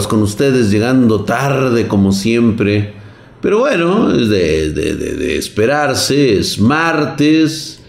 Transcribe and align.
con 0.00 0.22
ustedes 0.22 0.70
llegando 0.70 1.24
tarde 1.24 1.86
como 1.86 2.12
siempre. 2.12 2.94
Pero 3.40 3.58
bueno, 3.58 4.12
es 4.12 4.28
de, 4.28 5.36
esperarse, 5.36 6.38
es 6.38 6.58
martes. 6.58 7.80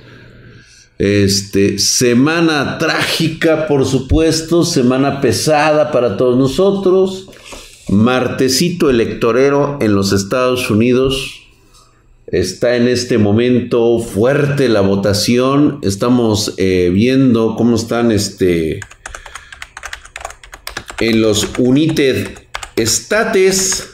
Este, 0.99 1.79
semana 1.79 2.77
trágica, 2.77 3.67
por 3.67 3.85
supuesto, 3.85 4.63
semana 4.63 5.21
pesada 5.21 5.91
para 5.91 6.17
todos 6.17 6.37
nosotros. 6.37 7.29
Martesito 7.89 8.89
electorero 8.89 9.77
en 9.81 9.95
los 9.95 10.11
Estados 10.11 10.69
Unidos. 10.69 11.41
Está 12.27 12.75
en 12.75 12.87
este 12.87 13.17
momento 13.17 13.99
fuerte 13.99 14.67
la 14.69 14.81
votación. 14.81 15.79
Estamos 15.83 16.55
eh, 16.57 16.89
viendo 16.91 17.55
cómo 17.55 17.75
están 17.75 18.11
este, 18.11 18.79
en 20.99 21.21
los 21.21 21.49
United 21.57 22.29
States. 22.75 23.89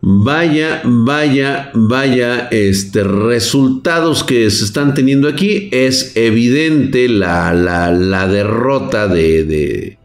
Vaya, 0.00 0.82
vaya, 0.84 1.70
vaya, 1.74 2.48
este, 2.52 3.02
resultados 3.02 4.22
que 4.22 4.48
se 4.50 4.64
están 4.64 4.94
teniendo 4.94 5.28
aquí. 5.28 5.68
Es 5.72 6.16
evidente 6.16 7.08
la, 7.08 7.52
la, 7.52 8.28
derrota 8.28 9.08
de, 9.08 9.44
de, 9.44 9.98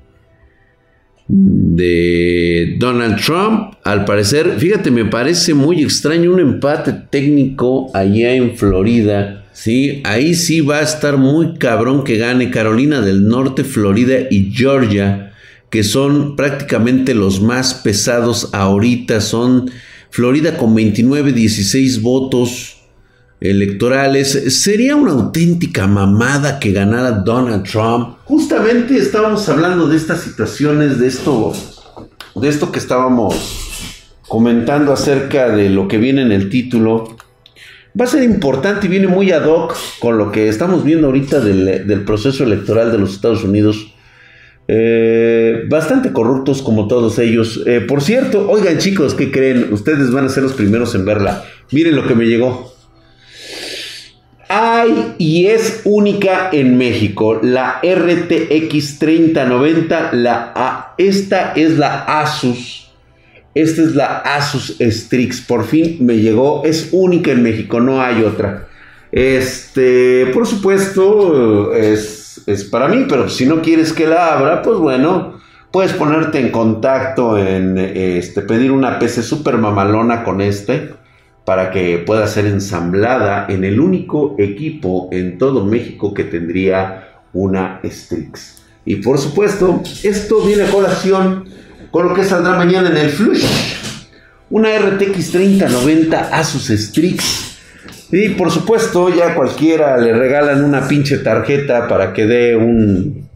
de, 1.28 2.76
Donald 2.80 3.22
Trump. 3.24 3.76
Al 3.84 4.06
parecer, 4.06 4.56
fíjate, 4.58 4.90
me 4.90 5.06
parece 5.06 5.54
muy 5.54 5.84
extraño 5.84 6.32
un 6.32 6.40
empate 6.40 6.94
técnico 7.12 7.92
allá 7.94 8.34
en 8.34 8.58
Florida 8.58 9.41
Sí, 9.54 10.02
ahí 10.06 10.34
sí 10.34 10.62
va 10.62 10.78
a 10.78 10.82
estar 10.82 11.18
muy 11.18 11.56
cabrón 11.56 12.04
que 12.04 12.18
gane 12.18 12.52
Carolina 12.52 13.02
del 13.02 13.28
Norte, 13.28 13.64
Florida 13.64 14.16
y 14.30 14.52
Georgia, 14.54 15.34
que 15.70 15.84
son 15.84 16.36
prácticamente 16.36 17.14
los 17.14 17.42
más 17.42 17.74
pesados 17.74 18.50
ahorita. 18.54 19.20
Son 19.20 19.70
Florida 20.10 20.58
con 20.58 20.74
29, 20.74 21.34
16 21.34 22.02
votos 22.02 22.78
electorales. 23.42 24.62
Sería 24.62 24.96
una 24.96 25.12
auténtica 25.12 25.86
mamada 25.86 26.60
que 26.60 26.72
ganara 26.72 27.12
Donald 27.12 27.64
Trump. 27.70 28.18
Justamente 28.24 28.98
estábamos 28.98 29.50
hablando 29.50 29.88
de 29.88 29.98
estas 29.98 30.22
situaciones, 30.22 30.98
de 31.00 31.08
esto, 31.08 31.52
de 32.36 32.48
esto 32.48 32.72
que 32.72 32.80
estábamos 32.80 33.36
comentando 34.30 34.94
acerca 34.94 35.50
de 35.50 35.70
lo 35.70 35.90
que 35.90 35.98
viene 35.98 36.22
en 36.22 36.32
el 36.32 36.50
título 36.50 37.18
va 38.00 38.06
a 38.06 38.08
ser 38.08 38.24
importante 38.24 38.88
y 38.88 38.90
viene 38.90 39.08
muy 39.08 39.32
ad 39.32 39.46
hoc 39.46 39.76
con 40.00 40.18
lo 40.18 40.32
que 40.32 40.48
estamos 40.48 40.84
viendo 40.84 41.08
ahorita 41.08 41.40
del, 41.40 42.04
proceso 42.06 42.44
electoral 42.44 42.92
de 42.92 42.98
los 42.98 43.14
Estados 43.14 43.44
Unidos. 43.44 43.94
Eh, 44.68 45.66
bastante 45.70 46.14
corruptos 46.14 46.62
como 46.62 46.88
todos 46.88 47.20
ellos. 47.20 47.62
Eh, 47.66 47.82
por 47.82 48.02
cierto, 48.02 48.50
oigan 48.50 48.78
chicos, 48.78 49.14
¿qué 49.14 49.32
creen? 49.32 49.74
Ustedes 49.74 50.12
van 50.12 50.26
a 50.26 50.30
ser 50.30 50.44
los 50.44 50.54
primeros 50.54 50.96
en 50.96 51.06
verla. 51.06 51.44
Miren 51.72 51.96
lo 51.96 52.08
que 52.08 52.16
me 52.16 52.26
llegó. 52.26 52.74
Hay 54.48 55.16
y 55.18 55.48
es 55.48 55.82
única 55.84 56.50
en 56.52 56.78
México. 56.78 57.40
La 57.42 57.82
RTX 57.84 59.00
3090. 59.00 60.12
La, 60.14 60.94
esta 60.98 61.54
es 61.54 61.78
la 61.78 62.04
Asus 62.22 62.91
esta 63.54 63.82
es 63.82 63.96
la 63.96 64.18
Asus 64.18 64.78
Strix. 64.80 65.42
Por 65.42 65.66
fin 65.66 65.98
me 66.02 66.18
llegó. 66.18 66.64
Es 66.66 66.90
única 66.92 67.32
en 67.32 67.44
México, 67.44 67.80
no 67.80 68.02
hay 68.02 68.24
otra. 68.24 68.68
Este, 69.12 70.28
por 70.34 70.48
supuesto, 70.48 71.74
es, 71.74 72.42
es 72.48 72.64
para 72.64 72.88
mí, 72.88 73.06
pero 73.10 73.30
si 73.30 73.46
no 73.46 73.62
quieres 73.62 73.92
que 73.92 74.08
la 74.08 74.34
abra, 74.34 74.62
pues 74.62 74.78
bueno, 74.78 75.42
puedes 75.72 75.94
ponerte 75.94 76.40
en 76.40 76.50
contacto 76.50 77.38
en 77.38 77.78
este, 77.78 78.42
pedir 78.42 78.72
una 78.72 79.00
PC 79.00 79.22
super 79.24 79.58
mamalona 79.58 80.24
con 80.24 80.42
este 80.42 80.94
para 81.46 81.72
que 81.72 81.98
pueda 81.98 82.28
ser 82.28 82.46
ensamblada 82.46 83.48
en 83.50 83.64
el 83.64 83.80
único 83.80 84.36
equipo 84.38 85.10
en 85.12 85.38
todo 85.38 85.66
México 85.66 86.14
que 86.14 86.24
tendría 86.24 87.10
una 87.34 87.82
Strix. 87.84 88.62
Y 88.86 88.98
por 88.98 89.18
supuesto, 89.18 89.82
esto 90.04 90.42
viene 90.46 90.64
a 90.64 90.72
colación 90.72 91.46
con 91.92 92.08
lo 92.08 92.14
que 92.16 92.24
saldrá 92.24 92.56
mañana 92.56 92.90
en 92.90 92.98
el 92.98 93.10
Flush. 93.10 93.46
Una 94.50 94.78
RTX 94.78 95.32
3090 95.32 96.20
Asus 96.32 96.68
Strix. 96.68 97.58
Y 98.12 98.30
por 98.30 98.52
supuesto, 98.52 99.14
ya 99.14 99.36
cualquiera 99.36 99.98
le 99.98 100.14
regalan 100.14 100.64
una 100.64 100.88
pinche 100.88 101.20
tarjeta 101.20 101.88
para 101.88 102.12
que 102.12 102.26
dé 102.26 102.56
un, 102.56 103.30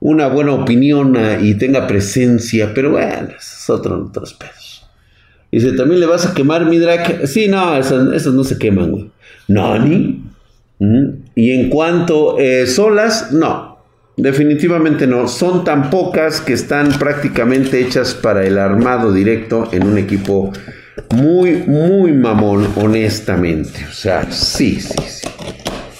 una 0.00 0.28
buena 0.28 0.52
opinión 0.52 1.16
y 1.40 1.54
tenga 1.54 1.86
presencia. 1.86 2.72
Pero 2.74 2.90
bueno, 2.90 3.28
es 3.38 3.70
otro, 3.70 4.06
otros 4.06 4.34
pedos. 4.34 4.86
Dice, 5.50 5.72
¿también 5.72 6.00
le 6.00 6.06
vas 6.06 6.26
a 6.26 6.34
quemar 6.34 6.66
mi 6.66 6.78
drag? 6.78 7.26
Sí, 7.26 7.48
no, 7.48 7.76
esas, 7.76 8.26
no 8.26 8.44
se 8.44 8.58
queman, 8.58 8.90
güey. 8.90 9.10
¿No, 9.48 9.78
ni? 9.78 10.22
¿Mm? 10.78 11.08
Y 11.34 11.52
en 11.52 11.70
cuanto 11.70 12.38
eh, 12.38 12.66
solas, 12.66 13.32
no. 13.32 13.75
Definitivamente 14.16 15.06
no. 15.06 15.28
Son 15.28 15.62
tan 15.64 15.90
pocas 15.90 16.40
que 16.40 16.54
están 16.54 16.98
prácticamente 16.98 17.80
hechas 17.80 18.14
para 18.14 18.46
el 18.46 18.58
armado 18.58 19.12
directo 19.12 19.68
en 19.72 19.86
un 19.86 19.98
equipo 19.98 20.52
muy, 21.10 21.64
muy 21.66 22.12
mamón, 22.12 22.66
honestamente. 22.76 23.86
O 23.88 23.92
sea, 23.92 24.30
sí, 24.30 24.80
sí, 24.80 24.94
sí. 25.06 25.28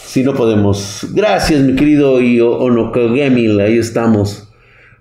Si 0.06 0.22
no 0.22 0.32
podemos. 0.32 1.06
Gracias, 1.12 1.60
mi 1.60 1.74
querido 1.74 2.14
Onokogemil. 2.14 3.60
Ahí 3.60 3.76
estamos. 3.76 4.48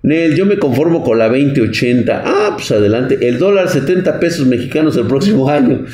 Nel, 0.02 0.36
yo 0.36 0.44
me 0.44 0.58
conformo 0.58 1.02
con 1.02 1.18
la 1.18 1.28
2080. 1.28 2.22
Ah, 2.24 2.50
pues 2.54 2.70
adelante. 2.70 3.18
El 3.26 3.38
dólar 3.38 3.70
70 3.70 4.20
pesos 4.20 4.46
mexicanos 4.46 4.94
el 4.98 5.06
próximo 5.06 5.48
año. 5.50 5.86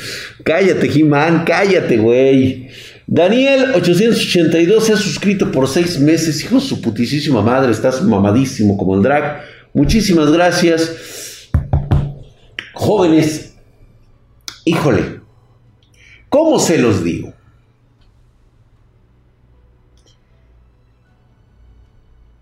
Cállate, 0.43 0.89
Jimán, 0.89 1.45
cállate, 1.45 1.97
güey. 1.97 2.67
Daniel 3.07 3.73
882 3.75 4.85
se 4.85 4.93
ha 4.93 4.97
suscrito 4.97 5.51
por 5.51 5.67
seis 5.67 5.99
meses. 5.99 6.43
Hijo 6.43 6.59
su 6.59 6.81
putísima 6.81 7.41
madre, 7.41 7.71
estás 7.71 8.01
mamadísimo 8.01 8.77
como 8.77 8.95
el 8.95 9.03
drag. 9.03 9.43
Muchísimas 9.73 10.31
gracias. 10.31 11.49
Jóvenes, 12.73 13.55
híjole, 14.65 15.21
¿cómo 16.29 16.59
se 16.59 16.77
los 16.77 17.03
digo? 17.03 17.33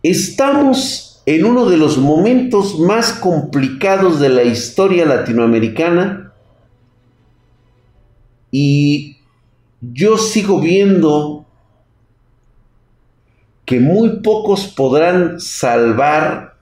Estamos 0.03 1.21
en 1.25 1.45
uno 1.45 1.65
de 1.67 1.77
los 1.77 1.97
momentos 1.97 2.79
más 2.79 3.13
complicados 3.13 4.19
de 4.19 4.29
la 4.29 4.43
historia 4.43 5.05
latinoamericana 5.05 6.33
y 8.49 9.20
yo 9.81 10.17
sigo 10.17 10.61
viendo 10.61 11.45
que 13.65 13.79
muy 13.79 14.21
pocos 14.21 14.67
podrán 14.67 15.39
salvar 15.39 16.55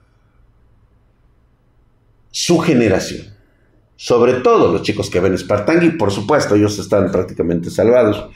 su 2.30 2.58
generación. 2.58 3.26
Sobre 3.96 4.34
todo 4.34 4.72
los 4.72 4.82
chicos 4.82 5.10
que 5.10 5.20
ven 5.20 5.36
Spartangui, 5.36 5.90
por 5.90 6.10
supuesto, 6.10 6.54
ellos 6.54 6.78
están 6.78 7.12
prácticamente 7.12 7.68
salvados. 7.68 8.30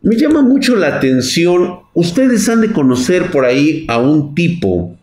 Me 0.00 0.16
llama 0.16 0.42
mucho 0.42 0.74
la 0.74 0.96
atención, 0.96 1.80
ustedes 1.94 2.48
han 2.48 2.62
de 2.62 2.72
conocer 2.72 3.30
por 3.30 3.44
ahí 3.44 3.84
a 3.88 3.98
un 3.98 4.34
tipo 4.34 4.96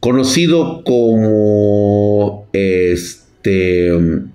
conocido 0.00 0.84
como 0.84 2.48
este 2.52 4.27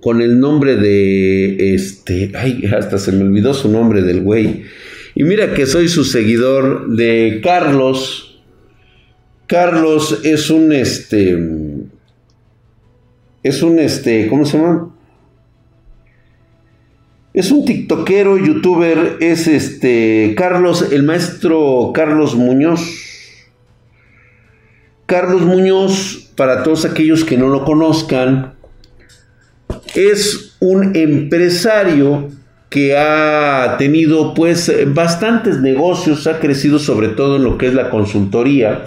con 0.00 0.22
el 0.22 0.38
nombre 0.38 0.76
de 0.76 1.74
este, 1.74 2.32
ay, 2.34 2.64
hasta 2.76 2.98
se 2.98 3.12
me 3.12 3.24
olvidó 3.24 3.54
su 3.54 3.68
nombre 3.70 4.02
del 4.02 4.22
güey. 4.22 4.64
Y 5.14 5.24
mira 5.24 5.54
que 5.54 5.66
soy 5.66 5.88
su 5.88 6.04
seguidor 6.04 6.88
de 6.88 7.40
Carlos. 7.42 8.40
Carlos 9.46 10.20
es 10.24 10.50
un 10.50 10.72
este 10.72 11.36
es 13.42 13.62
un 13.62 13.78
este, 13.78 14.28
¿cómo 14.28 14.44
se 14.44 14.58
llama? 14.58 14.94
Es 17.32 17.50
un 17.50 17.64
tiktokero, 17.64 18.36
youtuber, 18.36 19.16
es 19.20 19.46
este 19.46 20.34
Carlos, 20.36 20.92
el 20.92 21.02
maestro 21.02 21.92
Carlos 21.94 22.34
Muñoz. 22.34 22.80
Carlos 25.06 25.42
Muñoz, 25.42 26.30
para 26.36 26.62
todos 26.62 26.84
aquellos 26.84 27.24
que 27.24 27.38
no 27.38 27.48
lo 27.48 27.64
conozcan, 27.64 28.57
es 29.94 30.56
un 30.60 30.96
empresario 30.96 32.28
que 32.68 32.96
ha 32.96 33.76
tenido 33.78 34.34
pues 34.34 34.70
bastantes 34.94 35.60
negocios, 35.60 36.26
ha 36.26 36.38
crecido 36.38 36.78
sobre 36.78 37.08
todo 37.08 37.36
en 37.36 37.44
lo 37.44 37.56
que 37.56 37.68
es 37.68 37.74
la 37.74 37.90
consultoría 37.90 38.84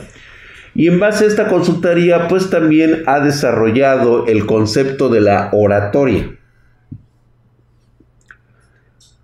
y 0.74 0.88
en 0.88 1.00
base 1.00 1.25
a 1.25 1.27
esta 1.27 1.48
consultoría 1.48 2.27
pues 2.27 2.50
también 2.50 3.03
ha 3.07 3.19
desarrollado 3.19 4.27
el 4.27 4.45
concepto 4.45 5.09
de 5.09 5.21
la 5.21 5.50
oratoria. 5.51 6.38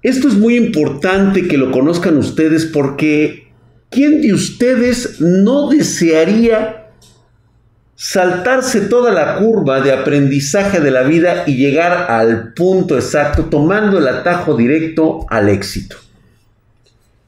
Esto 0.02 0.28
es 0.28 0.36
muy 0.36 0.56
importante 0.56 1.48
que 1.48 1.58
lo 1.58 1.72
conozcan 1.72 2.18
ustedes 2.18 2.66
porque 2.66 3.52
¿quién 3.90 4.22
de 4.22 4.34
ustedes 4.34 5.22
no 5.22 5.70
desearía 5.70 6.87
saltarse 7.98 8.82
toda 8.82 9.12
la 9.12 9.38
curva 9.38 9.82
de 9.82 9.92
aprendizaje 9.92 10.80
de 10.80 10.92
la 10.92 11.02
vida 11.02 11.44
y 11.48 11.56
llegar 11.56 12.12
al 12.12 12.54
punto 12.54 12.96
exacto 12.96 13.46
tomando 13.46 13.98
el 13.98 14.08
atajo 14.08 14.56
directo 14.56 15.26
al 15.30 15.50
éxito? 15.50 15.98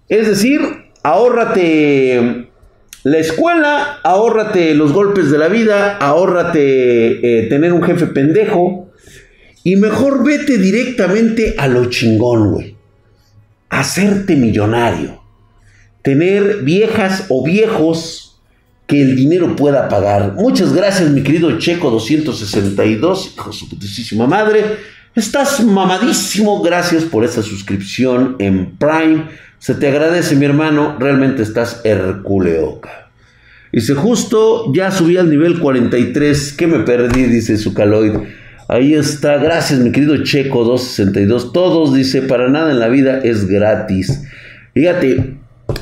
Es 0.08 0.28
decir, 0.28 0.62
ahórrate 1.02 2.50
la 3.04 3.18
escuela, 3.18 4.00
ahórrate 4.04 4.76
los 4.76 4.94
golpes 4.94 5.32
de 5.32 5.40
la 5.40 5.48
vida, 5.48 5.98
ahórrate 5.98 7.40
eh, 7.40 7.48
tener 7.48 7.74
un 7.74 7.82
jefe 7.82 8.06
pendejo 8.08 8.92
y 9.64 9.76
mejor 9.76 10.24
vete 10.24 10.58
directamente 10.60 11.56
a 11.58 11.68
lo 11.68 11.86
chingón, 11.86 12.52
güey. 12.52 12.76
Hacerte 13.70 14.36
millonario. 14.36 15.22
Tener 16.04 16.58
viejas 16.64 17.26
o 17.30 17.44
viejos 17.44 18.29
que 18.90 19.04
el 19.04 19.16
dinero 19.16 19.56
pueda 19.56 19.88
pagar. 19.88 20.34
Muchas 20.34 20.74
gracias, 20.74 21.12
mi 21.12 21.22
querido 21.22 21.60
Checo 21.60 21.92
262, 21.92 23.34
hijo 23.36 23.52
de 23.52 23.56
su 23.56 23.70
putísima 23.70 24.26
madre. 24.26 24.66
Estás 25.14 25.64
mamadísimo. 25.64 26.64
Gracias 26.64 27.04
por 27.04 27.24
esa 27.24 27.44
suscripción 27.44 28.36
en 28.40 28.78
Prime. 28.78 29.26
Se 29.60 29.76
te 29.76 29.90
agradece, 29.90 30.36
mi 30.36 30.46
hermano. 30.46 30.98
Realmente 31.00 31.44
estás 31.44 31.82
herculeoca. 31.84 33.12
Dice, 33.72 33.94
justo 33.94 34.74
ya 34.74 34.90
subí 34.90 35.18
al 35.18 35.30
nivel 35.30 35.60
43. 35.60 36.54
¿Qué 36.54 36.66
me 36.66 36.80
perdí? 36.80 37.26
Dice 37.26 37.58
Zucaloid. 37.58 38.14
Ahí 38.68 38.96
está. 38.96 39.38
Gracias, 39.38 39.80
mi 39.82 39.92
querido 39.92 40.24
Checo 40.24 40.64
262. 40.64 41.54
Todos, 41.54 41.94
dice, 41.94 42.24
para 42.24 42.50
nada 42.50 42.72
en 42.72 42.80
la 42.80 42.88
vida 42.88 43.20
es 43.20 43.48
gratis. 43.48 44.24
Fíjate, 44.74 45.39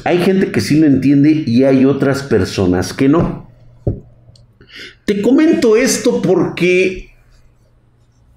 hay 0.08 0.20
gente 0.20 0.52
que 0.52 0.62
sí 0.62 0.80
lo 0.80 0.88
entiende 0.88 1.44
y 1.46 1.66
hay 1.66 1.84
otras 1.84 2.24
personas 2.24 2.94
que 2.94 3.10
no. 3.10 3.50
Te 5.04 5.22
comento 5.22 5.76
esto 5.76 6.22
porque 6.22 7.10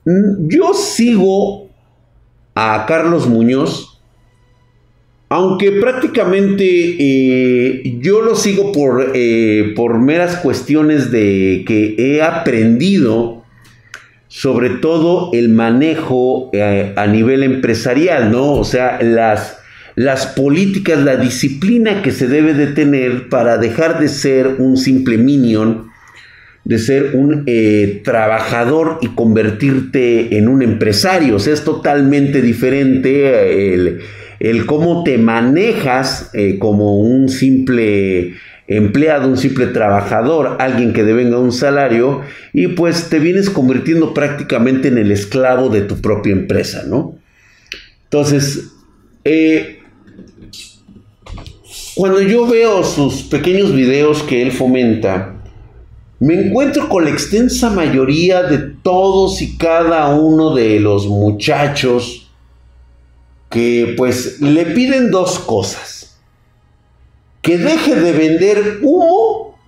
yo 0.05 0.75
sigo 0.75 1.69
a 2.57 2.87
Carlos 2.89 3.29
Muñoz 3.29 3.91
aunque 5.33 5.71
prácticamente 5.71 6.65
eh, 6.67 7.99
yo 8.01 8.21
lo 8.21 8.35
sigo 8.35 8.73
por, 8.73 9.13
eh, 9.15 9.75
por 9.77 10.01
meras 10.01 10.39
cuestiones 10.39 11.13
de 11.13 11.63
que 11.69 11.95
he 11.97 12.21
aprendido 12.21 13.45
sobre 14.27 14.71
todo 14.71 15.31
el 15.33 15.49
manejo 15.49 16.51
eh, 16.53 16.93
a 16.97 17.07
nivel 17.07 17.45
empresarial, 17.45 18.33
¿no? 18.33 18.55
O 18.55 18.65
sea, 18.65 18.99
las, 19.03 19.60
las 20.03 20.27
políticas, 20.27 20.99
la 20.99 21.17
disciplina 21.17 22.03
que 22.03 22.11
se 22.11 22.27
debe 22.27 22.55
de 22.55 22.69
tener 22.69 23.29
para 23.29 23.59
dejar 23.59 24.01
de 24.01 24.09
ser 24.09 24.47
un 24.59 24.77
simple 24.77 25.19
minion, 25.19 25.91
de 26.65 26.79
ser 26.79 27.15
un 27.15 27.45
trabajador 28.03 28.99
y 29.03 29.09
convertirte 29.09 30.39
en 30.39 30.49
un 30.49 30.63
empresario. 30.63 31.37
O 31.37 31.39
sea, 31.39 31.53
es 31.53 31.65
totalmente 31.65 32.41
diferente 32.41 33.75
el 33.75 34.01
el 34.41 34.65
cómo 34.65 35.05
te 35.05 35.19
manejas 35.19 36.31
eh, 36.33 36.59
como 36.59 36.99
un 36.99 37.29
simple 37.29 38.35
empleado, 38.67 39.29
un 39.29 39.37
simple 39.37 39.67
trabajador, 39.67 40.57
alguien 40.61 40.93
que 40.93 41.05
devenga 41.05 41.39
un 41.39 41.53
salario, 41.53 42.23
y 42.53 42.69
pues 42.69 43.11
te 43.11 43.19
vienes 43.19 43.51
convirtiendo 43.51 44.15
prácticamente 44.15 44.89
en 44.89 44.97
el 44.97 45.13
esclavo 45.13 45.69
de 45.69 45.83
tu 45.83 46.01
propia 46.01 46.33
empresa, 46.33 46.85
¿no? 46.87 47.19
Entonces, 48.05 48.73
eh, 49.25 49.80
cuando 52.01 52.23
yo 52.23 52.47
veo 52.47 52.83
sus 52.83 53.25
pequeños 53.25 53.75
videos 53.75 54.23
que 54.23 54.41
él 54.41 54.53
fomenta, 54.53 55.35
me 56.19 56.33
encuentro 56.33 56.89
con 56.89 57.05
la 57.05 57.11
extensa 57.11 57.69
mayoría 57.69 58.43
de 58.43 58.57
todos 58.57 59.43
y 59.43 59.59
cada 59.59 60.09
uno 60.15 60.55
de 60.55 60.81
los 60.81 61.07
muchachos 61.07 62.33
que 63.51 63.93
pues 63.99 64.41
le 64.41 64.65
piden 64.65 65.11
dos 65.11 65.41
cosas. 65.41 66.19
Que 67.43 67.59
deje 67.59 67.95
de 67.95 68.13
vender 68.13 68.79
humo 68.81 69.59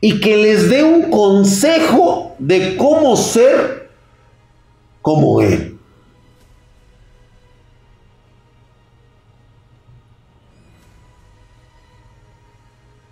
y 0.00 0.20
que 0.20 0.36
les 0.36 0.70
dé 0.70 0.84
un 0.84 1.10
consejo 1.10 2.36
de 2.38 2.76
cómo 2.76 3.16
ser 3.16 3.90
como 5.00 5.40
él. 5.40 5.71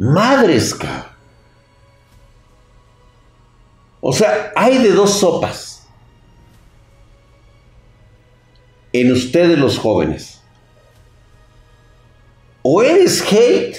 Madres, 0.00 0.74
O 4.00 4.14
sea, 4.14 4.50
hay 4.56 4.78
de 4.78 4.92
dos 4.92 5.18
sopas 5.18 5.86
en 8.94 9.12
ustedes 9.12 9.58
los 9.58 9.76
jóvenes. 9.76 10.40
O 12.62 12.82
eres 12.82 13.22
hate, 13.30 13.76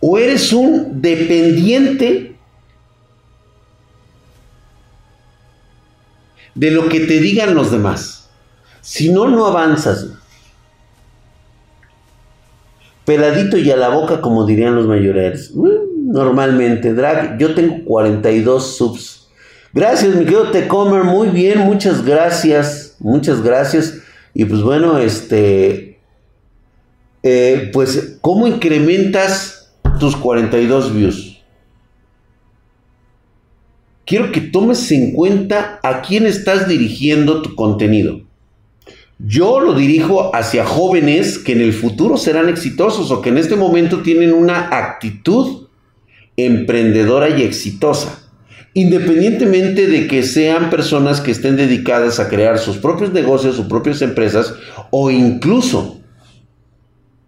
o 0.00 0.16
eres 0.16 0.50
un 0.54 1.02
dependiente 1.02 2.38
de 6.54 6.70
lo 6.70 6.88
que 6.88 7.00
te 7.00 7.20
digan 7.20 7.54
los 7.54 7.70
demás. 7.70 8.30
Si 8.80 9.10
no, 9.10 9.28
no 9.28 9.44
avanzas. 9.44 10.06
Peladito 13.06 13.56
y 13.56 13.70
a 13.70 13.76
la 13.76 13.88
boca, 13.88 14.20
como 14.20 14.44
dirían 14.44 14.74
los 14.74 14.86
mayores. 14.86 15.52
Mm, 15.54 16.10
normalmente, 16.12 16.92
Drag, 16.92 17.38
yo 17.38 17.54
tengo 17.54 17.84
42 17.84 18.76
subs. 18.76 19.28
Gracias, 19.72 20.14
mi 20.14 20.24
querido 20.24 20.50
Tecomer. 20.50 21.04
Muy 21.04 21.28
bien, 21.28 21.60
muchas 21.60 22.04
gracias. 22.04 22.96
Muchas 22.98 23.42
gracias. 23.42 23.94
Y 24.34 24.44
pues 24.44 24.60
bueno, 24.60 24.98
este, 24.98 26.00
eh, 27.22 27.70
pues, 27.72 28.18
¿cómo 28.20 28.46
incrementas 28.46 29.72
tus 30.00 30.16
42 30.16 30.94
views? 30.94 31.42
Quiero 34.04 34.32
que 34.32 34.40
tomes 34.40 34.90
en 34.92 35.12
cuenta 35.12 35.78
a 35.82 36.02
quién 36.02 36.26
estás 36.26 36.68
dirigiendo 36.68 37.42
tu 37.42 37.54
contenido. 37.54 38.25
Yo 39.18 39.60
lo 39.60 39.74
dirijo 39.74 40.34
hacia 40.34 40.64
jóvenes 40.64 41.38
que 41.38 41.52
en 41.52 41.60
el 41.60 41.72
futuro 41.72 42.16
serán 42.16 42.48
exitosos 42.48 43.10
o 43.10 43.22
que 43.22 43.30
en 43.30 43.38
este 43.38 43.56
momento 43.56 44.02
tienen 44.02 44.32
una 44.32 44.68
actitud 44.76 45.68
emprendedora 46.36 47.30
y 47.30 47.42
exitosa 47.42 48.26
independientemente 48.76 49.86
de 49.86 50.06
que 50.06 50.22
sean 50.22 50.68
personas 50.68 51.22
que 51.22 51.30
estén 51.30 51.56
dedicadas 51.56 52.20
a 52.20 52.28
crear 52.28 52.58
sus 52.58 52.76
propios 52.76 53.10
negocios, 53.10 53.56
sus 53.56 53.68
propias 53.68 54.02
empresas 54.02 54.52
o 54.90 55.10
incluso 55.10 56.02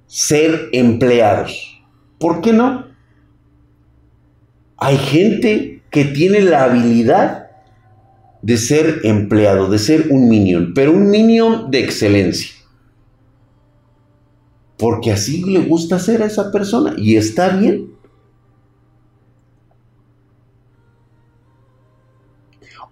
ser 0.07 0.69
empleados. 0.73 1.81
¿Por 2.19 2.43
qué 2.43 2.53
no? 2.53 2.85
Hay 4.77 4.99
gente 4.99 5.83
que 5.91 6.05
tiene 6.05 6.43
la 6.43 6.65
habilidad 6.65 7.48
de 8.43 8.57
ser 8.57 9.01
empleado, 9.05 9.69
de 9.69 9.79
ser 9.79 10.09
un 10.11 10.29
minion, 10.29 10.73
pero 10.75 10.93
un 10.93 11.11
minion 11.11 11.71
de 11.71 11.81
excelencia. 11.81 12.51
Porque 14.77 15.11
así 15.11 15.45
le 15.45 15.61
gusta 15.61 15.99
ser 15.99 16.23
a 16.23 16.27
esa 16.27 16.53
persona 16.53 16.95
y 16.97 17.17
está 17.17 17.49
bien. 17.51 17.93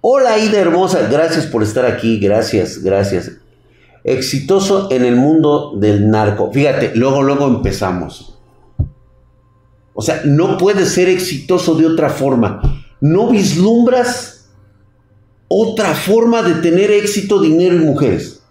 Hola 0.00 0.38
Ida 0.38 0.58
hermosa, 0.58 1.08
gracias 1.10 1.46
por 1.46 1.62
estar 1.62 1.84
aquí, 1.84 2.18
gracias, 2.18 2.82
gracias. 2.82 3.32
Exitoso 4.04 4.88
en 4.92 5.04
el 5.04 5.16
mundo 5.16 5.76
del 5.76 6.10
narco. 6.10 6.52
Fíjate, 6.52 6.92
luego, 6.94 7.22
luego 7.22 7.48
empezamos. 7.48 8.38
O 9.94 10.02
sea, 10.02 10.22
no 10.24 10.58
puedes 10.58 10.90
ser 10.90 11.08
exitoso 11.08 11.74
de 11.74 11.86
otra 11.86 12.10
forma. 12.10 12.84
No 13.00 13.30
vislumbras 13.30 14.35
otra 15.48 15.94
forma 15.94 16.42
de 16.42 16.54
tener 16.62 16.90
éxito, 16.90 17.40
dinero 17.40 17.76
y 17.76 17.80
mujeres. 17.80 18.42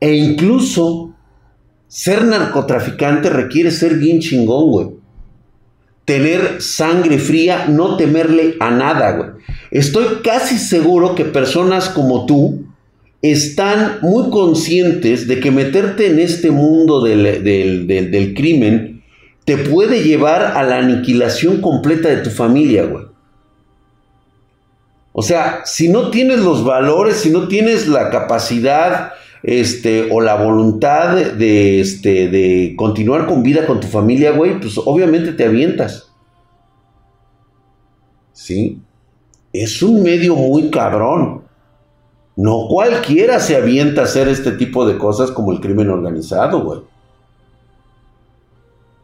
E 0.00 0.14
incluso 0.14 1.14
ser 1.88 2.24
narcotraficante 2.24 3.30
requiere 3.30 3.70
ser 3.70 3.94
bien 3.94 4.20
chingón, 4.20 4.70
güey 4.70 5.02
tener 6.04 6.60
sangre 6.60 7.18
fría, 7.18 7.66
no 7.68 7.96
temerle 7.96 8.56
a 8.60 8.70
nada, 8.70 9.12
güey. 9.12 9.30
Estoy 9.70 10.06
casi 10.22 10.58
seguro 10.58 11.14
que 11.14 11.24
personas 11.24 11.88
como 11.88 12.26
tú 12.26 12.64
están 13.22 13.98
muy 14.02 14.30
conscientes 14.30 15.28
de 15.28 15.38
que 15.38 15.50
meterte 15.50 16.08
en 16.08 16.18
este 16.18 16.50
mundo 16.50 17.02
del, 17.02 17.44
del 17.44 18.34
crimen 18.34 19.02
te 19.44 19.56
puede 19.56 20.02
llevar 20.02 20.42
a 20.42 20.62
la 20.64 20.78
aniquilación 20.78 21.60
completa 21.60 22.08
de 22.08 22.16
tu 22.18 22.30
familia, 22.30 22.84
güey. 22.84 23.04
O 25.12 25.22
sea, 25.22 25.62
si 25.64 25.88
no 25.88 26.10
tienes 26.10 26.40
los 26.40 26.64
valores, 26.64 27.16
si 27.16 27.30
no 27.30 27.48
tienes 27.48 27.86
la 27.86 28.10
capacidad 28.10 29.12
este, 29.42 30.08
o 30.10 30.20
la 30.20 30.36
voluntad 30.36 31.16
de, 31.16 31.80
este, 31.80 32.28
de 32.28 32.74
continuar 32.76 33.26
con 33.26 33.42
vida 33.42 33.66
con 33.66 33.80
tu 33.80 33.88
familia, 33.88 34.32
güey, 34.32 34.58
pues 34.58 34.78
obviamente 34.78 35.32
te 35.32 35.44
avientas. 35.44 36.10
¿Sí? 38.32 38.80
Es 39.52 39.82
un 39.82 40.02
medio 40.02 40.34
muy 40.34 40.70
cabrón. 40.70 41.42
No 42.34 42.66
cualquiera 42.68 43.38
se 43.40 43.56
avienta 43.56 44.00
a 44.00 44.04
hacer 44.04 44.28
este 44.28 44.52
tipo 44.52 44.86
de 44.86 44.96
cosas 44.96 45.30
como 45.30 45.52
el 45.52 45.60
crimen 45.60 45.90
organizado, 45.90 46.64
güey. 46.64 46.80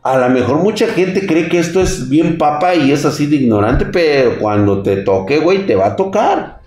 A 0.08 0.16
lo 0.16 0.30
mejor 0.30 0.56
mucha 0.62 0.86
gente 0.86 1.26
cree 1.26 1.50
que 1.50 1.58
esto 1.58 1.82
es 1.82 2.08
bien 2.08 2.38
papa 2.38 2.74
y 2.74 2.92
es 2.92 3.04
así 3.04 3.26
de 3.26 3.36
ignorante, 3.36 3.84
pero 3.84 4.38
cuando 4.38 4.82
te 4.82 4.96
toque, 5.02 5.38
güey, 5.38 5.66
te 5.66 5.76
va 5.76 5.88
a 5.88 5.96
tocar. 5.96 6.62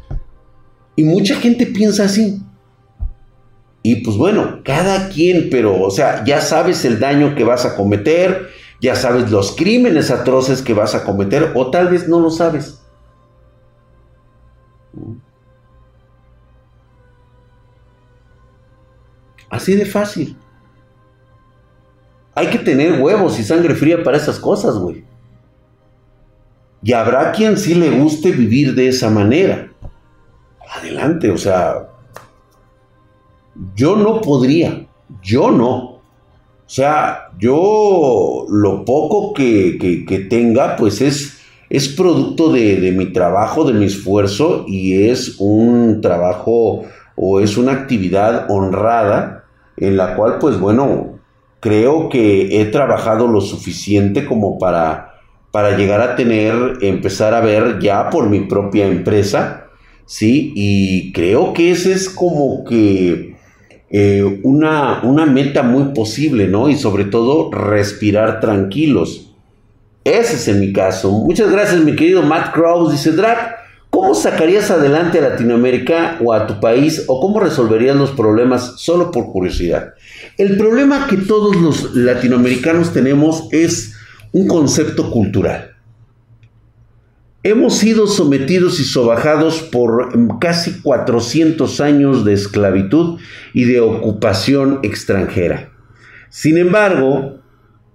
Y 0.96 1.04
mucha 1.04 1.36
gente 1.38 1.66
piensa 1.66 2.04
así. 2.04 2.40
Y 3.82 4.04
pues 4.04 4.16
bueno, 4.16 4.60
cada 4.64 5.10
quien, 5.10 5.50
pero, 5.50 5.82
o 5.82 5.90
sea, 5.90 6.24
ya 6.24 6.40
sabes 6.40 6.86
el 6.86 7.00
daño 7.00 7.34
que 7.34 7.44
vas 7.44 7.66
a 7.66 7.76
cometer, 7.76 8.50
ya 8.80 8.94
sabes 8.94 9.32
los 9.32 9.56
crímenes 9.56 10.12
atroces 10.12 10.62
que 10.62 10.76
vas 10.76 10.94
a 10.94 11.04
cometer, 11.04 11.54
o 11.56 11.72
tal 11.72 11.88
vez 11.88 12.08
no 12.08 12.20
lo 12.20 12.30
sabes. 12.30 12.80
Así 19.50 19.76
de 19.76 19.86
fácil. 19.86 20.38
Hay 22.34 22.48
que 22.48 22.60
tener 22.60 23.02
huevos 23.02 23.40
y 23.40 23.44
sangre 23.44 23.76
fría 23.76 24.04
para 24.04 24.18
esas 24.18 24.40
cosas, 24.40 24.76
güey. 24.76 25.04
Y 26.84 26.94
habrá 26.94 27.32
quien 27.32 27.58
sí 27.58 27.76
le 27.76 27.90
guste 27.92 28.32
vivir 28.32 28.74
de 28.74 28.88
esa 28.88 29.10
manera. 29.10 29.72
Adelante, 30.76 31.30
o 31.30 31.38
sea, 31.38 31.90
yo 33.76 33.96
no 33.96 34.22
podría, 34.22 34.88
yo 35.22 35.52
no. 35.52 35.78
O 35.78 36.74
sea, 36.74 37.32
yo 37.38 38.46
lo 38.50 38.86
poco 38.86 39.34
que, 39.34 40.26
tenga, 40.30 40.78
pues 40.78 41.02
es, 41.02 41.40
es 41.70 41.90
producto 41.90 42.52
de, 42.52 42.80
de, 42.80 42.94
mi 42.94 43.08
trabajo, 43.12 43.66
de 43.66 43.74
mi 43.74 43.86
esfuerzo 43.86 44.64
y 44.68 45.10
es 45.10 45.36
un 45.40 46.00
trabajo 46.00 46.84
o 47.16 47.42
es 47.42 47.58
una 47.58 47.74
actividad 47.74 48.50
honrada 48.50 49.44
en 49.76 49.98
la 49.98 50.16
cual, 50.16 50.38
pues 50.40 50.58
bueno, 50.58 51.11
creo 51.62 52.10
que 52.10 52.60
he 52.60 52.66
trabajado 52.66 53.28
lo 53.28 53.40
suficiente 53.40 54.26
como 54.26 54.58
para, 54.58 55.14
para 55.52 55.78
llegar 55.78 56.02
a 56.02 56.16
tener, 56.18 56.80
empezar 56.82 57.34
a 57.34 57.40
ver 57.40 57.80
ya 57.80 58.10
por 58.10 58.30
mi 58.30 58.42
propia 58.42 58.88
empresa, 58.88 59.68
¿sí? 60.06 60.52
Y 60.56 61.14
creo 61.14 61.54
que 61.54 61.72
ese 61.72 61.94
es 61.94 62.10
como 62.10 62.66
que 62.66 63.36
eh, 63.92 64.40
una, 64.44 65.02
una 65.04 65.26
meta 65.28 65.62
muy 65.62 65.94
posible, 65.94 66.48
¿no? 66.48 66.68
Y 66.68 66.76
sobre 66.76 67.06
todo 67.06 67.52
respirar 67.52 68.40
tranquilos. 68.40 69.32
Ese 70.04 70.38
es 70.38 70.48
en 70.48 70.62
mi 70.62 70.74
caso. 70.74 71.12
Muchas 71.12 71.52
gracias, 71.52 71.80
mi 71.82 71.96
querido 71.96 72.24
Matt 72.24 72.54
Krause. 72.54 72.94
Dice, 72.94 73.12
Drac, 73.12 73.56
¿cómo 73.92 74.16
sacarías 74.16 74.72
adelante 74.72 75.20
a 75.20 75.30
Latinoamérica 75.30 76.18
o 76.24 76.34
a 76.34 76.48
tu 76.48 76.60
país 76.60 77.06
o 77.08 77.22
cómo 77.22 77.40
resolverías 77.40 77.96
los 77.96 78.10
problemas 78.12 78.74
solo 78.78 79.12
por 79.12 79.32
curiosidad? 79.32 79.94
El 80.42 80.58
problema 80.58 81.06
que 81.06 81.18
todos 81.18 81.56
los 81.56 81.94
latinoamericanos 81.94 82.94
tenemos 82.94 83.48
es 83.52 83.94
un 84.32 84.48
concepto 84.48 85.12
cultural. 85.12 85.76
Hemos 87.44 87.78
sido 87.78 88.08
sometidos 88.08 88.80
y 88.80 88.84
sobajados 88.84 89.62
por 89.62 90.10
casi 90.40 90.82
400 90.82 91.80
años 91.82 92.26
de 92.26 92.34
esclavitud 92.34 93.20
y 93.54 93.66
de 93.66 93.82
ocupación 93.82 94.80
extranjera. 94.82 95.74
Sin 96.32 96.58
embargo, 96.58 97.40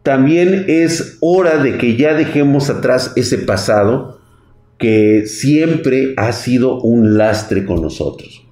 también 0.04 0.66
es 0.68 1.18
hora 1.18 1.58
de 1.60 1.78
que 1.78 1.96
ya 1.96 2.14
dejemos 2.14 2.70
atrás 2.70 3.12
ese 3.16 3.38
pasado 3.38 4.20
que 4.78 5.26
siempre 5.26 6.14
ha 6.16 6.30
sido 6.30 6.80
un 6.80 7.18
lastre 7.18 7.66
con 7.66 7.82
nosotros. 7.82 8.45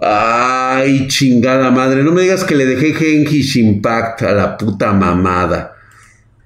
Ay, 0.00 1.08
chingada 1.08 1.70
madre, 1.70 2.02
no 2.02 2.12
me 2.12 2.22
digas 2.22 2.44
que 2.44 2.54
le 2.54 2.64
dejé 2.64 2.94
Genkish 2.94 3.56
Impact 3.56 4.22
a 4.22 4.32
la 4.32 4.56
puta 4.56 4.92
mamada. 4.92 5.76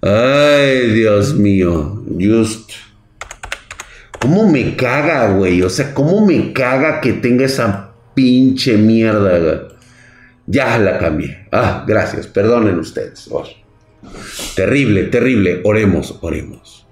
Ay, 0.02 0.90
Dios 0.90 1.34
mío. 1.34 2.02
Just. 2.18 2.72
¿Cómo 4.18 4.50
me 4.50 4.74
caga, 4.74 5.32
güey? 5.32 5.62
O 5.62 5.70
sea, 5.70 5.94
¿cómo 5.94 6.26
me 6.26 6.52
caga 6.52 7.00
que 7.00 7.12
tenga 7.12 7.44
esa 7.44 7.92
pinche 8.14 8.76
mierda? 8.76 9.68
Ya 10.46 10.78
la 10.78 10.98
cambié. 10.98 11.46
Ah, 11.52 11.84
gracias. 11.86 12.26
Perdonen 12.26 12.78
ustedes. 12.78 13.30
Terrible, 14.56 15.04
terrible. 15.04 15.60
Oremos, 15.64 16.18
oremos. 16.20 16.86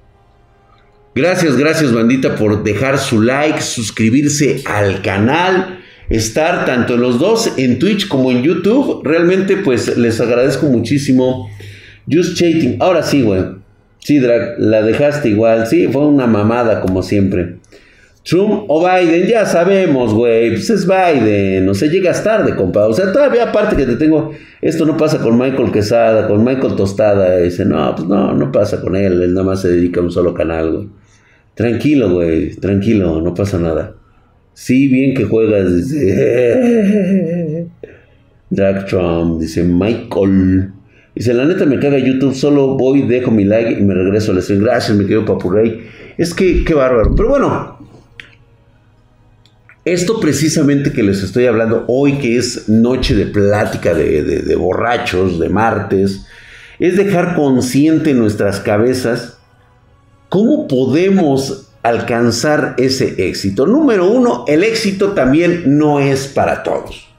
Gracias, 1.14 1.57
gracias, 1.57 1.92
bandita, 1.92 2.37
por 2.37 2.62
dejar 2.62 2.99
su 2.99 3.21
like, 3.21 3.61
suscribirse 3.61 4.62
al 4.64 5.02
canal, 5.02 5.81
estar 6.16 6.66
tanto 6.66 6.97
los 6.97 7.19
dos, 7.19 7.52
en 7.57 7.78
Twitch 7.78 8.09
como 8.09 8.31
en 8.31 8.42
YouTube. 8.42 9.02
Realmente, 9.04 9.57
pues 9.57 9.97
les 9.97 10.21
agradezco 10.21 10.66
muchísimo 10.66 11.49
Just 12.11 12.37
Chating. 12.37 12.76
Ahora 12.81 13.02
sí, 13.02 13.23
güey. 13.23 13.42
Sí, 13.99 14.19
Drag, 14.19 14.59
la 14.59 14.83
dejaste 14.83 15.28
igual. 15.28 15.66
Sí, 15.66 15.88
fue 15.88 16.07
una 16.07 16.26
mamada 16.26 16.81
como 16.81 17.02
siempre. 17.02 17.57
Trump 18.25 18.64
o 18.69 18.87
Biden, 18.87 19.26
ya 19.26 19.47
sabemos, 19.47 20.12
güey. 20.12 20.50
Pues 20.50 20.71
es 20.71 20.87
Biden. 20.87 21.69
O 21.69 21.75
sea, 21.75 21.88
llegas 21.88 22.23
tarde, 22.23 22.54
compa. 22.54 22.87
O 22.87 22.92
sea, 22.92 23.12
todavía 23.12 23.45
aparte 23.45 23.75
que 23.76 23.87
te 23.87 23.97
tengo. 23.97 24.33
Esto 24.61 24.85
no 24.85 24.97
pasa 24.97 25.19
con 25.19 25.38
Michael 25.38 25.73
Quesada, 25.73 26.28
con 26.28 26.45
Michael 26.45 26.76
Tostada. 26.76 27.38
Dice, 27.38 27.64
no, 27.64 27.95
pues 27.97 28.07
no, 28.07 28.33
no 28.35 28.52
pasa 28.52 28.81
con 28.81 28.97
él. 28.97 29.23
Él 29.23 29.35
nada 29.35 29.47
más 29.47 29.62
se 29.62 29.69
dedica 29.69 30.00
a 30.00 30.04
un 30.04 30.12
solo 30.12 30.35
canal, 30.35 30.71
güey. 30.71 30.88
Tranquilo, 31.54 32.12
güey. 32.12 32.54
Tranquilo, 32.57 33.21
no 33.21 33.35
pasa 33.35 33.59
nada. 33.59 33.95
Sí, 34.54 34.88
bien 34.88 35.14
que 35.14 35.25
juegas. 35.25 35.75
Dice. 35.75 37.66
Drag 38.50 38.87
Trump. 38.87 39.40
Dice 39.40 39.64
Michael. 39.64 40.73
Dice, 41.14 41.35
la 41.35 41.44
neta 41.44 41.66
me 41.66 41.78
caga 41.78 41.99
YouTube, 41.99 42.35
solo 42.35 42.76
voy, 42.76 43.02
dejo 43.02 43.30
mi 43.30 43.44
like 43.44 43.73
y 43.73 43.82
me 43.82 43.94
regreso 43.94 44.32
a 44.32 44.35
la 44.37 44.40
stream. 44.40 44.62
Gracias, 44.62 44.97
mi 44.97 45.04
querido 45.04 45.26
Papurrey. 45.26 45.87
Es 46.16 46.32
que, 46.32 46.64
qué 46.64 46.75
bárbaro. 46.75 47.14
Pero 47.14 47.28
bueno, 47.28 47.78
esto 49.85 50.21
precisamente 50.21 50.92
que 50.92 51.02
les 51.02 51.23
estoy 51.23 51.47
hablando 51.47 51.85
hoy, 51.88 52.14
que 52.18 52.37
es 52.37 52.68
noche 52.68 53.14
de 53.14 53.26
plática 53.26 53.92
de, 53.94 54.23
de 54.23 54.56
borrachos, 54.56 55.38
de 55.38 55.49
martes, 55.50 56.26
es 56.78 56.97
dejar 56.97 57.35
consciente 57.35 58.11
en 58.11 58.18
nuestras 58.18 58.61
cabezas 58.61 59.38
cómo 60.28 60.66
podemos 60.66 61.72
alcanzar 61.82 62.74
ese 62.78 63.28
éxito. 63.28 63.66
Número 63.66 64.10
uno, 64.10 64.44
el 64.46 64.64
éxito 64.64 65.12
también 65.12 65.78
no 65.78 66.00
es 66.00 66.28
para 66.28 66.62
todos 66.62 67.12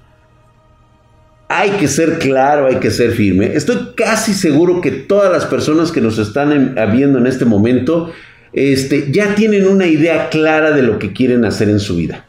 hay 1.55 1.71
que 1.71 1.87
ser 1.87 2.17
claro, 2.17 2.65
hay 2.65 2.77
que 2.77 2.89
ser 2.89 3.11
firme. 3.11 3.53
Estoy 3.53 3.89
casi 3.95 4.33
seguro 4.33 4.81
que 4.81 4.91
todas 4.91 5.31
las 5.31 5.45
personas 5.45 5.91
que 5.91 6.01
nos 6.01 6.17
están 6.17 6.75
viendo 6.91 7.19
en 7.19 7.27
este 7.27 7.45
momento 7.45 8.11
este, 8.53 9.11
ya 9.11 9.35
tienen 9.35 9.67
una 9.67 9.85
idea 9.87 10.29
clara 10.29 10.71
de 10.71 10.83
lo 10.83 10.97
que 10.97 11.13
quieren 11.13 11.45
hacer 11.45 11.69
en 11.69 11.79
su 11.79 11.95
vida. 11.95 12.25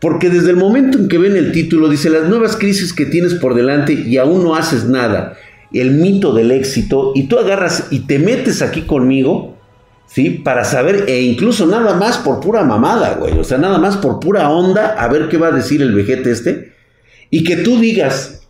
Porque 0.00 0.30
desde 0.30 0.50
el 0.50 0.56
momento 0.56 0.98
en 0.98 1.08
que 1.08 1.18
ven 1.18 1.36
el 1.36 1.52
título, 1.52 1.88
dice 1.88 2.10
las 2.10 2.28
nuevas 2.28 2.56
crisis 2.56 2.92
que 2.92 3.06
tienes 3.06 3.34
por 3.34 3.54
delante 3.54 3.92
y 3.92 4.16
aún 4.16 4.42
no 4.42 4.54
haces 4.54 4.84
nada, 4.84 5.36
el 5.72 5.92
mito 5.92 6.34
del 6.34 6.50
éxito, 6.50 7.12
y 7.14 7.24
tú 7.24 7.38
agarras 7.38 7.88
y 7.90 8.00
te 8.00 8.18
metes 8.18 8.62
aquí 8.62 8.82
conmigo, 8.82 9.58
¿sí? 10.12 10.30
Para 10.30 10.64
saber, 10.64 11.04
e 11.08 11.22
incluso 11.22 11.66
nada 11.66 11.94
más 11.94 12.18
por 12.18 12.40
pura 12.40 12.64
mamada, 12.64 13.14
güey, 13.14 13.38
o 13.38 13.44
sea, 13.44 13.58
nada 13.58 13.78
más 13.78 13.96
por 13.96 14.20
pura 14.20 14.50
onda, 14.50 14.94
a 14.98 15.08
ver 15.08 15.28
qué 15.28 15.36
va 15.36 15.48
a 15.48 15.52
decir 15.52 15.80
el 15.82 15.94
vejete 15.94 16.30
este, 16.30 16.72
y 17.30 17.44
que 17.44 17.56
tú 17.56 17.78
digas, 17.78 18.42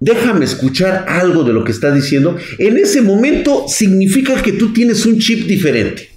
déjame 0.00 0.46
escuchar 0.46 1.04
algo 1.08 1.44
de 1.44 1.52
lo 1.52 1.64
que 1.64 1.72
está 1.72 1.92
diciendo, 1.92 2.36
en 2.58 2.78
ese 2.78 3.02
momento 3.02 3.66
significa 3.68 4.40
que 4.42 4.52
tú 4.52 4.72
tienes 4.72 5.04
un 5.04 5.18
chip 5.18 5.46
diferente. 5.46 6.08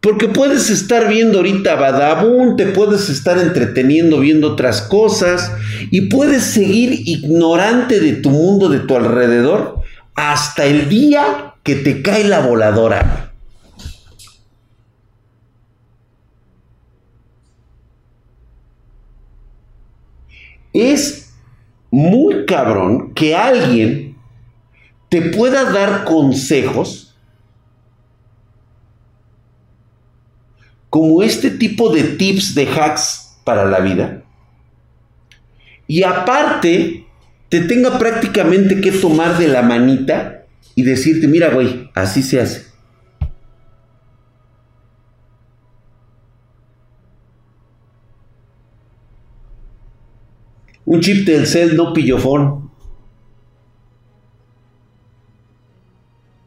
Porque 0.00 0.28
puedes 0.28 0.70
estar 0.70 1.08
viendo 1.08 1.38
ahorita 1.38 1.74
Badabun, 1.74 2.56
te 2.56 2.66
puedes 2.66 3.08
estar 3.08 3.38
entreteniendo 3.38 4.20
viendo 4.20 4.52
otras 4.52 4.82
cosas 4.82 5.50
y 5.90 6.02
puedes 6.02 6.44
seguir 6.44 6.92
ignorante 7.08 7.98
de 7.98 8.12
tu 8.12 8.30
mundo, 8.30 8.68
de 8.68 8.78
tu 8.80 8.94
alrededor, 8.94 9.75
hasta 10.16 10.64
el 10.64 10.88
día 10.88 11.54
que 11.62 11.76
te 11.76 12.02
cae 12.02 12.24
la 12.24 12.40
voladora. 12.40 13.26
es 20.76 21.34
muy 21.90 22.44
cabrón 22.44 23.14
que 23.14 23.34
alguien 23.34 24.16
te 25.08 25.22
pueda 25.22 25.70
dar 25.72 26.04
consejos 26.04 27.16
como 30.90 31.22
este 31.22 31.50
tipo 31.50 31.90
de 31.90 32.02
tips 32.02 32.54
de 32.54 32.68
hacks 32.68 33.38
para 33.44 33.64
la 33.64 33.80
vida. 33.80 34.22
Y 35.86 36.02
aparte, 36.02 37.05
te 37.48 37.60
tenga 37.60 37.98
prácticamente 37.98 38.80
que 38.80 38.92
tomar 38.92 39.38
de 39.38 39.48
la 39.48 39.62
manita 39.62 40.46
y 40.74 40.82
decirte, 40.82 41.28
mira, 41.28 41.50
güey, 41.50 41.90
así 41.94 42.22
se 42.22 42.40
hace. 42.40 42.66
Un 50.84 51.00
chip 51.00 51.26
del 51.26 51.46
cel 51.46 51.76
no 51.76 51.92
pillofón. 51.92 52.70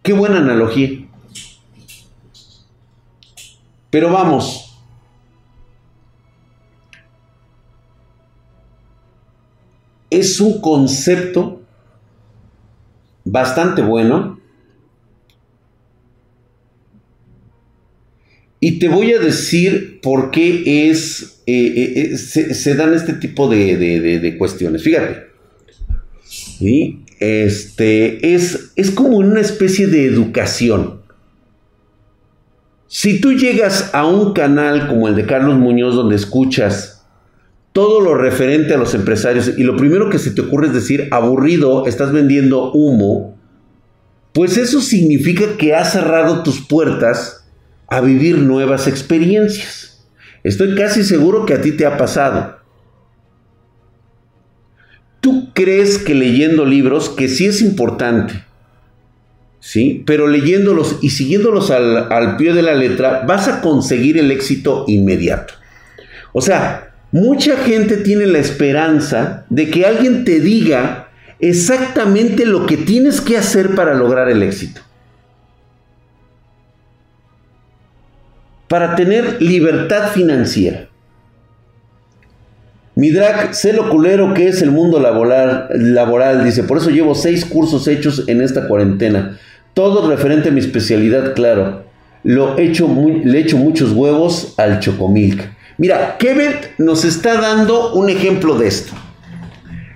Qué 0.01 0.13
buena 0.13 0.37
analogía. 0.37 0.89
Pero 3.89 4.11
vamos. 4.11 4.68
Es 10.09 10.39
un 10.39 10.61
concepto 10.61 11.61
bastante 13.23 13.81
bueno. 13.81 14.39
Y 18.59 18.79
te 18.79 18.89
voy 18.89 19.13
a 19.13 19.19
decir 19.19 20.01
por 20.01 20.31
qué 20.31 20.89
es, 20.89 21.41
eh, 21.45 21.53
eh, 21.55 22.09
eh, 22.11 22.17
se, 22.17 22.75
dan 22.75 22.93
este 22.93 23.13
tipo 23.13 23.47
de, 23.47 24.35
cuestiones. 24.37 24.83
Fíjate. 24.83 25.29
Este, 27.19 28.33
es, 28.33 28.71
es 28.75 28.91
como 28.91 29.17
una 29.17 29.39
especie 29.39 29.87
de 29.87 30.05
educación. 30.05 30.99
Si 32.87 33.21
tú 33.21 33.33
llegas 33.33 33.91
a 33.93 34.05
un 34.05 34.33
canal 34.33 34.87
como 34.87 35.07
el 35.07 35.15
de 35.15 35.25
Carlos 35.25 35.57
Muñoz 35.57 35.95
donde 35.95 36.15
escuchas 36.15 36.98
todo 37.73 38.01
lo 38.01 38.15
referente 38.15 38.73
a 38.73 38.77
los 38.77 38.93
empresarios 38.93 39.51
y 39.57 39.63
lo 39.63 39.77
primero 39.77 40.09
que 40.09 40.19
se 40.19 40.31
te 40.31 40.41
ocurre 40.41 40.67
es 40.67 40.73
decir, 40.73 41.07
aburrido, 41.11 41.85
estás 41.85 42.11
vendiendo 42.11 42.71
humo, 42.71 43.37
pues 44.33 44.57
eso 44.57 44.81
significa 44.81 45.57
que 45.57 45.75
has 45.75 45.91
cerrado 45.91 46.43
tus 46.43 46.61
puertas 46.61 47.47
a 47.87 48.01
vivir 48.01 48.37
nuevas 48.37 48.87
experiencias. 48.87 50.07
Estoy 50.43 50.75
casi 50.75 51.03
seguro 51.03 51.45
que 51.45 51.53
a 51.53 51.61
ti 51.61 51.71
te 51.71 51.85
ha 51.85 51.97
pasado. 51.97 52.59
¿Tú 55.19 55.51
crees 55.53 55.97
que 55.97 56.15
leyendo 56.15 56.65
libros, 56.65 57.09
que 57.09 57.27
sí 57.27 57.45
es 57.45 57.61
importante, 57.61 58.45
¿sí? 59.59 60.03
Pero 60.05 60.27
leyéndolos 60.27 60.99
y 61.01 61.09
siguiéndolos 61.09 61.71
al, 61.71 62.37
pie 62.37 62.53
de 62.53 62.61
la 62.61 62.73
letra, 62.73 63.25
vas 63.27 63.49
a 63.49 63.59
conseguir 63.59 64.17
el 64.17 64.31
éxito 64.31 64.85
inmediato. 64.87 65.55
O 66.31 66.41
sea, 66.41 66.88
mucha 67.11 67.57
gente 67.57 67.97
tiene 67.97 68.25
la 68.25 68.39
esperanza 68.39 69.45
de 69.49 69.69
que 69.69 69.85
alguien 69.85 70.25
te 70.25 70.39
diga 70.39 71.09
exactamente 71.39 72.45
lo 72.45 72.65
que 72.65 72.77
tienes 72.77 73.21
que 73.21 73.37
hacer 73.37 73.75
para 73.75 73.93
lograr 73.93 74.29
el 74.29 74.43
éxito. 74.43 74.81
Para 78.67 78.95
tener 78.95 79.41
libertad 79.41 80.11
financiera. 80.11 80.89
Mi 82.95 83.11
drag, 83.11 83.55
sé 83.55 83.71
lo 83.71 83.89
culero 83.89 84.33
que 84.33 84.49
es 84.49 84.61
el 84.61 84.71
mundo 84.71 84.99
laboral, 84.99 85.69
laboral, 85.71 86.43
dice, 86.43 86.63
por 86.63 86.77
eso 86.77 86.89
llevo 86.89 87.15
seis 87.15 87.45
cursos 87.45 87.87
hechos 87.87 88.25
en 88.27 88.41
esta 88.41 88.67
cuarentena. 88.67 89.39
Todo 89.73 90.09
referente 90.09 90.49
a 90.49 90.51
mi 90.51 90.59
especialidad, 90.59 91.33
claro. 91.33 91.85
Lo 92.23 92.57
he 92.57 92.65
hecho 92.65 92.93
le 93.23 93.37
he 93.37 93.41
hecho 93.41 93.57
muchos 93.57 93.93
huevos 93.93 94.53
al 94.57 94.81
chocomilk. 94.81 95.58
Mira, 95.79 96.17
Kevin 96.17 96.55
nos 96.77 97.05
está 97.05 97.39
dando 97.39 97.93
un 97.93 98.09
ejemplo 98.09 98.57
de 98.57 98.67
esto. 98.67 98.91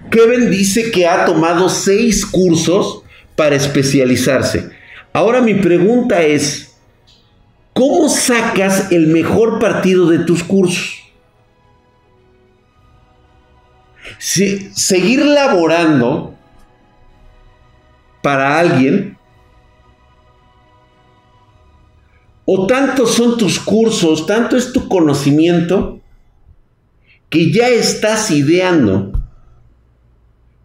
Kevin 0.09 0.49
dice 0.49 0.91
que 0.91 1.05
ha 1.05 1.25
tomado 1.25 1.67
seis 1.67 2.25
cursos 2.25 3.03
para 3.35 3.57
especializarse. 3.57 4.69
Ahora 5.11 5.41
mi 5.41 5.55
pregunta 5.55 6.21
es, 6.21 6.77
¿cómo 7.73 8.07
sacas 8.07 8.93
el 8.93 9.07
mejor 9.07 9.59
partido 9.59 10.09
de 10.09 10.19
tus 10.19 10.41
cursos? 10.41 11.03
Si, 14.19 14.71
seguir 14.73 15.25
laborando 15.25 16.33
para 18.21 18.57
alguien 18.57 19.12
O 22.45 22.67
tantos 22.67 23.13
son 23.13 23.37
tus 23.37 23.59
cursos, 23.59 24.25
tanto 24.25 24.57
es 24.57 24.73
tu 24.73 24.87
conocimiento, 24.87 26.01
que 27.29 27.51
ya 27.51 27.69
estás 27.69 28.31
ideando 28.31 29.11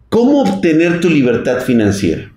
cómo 0.09 0.41
obtener 0.41 0.99
tu 0.99 1.09
libertad 1.09 1.61
financiera. 1.61 2.31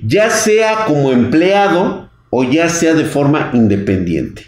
Ya 0.00 0.30
sea 0.30 0.84
como 0.86 1.12
empleado 1.12 2.10
o 2.30 2.44
ya 2.44 2.68
sea 2.68 2.94
de 2.94 3.04
forma 3.04 3.50
independiente. 3.54 4.44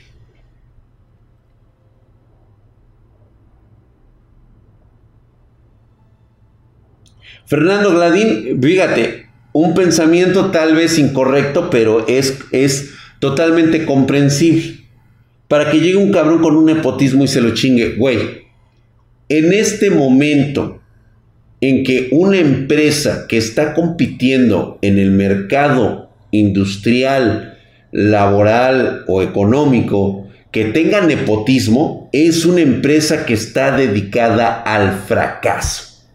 Fernando 7.47 7.95
Gladín, 7.95 8.61
fíjate, 8.61 9.31
un 9.55 9.75
pensamiento 9.75 10.51
tal 10.51 10.75
vez 10.75 10.99
incorrecto, 10.99 11.71
pero 11.71 12.07
es, 12.07 12.39
es 12.53 12.98
totalmente 13.19 13.85
comprensible. 13.85 14.79
Para 15.49 15.71
que 15.71 15.81
llegue 15.81 15.97
un 15.97 16.13
cabrón 16.13 16.43
con 16.43 16.57
un 16.57 16.67
nepotismo 16.67 17.25
y 17.25 17.29
se 17.29 17.41
lo 17.41 17.55
chingue, 17.55 17.97
güey. 17.97 18.19
En 19.29 19.53
este 19.53 19.91
momento 19.91 20.81
en 21.61 21.85
que 21.85 22.09
una 22.13 22.39
empresa 22.39 23.27
que 23.29 23.37
está 23.37 23.75
compitiendo 23.75 24.79
en 24.83 24.99
el 24.99 25.11
mercado 25.11 26.11
industrial, 26.31 27.59
laboral 27.91 29.05
o 29.09 29.23
económico, 29.23 30.29
que 30.53 30.67
tenga 30.67 31.01
nepotismo, 31.01 32.09
es 32.13 32.45
una 32.45 32.61
empresa 32.61 33.27
que 33.27 33.35
está 33.35 33.77
dedicada 33.77 34.63
al 34.63 34.93
fracaso. 35.01 36.07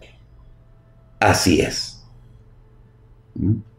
Así 1.19 1.61
es. 1.61 2.03
¿Mm? 3.35 3.72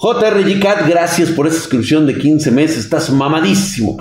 JRG 0.00 0.88
gracias 0.88 1.30
por 1.30 1.46
esa 1.46 1.56
suscripción 1.56 2.06
de 2.06 2.16
15 2.16 2.50
meses. 2.52 2.78
Estás 2.78 3.10
mamadísimo. 3.10 3.98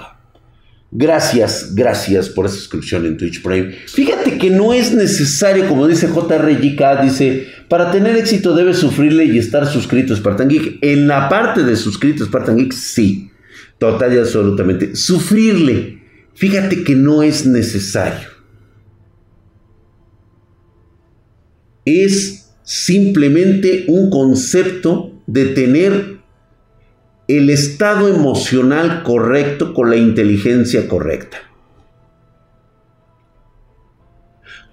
Gracias, 0.91 1.75
gracias 1.75 2.29
por 2.29 2.45
esa 2.45 2.55
suscripción 2.55 3.05
en 3.05 3.17
Twitch 3.17 3.43
Prime. 3.43 3.73
Fíjate 3.85 4.37
que 4.37 4.49
no 4.49 4.73
es 4.73 4.93
necesario, 4.93 5.67
como 5.67 5.87
dice 5.87 6.07
JRG 6.07 7.03
dice, 7.03 7.47
para 7.67 7.91
tener 7.91 8.15
éxito 8.15 8.55
debes 8.55 8.77
sufrirle 8.77 9.25
y 9.25 9.37
estar 9.37 9.67
suscrito 9.67 10.13
a 10.13 10.17
Spartan 10.17 10.47
Geek. 10.47 10.79
En 10.81 11.07
la 11.07 11.27
parte 11.27 11.63
de 11.63 11.75
suscrito 11.75 12.23
a 12.23 12.27
Spartan 12.27 12.57
Geek, 12.57 12.71
sí. 12.71 13.29
Total 13.77 14.13
y 14.13 14.17
absolutamente. 14.17 14.95
Sufrirle. 14.95 16.01
Fíjate 16.33 16.83
que 16.83 16.95
no 16.95 17.23
es 17.23 17.45
necesario. 17.45 18.29
Es 21.83 22.51
simplemente 22.63 23.85
un 23.87 24.09
concepto 24.09 25.08
de 25.31 25.45
tener 25.45 26.17
el 27.27 27.51
estado 27.51 28.07
emocional 28.07 29.03
correcto 29.03 29.75
con 29.75 29.91
la 29.91 29.95
inteligencia 29.95 30.87
correcta. 30.87 31.37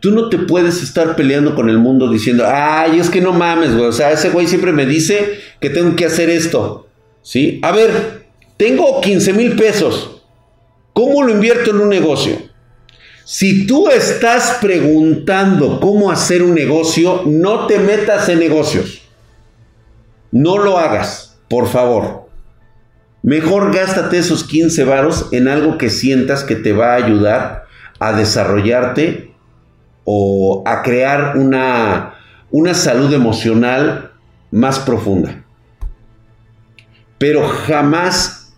Tú 0.01 0.13
no 0.13 0.31
te 0.31 0.39
puedes 0.39 0.83
estar 0.83 1.15
peleando 1.15 1.55
con 1.55 1.69
el 1.69 1.79
mundo 1.79 2.11
diciendo, 2.11 2.45
ay, 2.47 2.99
es 2.99 3.11
que 3.11 3.21
no 3.21 3.35
mames, 3.35 3.75
güey. 3.75 3.87
O 3.87 3.93
sea, 3.93 4.13
ese 4.13 4.31
güey 4.31 4.47
siempre 4.47 4.73
me 4.73 4.87
dice 4.87 5.41
que 5.61 5.69
tengo 5.69 5.95
que 5.95 6.07
hacer 6.07 6.31
esto. 6.31 6.89
¿Sí? 7.21 7.61
A 7.63 7.73
ver, 7.73 8.25
tengo 8.57 9.03
15 9.03 9.33
mil 9.35 9.57
pesos. 9.57 10.23
¿Cómo 10.95 11.23
lo 11.23 11.33
invierto 11.33 11.73
en 11.73 11.81
un 11.81 11.91
negocio? 11.91 12.39
Si 13.25 13.67
tú 13.67 13.89
estás 13.91 14.59
preguntando 14.63 15.81
cómo 15.81 16.11
hacer 16.11 16.43
un 16.43 16.55
negocio, 16.55 17.25
no 17.27 17.67
te 17.67 17.79
metas 17.79 18.31
en 18.31 18.39
negocios. 18.39 19.06
No 20.33 20.59
lo 20.59 20.79
hagas, 20.79 21.39
por 21.49 21.69
favor. 21.69 22.29
Mejor 23.23 23.75
gástate 23.75 24.19
esos 24.19 24.45
15 24.45 24.85
varos 24.85 25.29
en 25.33 25.49
algo 25.49 25.79
que 25.79 25.91
sientas 25.91 26.45
que 26.45 26.55
te 26.55 26.73
va 26.73 26.93
a 26.93 27.05
ayudar 27.05 27.65
a 27.99 28.13
desarrollarte 28.13 29.35
o 30.05 30.63
a 30.67 30.83
crear 30.83 31.37
una, 31.37 32.15
una 32.51 32.75
salud 32.75 33.13
emocional 33.13 34.13
más 34.51 34.79
profunda. 34.79 35.45
Pero 37.19 37.49
jamás 37.49 38.55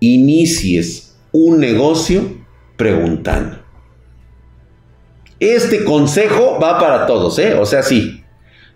inicies 0.00 1.16
un 1.32 1.58
negocio 1.58 2.22
preguntando. 2.76 3.58
Este 5.38 5.84
consejo 5.84 6.58
va 6.62 6.78
para 6.78 7.06
todos, 7.06 7.38
¿eh? 7.38 7.54
O 7.54 7.64
sea, 7.64 7.82
sí, 7.82 8.19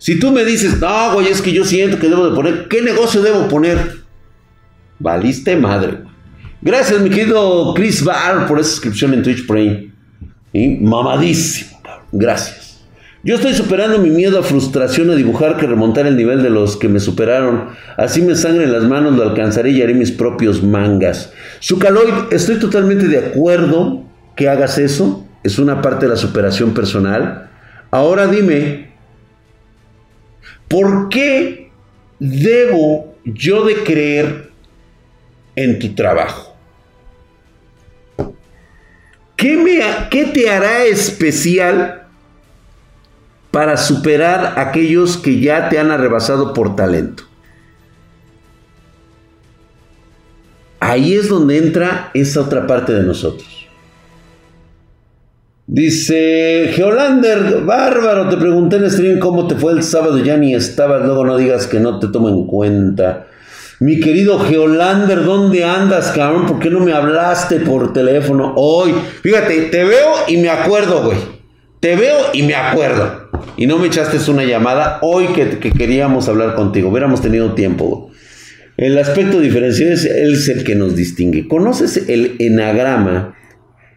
si 0.05 0.19
tú 0.19 0.33
me 0.33 0.45
dices, 0.45 0.79
no, 0.83 1.15
güey, 1.15 1.29
es 1.29 1.41
que 1.41 1.51
yo 1.51 1.65
siento 1.65 1.99
que 1.99 2.11
debo 2.11 2.29
de 2.29 2.37
poner, 2.37 2.69
¿qué 2.69 2.83
negocio 2.83 3.23
debo 3.23 3.49
poner? 3.49 4.01
Valiste 4.99 5.57
madre. 5.57 6.01
Gracias, 6.61 7.01
mi 7.01 7.09
querido 7.09 7.73
Chris 7.73 8.05
Barr, 8.05 8.47
por 8.47 8.61
esa 8.61 8.69
suscripción 8.69 9.15
en 9.15 9.23
Twitch 9.23 9.47
Prime. 9.47 9.91
Y 10.53 10.77
mamadísimo, 10.77 11.81
Gracias. 12.13 12.83
Yo 13.23 13.37
estoy 13.37 13.55
superando 13.55 13.99
mi 13.99 14.11
miedo 14.11 14.39
a 14.39 14.43
frustración 14.43 15.09
a 15.09 15.15
dibujar 15.15 15.57
que 15.57 15.67
remontar 15.67 16.07
el 16.07 16.19
nivel 16.19 16.43
de 16.43 16.51
los 16.51 16.77
que 16.77 16.91
me 16.91 17.01
superaron. 17.01 17.69
Así 17.97 18.21
me 18.21 18.35
sangre 18.35 18.65
en 18.65 18.75
las 18.75 18.85
manos, 18.85 19.17
lo 19.17 19.23
alcanzaré 19.23 19.71
y 19.71 19.81
haré 19.81 19.95
mis 19.95 20.13
propios 20.13 20.63
mangas. 20.63 21.33
Sucaloid, 21.61 22.31
estoy 22.31 22.57
totalmente 22.57 23.09
de 23.09 23.21
acuerdo 23.21 24.05
que 24.37 24.51
hagas 24.51 24.77
eso. 24.77 25.27
Es 25.43 25.59
una 25.59 25.81
parte 25.81 26.05
de 26.05 26.11
la 26.11 26.19
superación 26.19 26.75
personal. 26.75 27.49
Ahora 27.91 28.27
dime, 28.27 28.93
¿por 30.69 31.09
qué 31.09 31.71
debo 32.19 33.15
yo 33.25 33.65
de 33.65 33.85
creer 33.85 34.51
en 35.57 35.79
tu 35.79 35.95
trabajo? 35.95 36.57
¿Qué, 39.37 39.57
me, 39.57 39.81
qué 40.11 40.27
te 40.27 40.49
hará 40.49 40.85
especial 40.85 42.05
para 43.55 43.77
superar 43.77 44.59
a 44.59 44.63
aquellos 44.63 45.17
que 45.17 45.39
ya 45.39 45.69
te 45.69 45.79
han 45.79 45.93
arrebasado 45.93 46.53
por 46.53 46.75
talento. 46.75 47.23
Ahí 50.81 51.15
es 51.15 51.29
donde 51.29 51.59
entra 51.59 52.11
esa 52.15 52.41
otra 52.41 52.67
parte 52.67 52.93
de 52.93 53.05
nosotros. 53.05 53.64
Dice 55.67 56.73
Geolander, 56.75 57.63
bárbaro, 57.63 58.29
te 58.29 58.37
pregunté 58.37 58.77
en 58.77 58.91
stream 58.91 59.19
cómo 59.19 59.47
te 59.47 59.55
fue 59.55 59.73
el 59.73 59.83
sábado, 59.83 60.19
ya 60.19 60.37
ni 60.37 60.55
estabas, 60.55 61.03
luego 61.07 61.25
no 61.25 61.39
digas 61.39 61.67
que 61.67 61.81
no 61.81 61.99
te 61.99 62.09
tomo 62.09 62.29
en 62.29 62.47
cuenta. 62.47 63.29
Mi 63.81 63.99
querido 63.99 64.39
Geolander, 64.39 65.25
¿dónde 65.25 65.65
andas, 65.65 66.13
cabrón? 66.13 66.45
¿Por 66.47 66.59
qué 66.59 66.69
no 66.69 66.81
me 66.81 66.93
hablaste 66.93 67.61
por 67.61 67.95
teléfono 67.95 68.53
hoy? 68.57 68.95
Fíjate, 69.23 69.63
te 69.63 69.85
veo 69.85 70.13
y 70.29 70.37
me 70.37 70.51
acuerdo, 70.51 71.03
güey. 71.03 71.19
Te 71.81 71.97
veo 71.97 72.17
y 72.35 72.43
me 72.43 72.55
acuerdo 72.55 73.25
y 73.57 73.67
no 73.67 73.79
me 73.79 73.87
echaste 73.87 74.19
una 74.31 74.45
llamada 74.45 74.99
hoy 75.01 75.29
que, 75.29 75.59
queríamos 75.71 76.29
hablar 76.29 76.55
contigo, 76.55 76.91
hubiéramos 76.91 77.23
tenido 77.23 77.55
tiempo. 77.55 78.11
El 78.77 78.99
aspecto 78.99 79.41
diferencial 79.41 79.93
es, 79.93 80.05
es 80.05 80.49
el 80.49 80.65
que 80.65 80.75
nos 80.75 80.95
distingue. 80.95 81.49
¿Conoces 81.49 82.09
el 82.09 82.37
enagrama? 82.39 83.37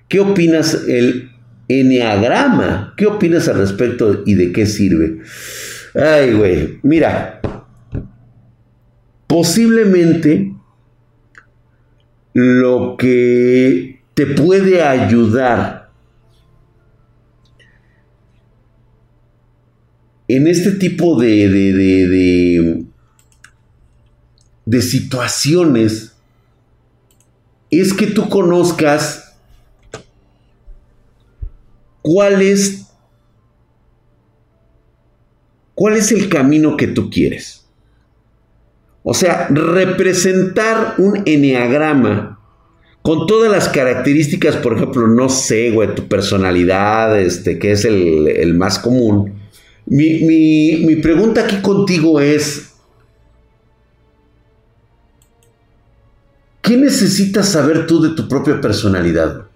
¿Qué 0.08 0.20
opinas 0.20 0.86
el 0.88 1.32
eneagrama? 1.68 2.94
¿Qué 2.98 3.06
opinas 3.06 3.48
al 3.48 3.58
respecto 3.58 4.24
y 4.26 4.36
de 4.36 4.52
qué 4.52 4.66
sirve? 4.66 5.20
Ay, 5.96 6.34
güey, 6.34 6.80
mira, 6.84 7.42
posiblemente 9.28 10.54
lo 12.34 12.96
que 12.98 14.02
te 14.14 14.26
puede 14.28 14.84
ayudar 14.84 15.88
en 20.28 20.48
este 20.48 20.72
tipo 20.72 21.20
de, 21.20 21.50
de, 21.50 22.86
de, 24.66 24.82
situaciones 24.82 26.14
es 27.70 27.94
que 27.94 28.08
tú 28.08 28.30
conozcas 28.30 29.27
cuál 32.08 32.42
es, 32.42 32.88
cuál 35.76 35.98
es 35.98 36.12
el 36.12 36.30
camino 36.30 36.78
que 36.78 36.88
tú 36.88 37.10
quieres. 37.10 37.66
O 39.04 39.14
sea, 39.14 39.48
representar 39.50 40.96
un 40.98 41.24
eneagrama 41.26 42.40
con 43.02 43.26
todas 43.26 43.52
las 43.52 43.70
características, 43.70 44.58
por 44.58 44.76
ejemplo, 44.76 45.08
no 45.08 45.30
sé, 45.30 45.72
güey, 45.72 45.96
tu 45.96 46.08
personalidad, 46.08 47.20
este, 47.20 47.58
que 47.58 47.72
es 47.72 47.86
el, 47.86 48.28
el 48.28 48.54
más 48.54 48.80
común 48.80 49.38
mi, 49.90 50.96
pregunta 50.98 51.46
aquí 51.46 51.62
contigo 51.62 52.20
es, 52.20 52.74
¿qué 56.62 56.76
necesitas 56.78 57.50
saber 57.50 57.88
tú 57.88 58.02
de 58.02 58.10
tu 58.10 58.28
propia 58.28 58.60
personalidad? 58.60 59.47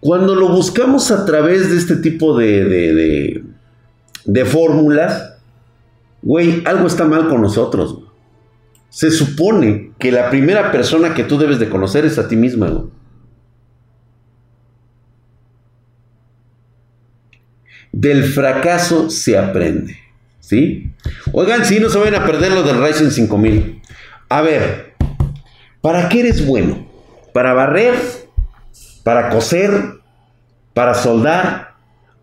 Cuando 0.00 0.34
lo 0.34 0.48
buscamos 0.48 1.10
a 1.10 1.26
través 1.26 1.70
de 1.70 1.76
este 1.76 1.96
tipo 1.96 2.36
de, 2.36 2.64
de, 2.64 3.44
de, 4.24 4.44
fórmulas, 4.46 5.34
güey, 6.22 6.62
algo 6.64 6.86
está 6.86 7.04
mal 7.04 7.28
con 7.28 7.42
nosotros. 7.42 7.98
Se 8.88 9.10
supone 9.10 9.92
que 9.98 10.10
la 10.10 10.30
primera 10.30 10.72
persona 10.72 11.14
que 11.14 11.24
tú 11.24 11.38
debes 11.38 11.58
de 11.58 11.68
conocer 11.68 12.06
es 12.06 12.18
a 12.18 12.28
ti 12.28 12.36
misma. 12.36 12.68
Güey. 12.68 12.86
Del 17.92 18.24
fracaso 18.24 19.10
se 19.10 19.36
aprende. 19.36 19.98
¿Sí? 20.40 20.92
Oigan, 21.32 21.64
si 21.64 21.78
no 21.78 21.90
se 21.90 21.98
vayan 21.98 22.22
a 22.22 22.26
perder 22.26 22.52
lo 22.52 22.62
del 22.62 22.82
Ryzen 22.82 23.10
5000. 23.10 23.82
A 24.30 24.40
ver, 24.40 24.94
¿para 25.82 26.08
qué 26.08 26.20
eres 26.20 26.44
bueno? 26.46 26.88
¿Para 27.32 27.52
barrer? 27.52 28.19
¿Para 29.02 29.30
coser? 29.30 29.72
¿Para 30.74 30.94
soldar? 30.94 31.74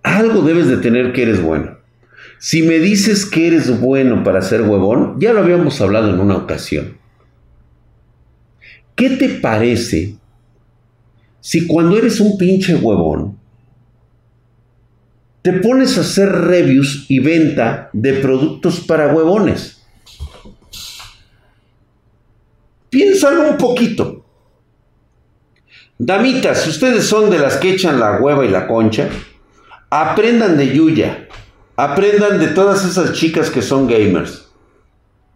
Algo 0.03 0.41
debes 0.41 0.67
de 0.67 0.77
tener 0.77 1.13
que 1.13 1.23
eres 1.23 1.41
bueno. 1.41 1.77
Si 2.39 2.61
me 2.61 2.79
dices 2.79 3.25
que 3.25 3.47
eres 3.47 3.79
bueno 3.79 4.23
para 4.23 4.41
ser 4.41 4.61
huevón, 4.61 5.19
ya 5.19 5.33
lo 5.33 5.39
habíamos 5.39 5.81
hablado 5.81 6.13
en 6.13 6.19
una 6.19 6.37
ocasión. 6.37 6.97
¿Qué 8.95 9.11
te 9.11 9.29
parece 9.29 10.17
si 11.47 11.65
cuando 11.65 11.97
eres 11.97 12.19
un 12.19 12.37
pinche 12.37 12.75
huevón, 12.75 13.37
te 15.41 15.53
pones 15.53 15.97
a 15.97 16.01
hacer 16.01 16.27
reviews 16.29 17.05
y 17.07 17.19
venta 17.19 17.89
de 17.93 18.15
productos 18.15 18.81
para 18.81 19.13
huevones. 19.13 19.81
Piénsalo 22.89 23.51
un 23.51 23.57
poquito. 23.57 24.25
Damitas, 25.99 26.67
ustedes 26.67 27.05
son 27.05 27.31
de 27.31 27.39
las 27.39 27.57
que 27.57 27.71
echan 27.71 27.99
la 27.99 28.17
hueva 28.21 28.45
y 28.45 28.49
la 28.49 28.67
concha, 28.67 29.09
aprendan 29.89 30.57
de 30.57 30.73
Yuya. 30.73 31.27
Aprendan 31.75 32.39
de 32.39 32.47
todas 32.47 32.85
esas 32.85 33.13
chicas 33.13 33.49
que 33.49 33.61
son 33.61 33.87
gamers. 33.87 34.49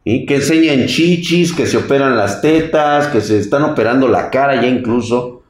y 0.04 0.26
Que 0.26 0.36
enseñan 0.36 0.88
chichis, 0.88 1.54
que 1.54 1.68
se 1.68 1.78
operan 1.78 2.18
las 2.18 2.42
tetas, 2.42 3.08
que 3.08 3.22
se 3.22 3.40
están 3.40 3.64
operando 3.64 4.08
la 4.08 4.30
cara 4.30 4.62
ya 4.62 4.68
incluso. 4.68 5.44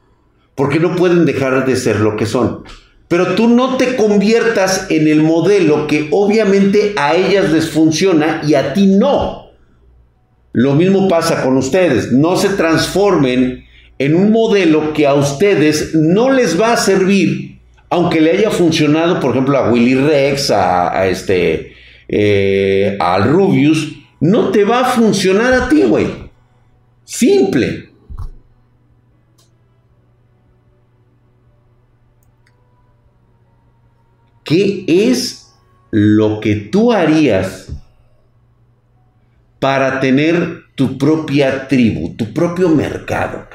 Porque 0.54 0.80
no 0.80 0.96
pueden 0.96 1.24
dejar 1.24 1.66
de 1.66 1.76
ser 1.76 2.00
lo 2.00 2.16
que 2.16 2.26
son. 2.26 2.64
Pero 3.08 3.34
tú 3.34 3.48
no 3.48 3.76
te 3.76 3.96
conviertas 3.96 4.86
en 4.90 5.08
el 5.08 5.22
modelo 5.22 5.86
que 5.86 6.08
obviamente 6.10 6.94
a 6.96 7.14
ellas 7.14 7.50
les 7.50 7.70
funciona 7.70 8.40
y 8.46 8.54
a 8.54 8.72
ti 8.72 8.86
no. 8.86 9.50
Lo 10.52 10.74
mismo 10.74 11.08
pasa 11.08 11.42
con 11.42 11.56
ustedes. 11.56 12.12
No 12.12 12.36
se 12.36 12.50
transformen 12.50 13.64
en 14.04 14.16
un 14.16 14.32
modelo 14.32 14.92
que 14.92 15.06
a 15.06 15.14
ustedes 15.14 15.94
no 15.94 16.30
les 16.30 16.60
va 16.60 16.72
a 16.72 16.76
servir, 16.76 17.60
aunque 17.88 18.20
le 18.20 18.32
haya 18.32 18.50
funcionado, 18.50 19.20
por 19.20 19.30
ejemplo, 19.30 19.56
a 19.56 19.70
Willy 19.70 19.94
Rex, 19.94 20.50
a, 20.50 21.06
este, 21.06 21.74
eh, 22.08 22.96
al 22.98 23.24
Rubius, 23.24 23.92
no 24.20 24.50
te 24.50 24.64
va 24.64 24.80
a 24.80 24.84
funcionar 24.86 25.52
a 25.52 25.68
ti, 25.68 25.82
güey. 25.82 26.06
Simple. 27.04 27.90
¿Qué 34.42 34.84
es 34.88 35.54
lo 35.92 36.40
que 36.40 36.56
tú 36.56 36.92
harías 36.92 37.72
para 39.60 40.00
tener 40.00 40.64
tu 40.74 40.98
propia 40.98 41.68
tribu, 41.68 42.16
tu 42.16 42.32
propio 42.34 42.68
mercado? 42.68 43.46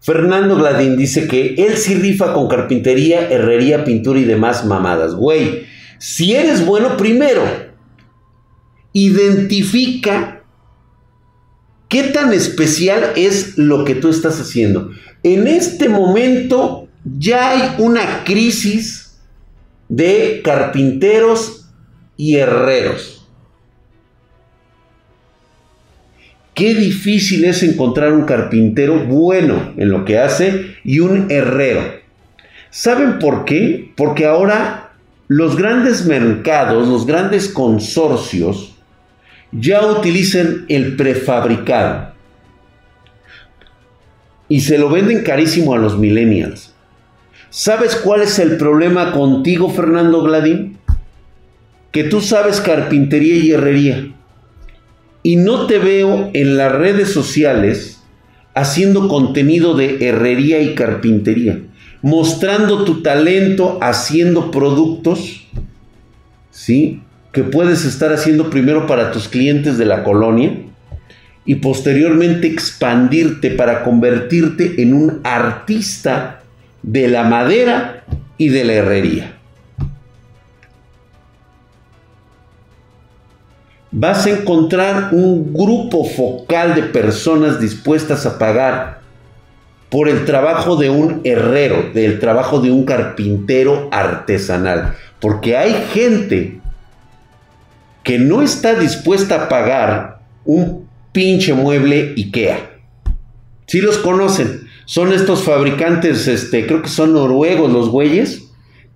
Fernando 0.00 0.56
Gladín 0.56 0.96
dice 0.96 1.28
que 1.28 1.54
él 1.58 1.76
sí 1.76 1.94
rifa 1.94 2.32
con 2.32 2.48
carpintería, 2.48 3.28
herrería, 3.28 3.84
pintura 3.84 4.18
y 4.18 4.24
demás 4.24 4.64
mamadas. 4.64 5.14
Güey, 5.14 5.66
si 5.98 6.34
eres 6.34 6.64
bueno, 6.64 6.96
primero, 6.96 7.42
identifica 8.94 10.42
qué 11.88 12.04
tan 12.04 12.32
especial 12.32 13.12
es 13.16 13.58
lo 13.58 13.84
que 13.84 13.94
tú 13.94 14.08
estás 14.08 14.40
haciendo. 14.40 14.90
En 15.22 15.46
este 15.46 15.90
momento 15.90 16.88
ya 17.04 17.50
hay 17.50 17.74
una 17.78 18.24
crisis 18.24 19.18
de 19.90 20.40
carpinteros 20.42 21.68
y 22.16 22.36
herreros. 22.36 23.19
Qué 26.60 26.74
difícil 26.74 27.46
es 27.46 27.62
encontrar 27.62 28.12
un 28.12 28.26
carpintero 28.26 29.06
bueno 29.06 29.72
en 29.78 29.88
lo 29.88 30.04
que 30.04 30.18
hace 30.18 30.76
y 30.84 31.00
un 31.00 31.30
herrero. 31.30 31.80
¿Saben 32.68 33.18
por 33.18 33.46
qué? 33.46 33.90
Porque 33.96 34.26
ahora 34.26 34.90
los 35.26 35.56
grandes 35.56 36.04
mercados, 36.04 36.86
los 36.86 37.06
grandes 37.06 37.48
consorcios, 37.48 38.74
ya 39.52 39.86
utilizan 39.86 40.66
el 40.68 40.96
prefabricado. 40.96 42.12
Y 44.46 44.60
se 44.60 44.76
lo 44.76 44.90
venden 44.90 45.22
carísimo 45.22 45.72
a 45.72 45.78
los 45.78 45.96
millennials. 45.96 46.74
¿Sabes 47.48 47.96
cuál 47.96 48.20
es 48.20 48.38
el 48.38 48.58
problema 48.58 49.12
contigo, 49.12 49.70
Fernando 49.70 50.22
Gladín? 50.22 50.76
Que 51.90 52.04
tú 52.04 52.20
sabes 52.20 52.60
carpintería 52.60 53.36
y 53.36 53.52
herrería. 53.52 54.12
Y 55.22 55.36
no 55.36 55.66
te 55.66 55.78
veo 55.78 56.30
en 56.32 56.56
las 56.56 56.72
redes 56.72 57.12
sociales 57.12 58.00
haciendo 58.54 59.08
contenido 59.08 59.74
de 59.74 60.08
herrería 60.08 60.60
y 60.60 60.74
carpintería, 60.74 61.60
mostrando 62.02 62.84
tu 62.84 63.02
talento 63.02 63.78
haciendo 63.80 64.50
productos, 64.50 65.46
¿sí? 66.50 67.02
Que 67.32 67.44
puedes 67.44 67.84
estar 67.84 68.12
haciendo 68.12 68.50
primero 68.50 68.86
para 68.86 69.12
tus 69.12 69.28
clientes 69.28 69.78
de 69.78 69.86
la 69.86 70.02
colonia 70.02 70.52
y 71.44 71.56
posteriormente 71.56 72.46
expandirte 72.46 73.50
para 73.50 73.82
convertirte 73.82 74.82
en 74.82 74.94
un 74.94 75.20
artista 75.22 76.42
de 76.82 77.08
la 77.08 77.24
madera 77.24 78.04
y 78.36 78.48
de 78.48 78.64
la 78.64 78.72
herrería. 78.74 79.39
Vas 83.92 84.26
a 84.26 84.30
encontrar 84.30 85.10
un 85.12 85.52
grupo 85.52 86.04
focal 86.04 86.74
de 86.74 86.82
personas 86.82 87.60
dispuestas 87.60 88.26
a 88.26 88.38
pagar 88.38 89.00
por 89.88 90.08
el 90.08 90.24
trabajo 90.24 90.76
de 90.76 90.88
un 90.90 91.20
herrero, 91.24 91.90
del 91.92 92.20
trabajo 92.20 92.60
de 92.60 92.70
un 92.70 92.84
carpintero 92.84 93.88
artesanal. 93.90 94.94
Porque 95.18 95.56
hay 95.56 95.74
gente 95.92 96.60
que 98.04 98.18
no 98.18 98.42
está 98.42 98.74
dispuesta 98.74 99.34
a 99.34 99.48
pagar 99.48 100.20
un 100.44 100.88
pinche 101.12 101.52
mueble 101.52 102.14
IKEA. 102.16 102.70
Si 103.66 103.80
los 103.80 103.98
conocen, 103.98 104.68
son 104.84 105.12
estos 105.12 105.42
fabricantes, 105.42 106.26
este, 106.28 106.66
creo 106.66 106.82
que 106.82 106.88
son 106.88 107.12
noruegos 107.12 107.70
los 107.70 107.88
güeyes, 107.88 108.49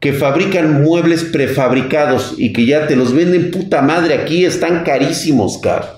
que 0.04 0.12
fabrican 0.12 0.82
muebles 0.82 1.24
prefabricados 1.24 2.34
y 2.36 2.52
que 2.52 2.66
ya 2.66 2.86
te 2.86 2.94
los 2.94 3.14
venden 3.14 3.50
puta 3.50 3.80
madre 3.80 4.12
aquí, 4.12 4.44
están 4.44 4.84
carísimos, 4.84 5.56
cabrón. 5.56 5.88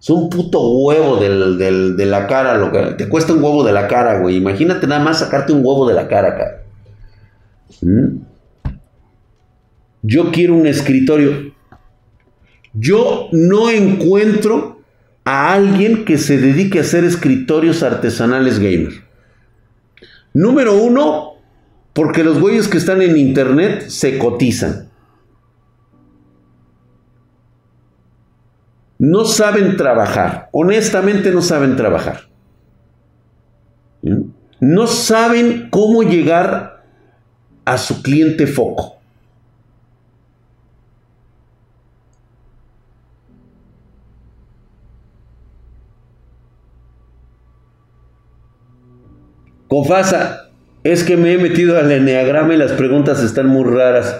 Es 0.00 0.08
un 0.10 0.30
puto 0.30 0.60
huevo 0.70 1.16
de 1.16 2.06
la 2.06 2.28
cara, 2.28 2.56
lo 2.56 2.70
que, 2.70 2.94
te 2.94 3.08
cuesta 3.08 3.32
un 3.32 3.42
huevo 3.42 3.64
de 3.64 3.72
la 3.72 3.88
cara, 3.88 4.20
güey. 4.20 4.36
Imagínate 4.36 4.86
nada 4.86 5.02
más 5.02 5.18
sacarte 5.18 5.52
un 5.52 5.66
huevo 5.66 5.88
de 5.88 5.94
la 5.94 6.06
cara, 6.06 6.36
cabrón. 6.36 6.60
¿Mm? 7.80 8.72
Yo 10.02 10.30
quiero 10.30 10.54
un 10.54 10.68
escritorio. 10.68 11.52
Yo 12.74 13.26
no 13.32 13.70
encuentro 13.70 14.82
a 15.24 15.52
alguien 15.52 16.04
que 16.04 16.16
se 16.16 16.38
dedique 16.38 16.78
a 16.78 16.82
hacer 16.82 17.02
escritorios 17.02 17.82
artesanales 17.82 18.60
gamer. 18.60 19.02
Número 20.32 20.76
uno, 20.76 21.31
porque 21.92 22.24
los 22.24 22.40
güeyes 22.40 22.68
que 22.68 22.78
están 22.78 23.02
en 23.02 23.16
internet 23.16 23.88
se 23.88 24.18
cotizan. 24.18 24.90
No 28.98 29.24
saben 29.24 29.76
trabajar. 29.76 30.48
Honestamente 30.52 31.32
no 31.32 31.42
saben 31.42 31.76
trabajar. 31.76 32.28
No 34.60 34.86
saben 34.86 35.68
cómo 35.70 36.02
llegar 36.02 36.84
a 37.64 37.78
su 37.78 38.02
cliente 38.02 38.46
foco. 38.46 38.96
Confasa, 49.68 50.41
es 50.84 51.04
que 51.04 51.16
me 51.16 51.32
he 51.32 51.38
metido 51.38 51.78
al 51.78 51.90
eneagrama 51.92 52.54
y 52.54 52.58
las 52.58 52.72
preguntas 52.72 53.22
están 53.22 53.46
muy 53.46 53.64
raras. 53.64 54.16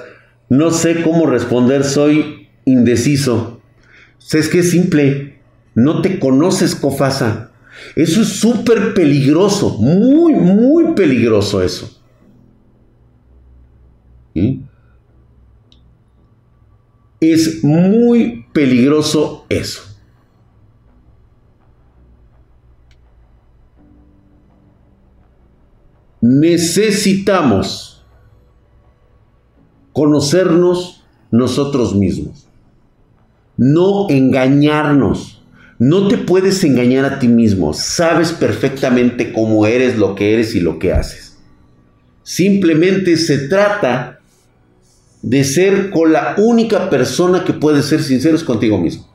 No 0.48 0.70
sé 0.70 1.03
cómo 1.03 1.27
responder, 1.27 1.85
soy 1.85 2.48
indeciso. 2.64 3.61
Es 4.33 4.48
que 4.48 4.61
es 4.61 4.70
simple. 4.70 5.40
No 5.75 6.03
te 6.03 6.18
conoces, 6.18 6.75
Cofasa. 6.75 7.51
Eso 7.96 8.22
es 8.22 8.29
súper 8.29 8.94
peligroso. 8.94 9.79
Muy, 9.79 10.35
muy 10.35 10.94
peligroso 10.94 11.62
eso. 11.62 12.01
Es 17.20 17.64
muy 17.64 18.46
peligroso 18.53 19.46
eso. 19.48 19.91
Necesitamos 26.22 28.02
conocernos 29.92 31.04
nosotros 31.30 31.94
mismos. 31.94 32.46
No 33.58 34.08
engañarnos. 34.08 35.42
No 35.78 36.06
te 36.08 36.16
puedes 36.16 36.62
engañar 36.64 37.04
a 37.04 37.18
ti 37.18 37.26
mismo. 37.28 37.74
Sabes 37.74 38.32
perfectamente 38.32 39.32
cómo 39.32 39.66
eres, 39.66 39.98
lo 39.98 40.14
que 40.14 40.32
eres 40.32 40.54
y 40.54 40.61
lo 40.61 40.78
que 40.78 40.92
haces. 40.92 41.37
Simplemente 42.22 43.16
se 43.16 43.48
trata 43.48 44.20
de 45.22 45.42
ser 45.44 45.90
con 45.90 46.12
la 46.12 46.37
única 46.38 46.88
persona 46.88 47.44
que 47.44 47.52
puede 47.52 47.82
ser 47.82 48.02
sinceros 48.02 48.44
contigo 48.44 48.78
mismo. 48.78 49.12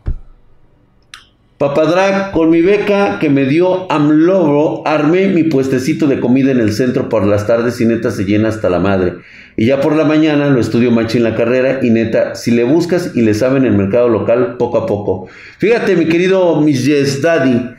Papadrag, 1.57 2.33
con 2.33 2.51
mi 2.51 2.61
beca 2.61 3.17
que 3.17 3.31
me 3.31 3.45
dio 3.45 3.91
Amlobo, 3.91 4.83
armé 4.85 5.27
mi 5.29 5.41
puestecito 5.41 6.05
de 6.05 6.19
comida 6.19 6.51
en 6.51 6.59
el 6.59 6.71
centro 6.71 7.09
por 7.09 7.25
las 7.25 7.47
tardes 7.47 7.81
y 7.81 7.87
neta 7.87 8.11
se 8.11 8.25
llena 8.25 8.49
hasta 8.49 8.69
la 8.69 8.79
madre. 8.79 9.13
Y 9.55 9.65
ya 9.65 9.81
por 9.81 9.95
la 9.95 10.05
mañana 10.05 10.49
lo 10.49 10.59
estudio 10.59 10.91
macho 10.91 11.17
en 11.17 11.23
la 11.23 11.33
carrera 11.33 11.79
y 11.81 11.89
neta, 11.89 12.35
si 12.35 12.51
le 12.51 12.63
buscas 12.63 13.13
y 13.15 13.23
le 13.23 13.33
saben 13.33 13.65
en 13.65 13.71
el 13.71 13.77
mercado 13.79 14.07
local, 14.07 14.57
poco 14.59 14.77
a 14.77 14.85
poco. 14.85 15.29
Fíjate, 15.57 15.95
mi 15.95 16.05
querido 16.05 16.61
Miss 16.61 16.85
Yes 16.85 17.23
Daddy, 17.23 17.71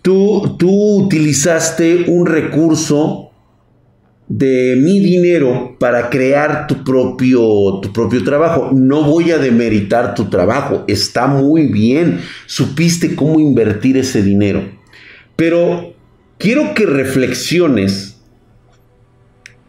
tú, 0.00 0.56
tú 0.58 1.04
utilizaste 1.04 2.06
un 2.08 2.24
recurso 2.24 3.27
de 4.28 4.76
mi 4.78 5.00
dinero 5.00 5.76
para 5.80 6.10
crear 6.10 6.66
tu 6.66 6.84
propio, 6.84 7.80
tu 7.80 7.92
propio 7.92 8.22
trabajo. 8.22 8.70
No 8.72 9.02
voy 9.02 9.30
a 9.30 9.38
demeritar 9.38 10.14
tu 10.14 10.26
trabajo, 10.28 10.84
está 10.86 11.26
muy 11.26 11.66
bien, 11.66 12.20
supiste 12.46 13.14
cómo 13.14 13.40
invertir 13.40 13.96
ese 13.96 14.22
dinero. 14.22 14.62
Pero 15.36 15.94
quiero 16.36 16.74
que 16.74 16.84
reflexiones 16.84 18.20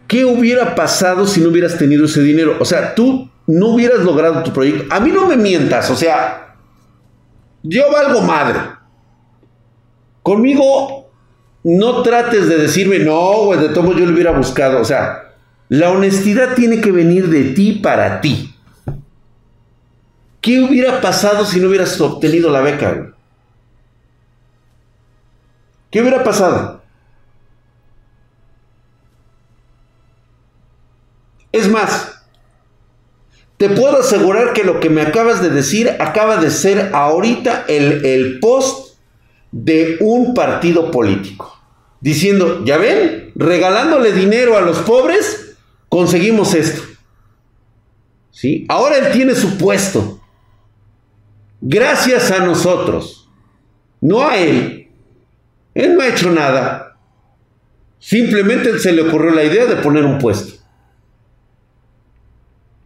qué 0.07 0.25
hubiera 0.25 0.75
pasado 0.75 1.25
si 1.25 1.39
no 1.39 1.49
hubieras 1.49 1.77
tenido 1.77 2.05
ese 2.05 2.21
dinero. 2.21 2.57
O 2.59 2.65
sea, 2.65 2.95
tú 2.95 3.29
no 3.47 3.69
hubieras 3.69 3.99
logrado 3.99 4.43
tu 4.43 4.51
proyecto. 4.51 4.85
A 4.89 4.99
mí 4.99 5.11
no 5.11 5.27
me 5.27 5.37
mientas, 5.37 5.89
o 5.89 5.95
sea, 5.95 6.55
yo 7.63 7.83
valgo 7.91 8.21
madre. 8.21 8.59
Conmigo 10.21 10.98
no 11.63 12.01
trates 12.03 12.47
de 12.47 12.57
decirme, 12.57 12.99
no, 12.99 13.45
güey, 13.45 13.59
de 13.59 13.69
todo 13.69 13.93
yo 13.93 14.05
lo 14.05 14.13
hubiera 14.13 14.31
buscado. 14.31 14.79
O 14.81 14.85
sea, 14.85 15.33
la 15.67 15.91
honestidad 15.91 16.55
tiene 16.55 16.81
que 16.81 16.91
venir 16.91 17.29
de 17.29 17.53
ti 17.53 17.73
para 17.73 18.21
ti. 18.21 18.55
¿Qué 20.41 20.61
hubiera 20.61 21.01
pasado 21.01 21.45
si 21.45 21.59
no 21.59 21.67
hubieras 21.67 21.99
obtenido 21.99 22.49
la 22.49 22.61
beca? 22.61 23.13
¿Qué 25.91 26.01
hubiera 26.01 26.23
pasado? 26.23 26.81
Es 31.51 31.67
más, 31.67 32.23
te 33.57 33.69
puedo 33.69 33.99
asegurar 33.99 34.53
que 34.53 34.63
lo 34.63 34.79
que 34.79 34.89
me 34.89 35.01
acabas 35.01 35.41
de 35.41 35.49
decir 35.49 35.97
acaba 35.99 36.37
de 36.37 36.51
ser 36.51 36.91
ahorita 36.93 37.65
el, 37.67 38.05
el 38.05 38.39
post 38.39 38.88
de 39.51 39.97
un 40.01 40.33
partido 40.33 40.91
político. 40.91 41.57
Diciendo, 42.01 42.63
ya 42.65 42.77
ven, 42.77 43.31
regalándole 43.35 44.13
dinero 44.13 44.57
a 44.57 44.61
los 44.61 44.79
pobres, 44.79 45.55
conseguimos 45.89 46.53
esto. 46.53 46.81
¿Sí? 48.31 48.65
Ahora 48.69 48.97
él 48.97 49.11
tiene 49.11 49.35
su 49.35 49.57
puesto. 49.57 50.21
Gracias 51.61 52.31
a 52.31 52.39
nosotros. 52.39 53.29
No 53.99 54.25
a 54.25 54.37
él. 54.37 54.89
Él 55.73 55.95
no 55.95 56.01
ha 56.01 56.07
hecho 56.07 56.31
nada. 56.31 56.97
Simplemente 57.99 58.79
se 58.79 58.93
le 58.93 59.01
ocurrió 59.01 59.31
la 59.31 59.43
idea 59.43 59.65
de 59.65 59.75
poner 59.75 60.05
un 60.05 60.19
puesto. 60.19 60.58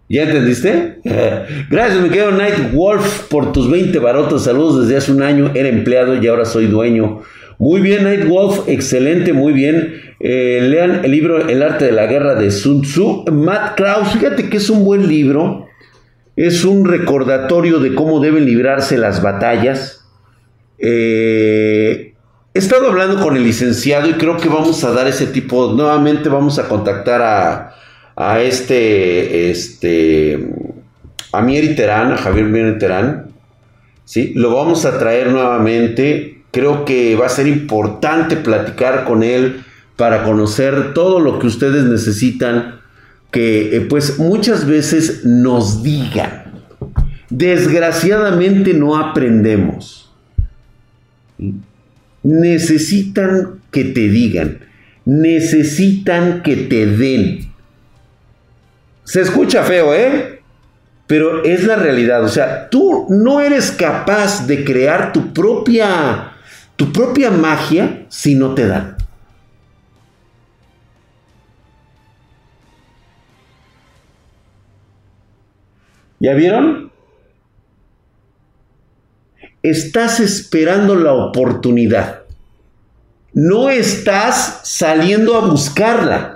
¿Ya 0.10 0.24
entendiste? 0.24 1.00
Gracias, 1.70 2.02
mi 2.02 2.10
querido 2.10 2.32
Night 2.32 2.74
Wolf, 2.74 3.28
por 3.30 3.52
tus 3.52 3.70
20 3.70 3.98
barotos. 4.00 4.44
Saludos 4.44 4.82
desde 4.82 4.98
hace 4.98 5.12
un 5.12 5.24
año. 5.24 5.52
Era 5.56 5.70
empleado 5.70 6.22
y 6.22 6.28
ahora 6.28 6.46
soy 6.46 6.68
dueño. 6.68 7.22
Muy 7.60 7.82
bien, 7.82 8.04
Nightwolf, 8.04 8.68
excelente, 8.68 9.32
muy 9.32 9.54
bien. 9.54 10.02
Eh, 10.20 10.60
lean 10.62 11.06
el 11.06 11.12
libro 11.12 11.48
El 11.48 11.62
arte 11.62 11.86
de 11.86 11.92
la 11.92 12.08
guerra 12.08 12.36
de 12.36 12.52
Sun 12.52 12.82
Tzu. 12.82 13.26
Matt 13.32 13.76
Krauss, 13.76 14.12
fíjate 14.12 14.50
que 14.50 14.58
es 14.58 14.70
un 14.70 14.84
buen 14.84 15.08
libro. 15.08 15.68
Es 16.36 16.66
un 16.66 16.86
recordatorio 16.86 17.80
de 17.80 17.94
cómo 17.94 18.20
deben 18.20 18.46
librarse 18.46 18.98
las 18.98 19.22
batallas. 19.22 20.06
Eh, 20.80 22.16
he 22.54 22.60
estado 22.60 22.90
hablando 22.90 23.22
con 23.22 23.38
el 23.38 23.44
licenciado 23.44 24.10
y 24.10 24.14
creo 24.14 24.38
que 24.38 24.50
vamos 24.50 24.84
a 24.84 24.92
dar 24.92 25.08
ese 25.08 25.28
tipo. 25.28 25.74
Nuevamente 25.74 26.28
vamos 26.28 26.60
a 26.60 26.68
contactar 26.68 27.22
a, 27.22 27.76
a 28.16 28.42
este, 28.42 29.50
este, 29.50 30.50
a 31.32 31.42
Mieri 31.42 31.76
Terán, 31.76 32.12
a 32.14 32.18
Javier 32.18 32.46
Mieri 32.46 32.78
Terán. 32.78 33.32
¿sí? 34.06 34.34
Lo 34.36 34.56
vamos 34.56 34.86
a 34.86 34.98
traer 35.00 35.32
nuevamente 35.32 36.34
Creo 36.54 36.86
que 36.86 37.16
va 37.16 37.26
a 37.26 37.30
ser 37.30 37.48
importante 37.48 38.38
platicar 38.38 39.06
con 39.06 39.24
él 39.24 39.64
para 39.96 40.24
conocer 40.24 40.94
todo 40.94 41.20
lo 41.20 41.40
que 41.40 41.48
ustedes 41.48 41.84
necesitan 41.86 42.76
que 43.32 43.76
eh, 43.76 43.82
pues 43.82 44.20
muchas 44.20 44.68
veces 44.68 45.26
nos 45.26 45.82
digan. 45.82 46.44
Desgraciadamente 47.32 48.76
no 48.76 48.96
aprendemos. 48.96 50.14
Necesitan 52.22 53.60
que 53.72 53.86
te 53.86 54.08
digan. 54.10 54.60
Necesitan 55.06 56.44
que 56.44 56.56
te 56.56 56.86
den. 56.86 57.52
Se 59.04 59.22
escucha 59.22 59.64
feo, 59.64 59.94
¿eh? 59.94 60.42
Pero 61.08 61.44
es 61.44 61.66
la 61.66 61.76
realidad. 61.76 62.24
O 62.24 62.30
sea, 62.30 62.70
tú 62.70 63.08
no 63.10 63.42
eres 63.42 63.72
capaz 63.72 64.48
de 64.48 64.64
crear 64.64 65.12
tu 65.12 65.34
propia 65.34 66.30
tu 66.76 66.92
propia 66.92 67.30
magia 67.30 68.06
si 68.10 68.36
no 68.36 68.54
te 68.56 68.68
dan. 68.68 68.98
¿Ya 76.20 76.34
vieron? 76.34 76.92
Estás 79.62 80.20
esperando 80.20 80.96
la 80.96 81.14
oportunidad. 81.14 82.24
No 83.34 83.70
estás 83.70 84.62
saliendo 84.64 85.36
a 85.38 85.48
buscarla. 85.48 86.33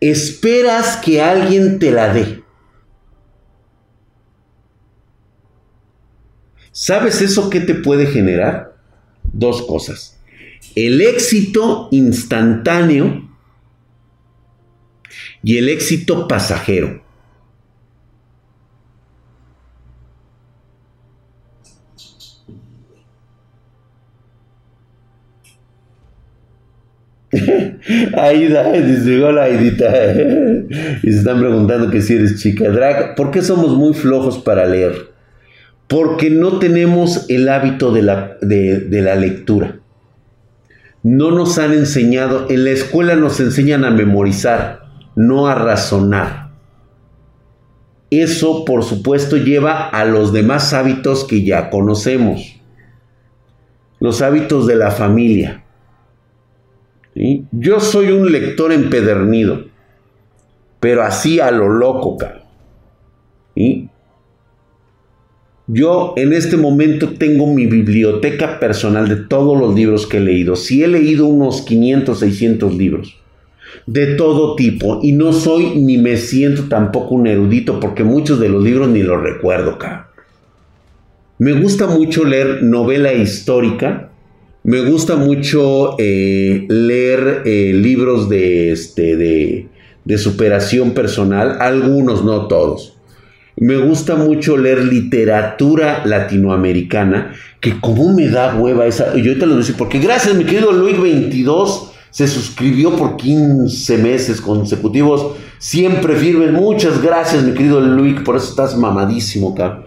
Esperas 0.00 0.96
que 0.98 1.20
alguien 1.20 1.78
te 1.78 1.90
la 1.90 2.12
dé. 2.12 2.42
¿Sabes 6.70 7.20
eso 7.22 7.50
qué 7.50 7.60
te 7.60 7.74
puede 7.74 8.06
generar? 8.06 8.76
Dos 9.32 9.66
cosas. 9.66 10.20
El 10.76 11.00
éxito 11.00 11.88
instantáneo 11.90 13.28
y 15.42 15.56
el 15.56 15.68
éxito 15.68 16.28
pasajero. 16.28 17.02
Aida, 28.16 28.72
dice, 28.72 29.22
hola 29.22 29.44
Aidita. 29.44 30.12
y 31.02 31.10
se 31.10 31.18
están 31.18 31.40
preguntando 31.40 31.90
que 31.90 32.02
si 32.02 32.14
eres 32.14 32.40
chica 32.40 32.68
drag. 32.70 33.14
¿Por 33.14 33.30
qué 33.30 33.42
somos 33.42 33.76
muy 33.76 33.94
flojos 33.94 34.38
para 34.38 34.66
leer? 34.66 35.08
porque 35.88 36.28
no 36.30 36.58
tenemos 36.58 37.24
el 37.28 37.48
hábito 37.48 37.90
de 37.90 38.02
la, 38.02 38.36
de, 38.42 38.86
la 39.02 39.16
lectura. 39.16 39.80
No 41.02 41.30
nos 41.30 41.58
han 41.58 41.72
enseñado, 41.72 42.46
en 42.50 42.64
la 42.64 42.70
escuela 42.70 43.16
nos 43.16 43.40
enseñan 43.40 43.84
a 43.84 43.90
memorizar, 43.90 44.82
no 45.16 45.48
a 45.48 45.54
razonar. 45.54 46.50
Eso, 48.10 48.64
por 48.64 48.84
supuesto, 48.84 49.36
lleva 49.36 49.88
a 49.88 50.04
los 50.04 50.32
demás 50.32 50.74
hábitos 50.74 51.24
que 51.24 51.42
ya 51.42 51.70
conocemos. 51.70 52.60
Los 53.98 54.20
hábitos 54.20 54.66
de 54.66 54.76
la 54.76 54.90
familia. 54.90 55.64
Yo 57.52 57.80
soy 57.80 58.12
un 58.12 58.30
lector 58.30 58.72
empedernido, 58.72 59.64
pero 60.78 61.02
así 61.02 61.40
a 61.40 61.50
lo 61.50 61.68
loco, 61.68 62.16
cara. 62.16 62.44
Yo 65.66 66.14
en 66.16 66.32
este 66.32 66.56
momento 66.56 67.10
tengo 67.18 67.52
mi 67.52 67.66
biblioteca 67.66 68.60
personal 68.60 69.08
de 69.08 69.16
todos 69.16 69.58
los 69.58 69.74
libros 69.74 70.06
que 70.06 70.18
he 70.18 70.20
leído. 70.20 70.56
Si 70.56 70.82
he 70.82 70.88
leído 70.88 71.26
unos 71.26 71.62
500, 71.62 72.18
600 72.18 72.74
libros 72.74 73.16
de 73.86 74.14
todo 74.14 74.54
tipo 74.54 75.00
y 75.02 75.12
no 75.12 75.32
soy 75.32 75.80
ni 75.80 75.98
me 75.98 76.16
siento 76.16 76.64
tampoco 76.64 77.14
un 77.14 77.26
erudito 77.26 77.80
porque 77.80 78.04
muchos 78.04 78.40
de 78.40 78.48
los 78.48 78.62
libros 78.62 78.88
ni 78.88 79.02
los 79.02 79.20
recuerdo, 79.22 79.72
acá. 79.72 80.10
Me 81.38 81.52
gusta 81.52 81.86
mucho 81.86 82.24
leer 82.24 82.62
novela 82.62 83.12
histórica. 83.12 84.07
Me 84.68 84.82
gusta 84.82 85.16
mucho 85.16 85.94
eh, 85.98 86.66
leer 86.68 87.40
eh, 87.46 87.72
libros 87.72 88.28
de, 88.28 88.70
este, 88.70 89.16
de, 89.16 90.18
superación 90.18 90.90
personal. 90.90 91.56
Algunos, 91.62 92.22
no 92.22 92.48
todos. 92.48 92.98
Me 93.56 93.78
gusta 93.78 94.14
mucho 94.16 94.58
leer 94.58 94.84
literatura 94.84 96.02
latinoamericana, 96.04 97.32
que 97.62 97.80
como 97.80 98.12
me 98.12 98.28
da 98.28 98.56
hueva 98.56 98.84
esa. 98.84 99.16
Y 99.16 99.26
ahorita 99.26 99.46
lo 99.46 99.56
decir, 99.56 99.74
porque 99.78 100.00
gracias, 100.00 100.34
mi 100.34 100.44
querido 100.44 100.70
Luis 100.70 101.00
22, 101.00 101.92
se 102.10 102.28
suscribió 102.28 102.94
por 102.94 103.16
15 103.16 103.96
meses 103.96 104.38
consecutivos. 104.38 105.34
Siempre 105.56 106.14
firme. 106.14 106.48
Muchas 106.48 107.00
gracias, 107.00 107.42
mi 107.42 107.54
querido 107.54 107.80
Luis, 107.80 108.20
por 108.20 108.36
eso 108.36 108.50
estás 108.50 108.76
mamadísimo, 108.76 109.54
cabrón. 109.54 109.84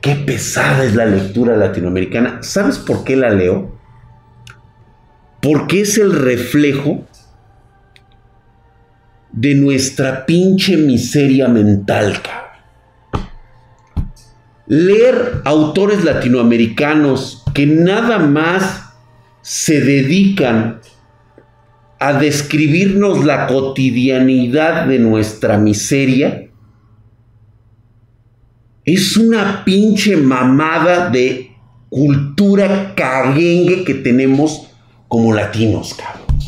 Qué 0.00 0.14
pesada 0.14 0.84
es 0.84 0.94
la 0.94 1.04
lectura 1.04 1.54
latinoamericana. 1.54 2.38
¿Sabes 2.40 2.78
por 2.78 3.04
qué 3.04 3.14
la 3.14 3.28
leo? 3.28 3.81
Porque 5.42 5.80
es 5.80 5.98
el 5.98 6.12
reflejo 6.12 7.04
de 9.32 9.54
nuestra 9.56 10.24
pinche 10.24 10.76
miseria 10.76 11.48
mental, 11.48 12.14
leer 14.66 15.42
autores 15.44 16.04
latinoamericanos 16.04 17.42
que 17.52 17.66
nada 17.66 18.18
más 18.18 18.94
se 19.40 19.80
dedican 19.80 20.80
a 21.98 22.12
describirnos 22.14 23.24
la 23.24 23.46
cotidianidad 23.46 24.86
de 24.86 24.98
nuestra 24.98 25.58
miseria, 25.58 26.48
es 28.84 29.16
una 29.16 29.64
pinche 29.64 30.16
mamada 30.16 31.10
de 31.10 31.52
cultura 31.88 32.94
caguengue 32.96 33.84
que 33.84 33.94
tenemos 33.94 34.71
como 35.12 35.34
latinos, 35.34 35.92
cabrón. 35.92 36.38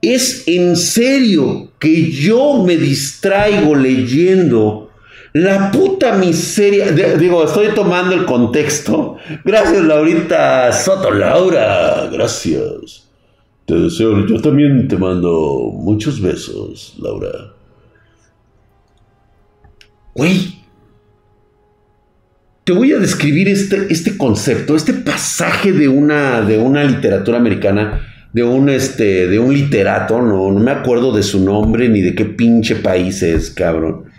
Es 0.00 0.48
en 0.48 0.74
serio 0.74 1.68
que 1.78 2.10
yo 2.10 2.64
me 2.64 2.78
distraigo 2.78 3.74
leyendo 3.74 4.90
la 5.34 5.70
puta 5.70 6.16
miseria. 6.16 6.92
digo, 6.92 7.44
estoy 7.44 7.74
tomando 7.74 8.14
el 8.14 8.24
contexto. 8.24 9.18
Gracias, 9.44 9.84
Laurita 9.84 10.72
Soto. 10.72 11.10
Laura, 11.10 12.08
gracias. 12.10 13.06
Te 13.66 13.74
deseo. 13.74 14.26
Yo 14.26 14.40
también 14.40 14.88
te 14.88 14.96
mando 14.96 15.72
muchos 15.74 16.22
besos, 16.22 16.94
Laura. 17.02 17.52
Güey. 20.14 20.61
Te 22.64 22.72
voy 22.72 22.92
a 22.92 22.98
describir 22.98 23.48
este, 23.48 23.86
este 23.90 24.16
concepto, 24.16 24.76
este 24.76 24.94
pasaje 24.94 25.72
de 25.72 25.88
una, 25.88 26.42
de 26.42 26.58
una 26.58 26.84
literatura 26.84 27.38
americana, 27.38 28.00
de 28.32 28.44
un, 28.44 28.68
este, 28.68 29.26
de 29.26 29.38
un 29.38 29.52
literato, 29.52 30.22
no, 30.22 30.50
no 30.52 30.60
me 30.60 30.70
acuerdo 30.70 31.12
de 31.12 31.22
su 31.22 31.44
nombre 31.44 31.88
ni 31.88 32.00
de 32.00 32.14
qué 32.14 32.24
pinche 32.24 32.76
país 32.76 33.22
es, 33.22 33.50
cabrón 33.50 34.12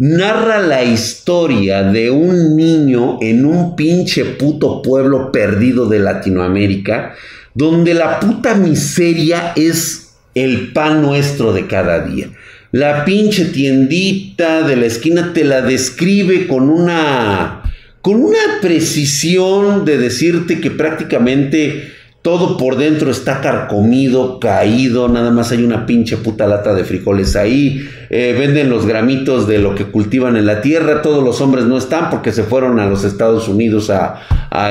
narra 0.00 0.60
la 0.60 0.82
historia 0.82 1.82
de 1.82 2.10
un 2.10 2.56
niño 2.56 3.18
en 3.20 3.44
un 3.44 3.76
pinche 3.76 4.24
puto 4.24 4.80
pueblo 4.80 5.30
perdido 5.30 5.90
de 5.90 5.98
Latinoamérica, 5.98 7.14
donde 7.54 7.92
la 7.92 8.18
puta 8.18 8.54
miseria 8.54 9.52
es 9.56 10.14
el 10.34 10.72
pan 10.72 11.02
nuestro 11.02 11.52
de 11.52 11.66
cada 11.66 12.00
día. 12.00 12.30
La 12.72 13.04
pinche 13.04 13.46
tiendita 13.46 14.62
de 14.62 14.76
la 14.76 14.86
esquina 14.86 15.32
te 15.32 15.42
la 15.42 15.60
describe 15.60 16.46
con 16.46 16.70
una 16.70 17.62
con 18.00 18.22
una 18.22 18.38
precisión 18.62 19.84
de 19.84 19.98
decirte 19.98 20.60
que 20.60 20.70
prácticamente 20.70 21.92
todo 22.22 22.58
por 22.58 22.76
dentro 22.76 23.10
está 23.10 23.40
carcomido, 23.40 24.38
caído, 24.40 25.08
nada 25.08 25.30
más 25.30 25.52
hay 25.52 25.64
una 25.64 25.86
pinche 25.86 26.18
puta 26.18 26.46
lata 26.46 26.74
de 26.74 26.84
frijoles 26.84 27.34
ahí, 27.34 27.88
eh, 28.10 28.36
venden 28.38 28.68
los 28.68 28.84
gramitos 28.84 29.48
de 29.48 29.58
lo 29.58 29.74
que 29.74 29.86
cultivan 29.86 30.36
en 30.36 30.44
la 30.44 30.60
tierra, 30.60 31.00
todos 31.00 31.24
los 31.24 31.40
hombres 31.40 31.64
no 31.64 31.78
están 31.78 32.10
porque 32.10 32.32
se 32.32 32.42
fueron 32.42 32.78
a 32.78 32.86
los 32.86 33.04
Estados 33.04 33.48
Unidos 33.48 33.88
a, 33.88 34.20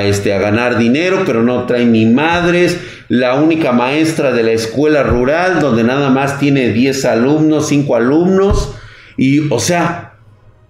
este, 0.03 0.33
a 0.33 0.39
ganar 0.39 0.77
dinero, 0.77 1.23
pero 1.25 1.41
no 1.41 1.65
traen 1.65 1.91
ni 1.91 2.05
madres, 2.05 2.79
la 3.07 3.33
única 3.33 3.71
maestra 3.71 4.31
de 4.31 4.43
la 4.43 4.51
escuela 4.51 5.01
rural 5.01 5.59
donde 5.59 5.83
nada 5.83 6.11
más 6.11 6.37
tiene 6.37 6.69
10 6.69 7.03
alumnos, 7.05 7.67
5 7.67 7.95
alumnos, 7.95 8.75
y 9.17 9.51
o 9.51 9.59
sea, 9.59 10.19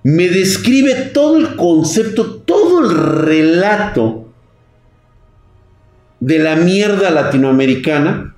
me 0.04 0.30
describe 0.30 0.96
todo 1.14 1.38
el 1.38 1.58
concepto, 1.58 2.42
todo 2.46 2.86
el 2.86 2.96
relato 2.96 4.19
de 6.20 6.40
la 6.40 6.56
mierda 6.56 7.10
latinoamericana 7.12 8.36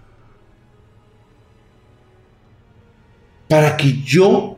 para 3.47 3.75
que 3.75 4.01
yo 4.03 4.57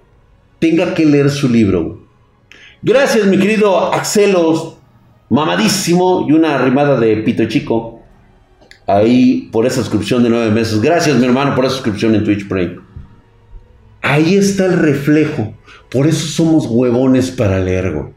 tenga 0.60 0.94
que 0.94 1.06
leer 1.06 1.30
su 1.30 1.50
libro. 1.50 2.04
Gracias, 2.82 3.26
mi 3.26 3.40
querido 3.40 3.94
Axelos, 3.94 4.78
mamadísimo 5.30 6.26
y 6.28 6.34
una 6.34 6.56
arrimada 6.56 7.00
de 7.00 7.18
pito 7.18 7.46
chico. 7.46 8.02
Ahí 8.86 9.50
por 9.52 9.66
esa 9.66 9.78
suscripción 9.78 10.22
de 10.22 10.30
nueve 10.30 10.52
meses. 10.52 10.82
Gracias, 10.82 11.18
mi 11.18 11.26
hermano, 11.26 11.56
por 11.56 11.66
esa 11.66 11.76
suscripción 11.76 12.14
en 12.14 12.24
Twitch 12.24 12.48
Prime. 12.48 12.78
Ahí 14.02 14.36
está 14.36 14.66
el 14.66 14.78
reflejo. 14.78 15.54
Por 15.90 16.08
eso 16.08 16.28
somos 16.28 16.68
huevones 16.68 17.32
para 17.32 17.60
leer. 17.60 18.14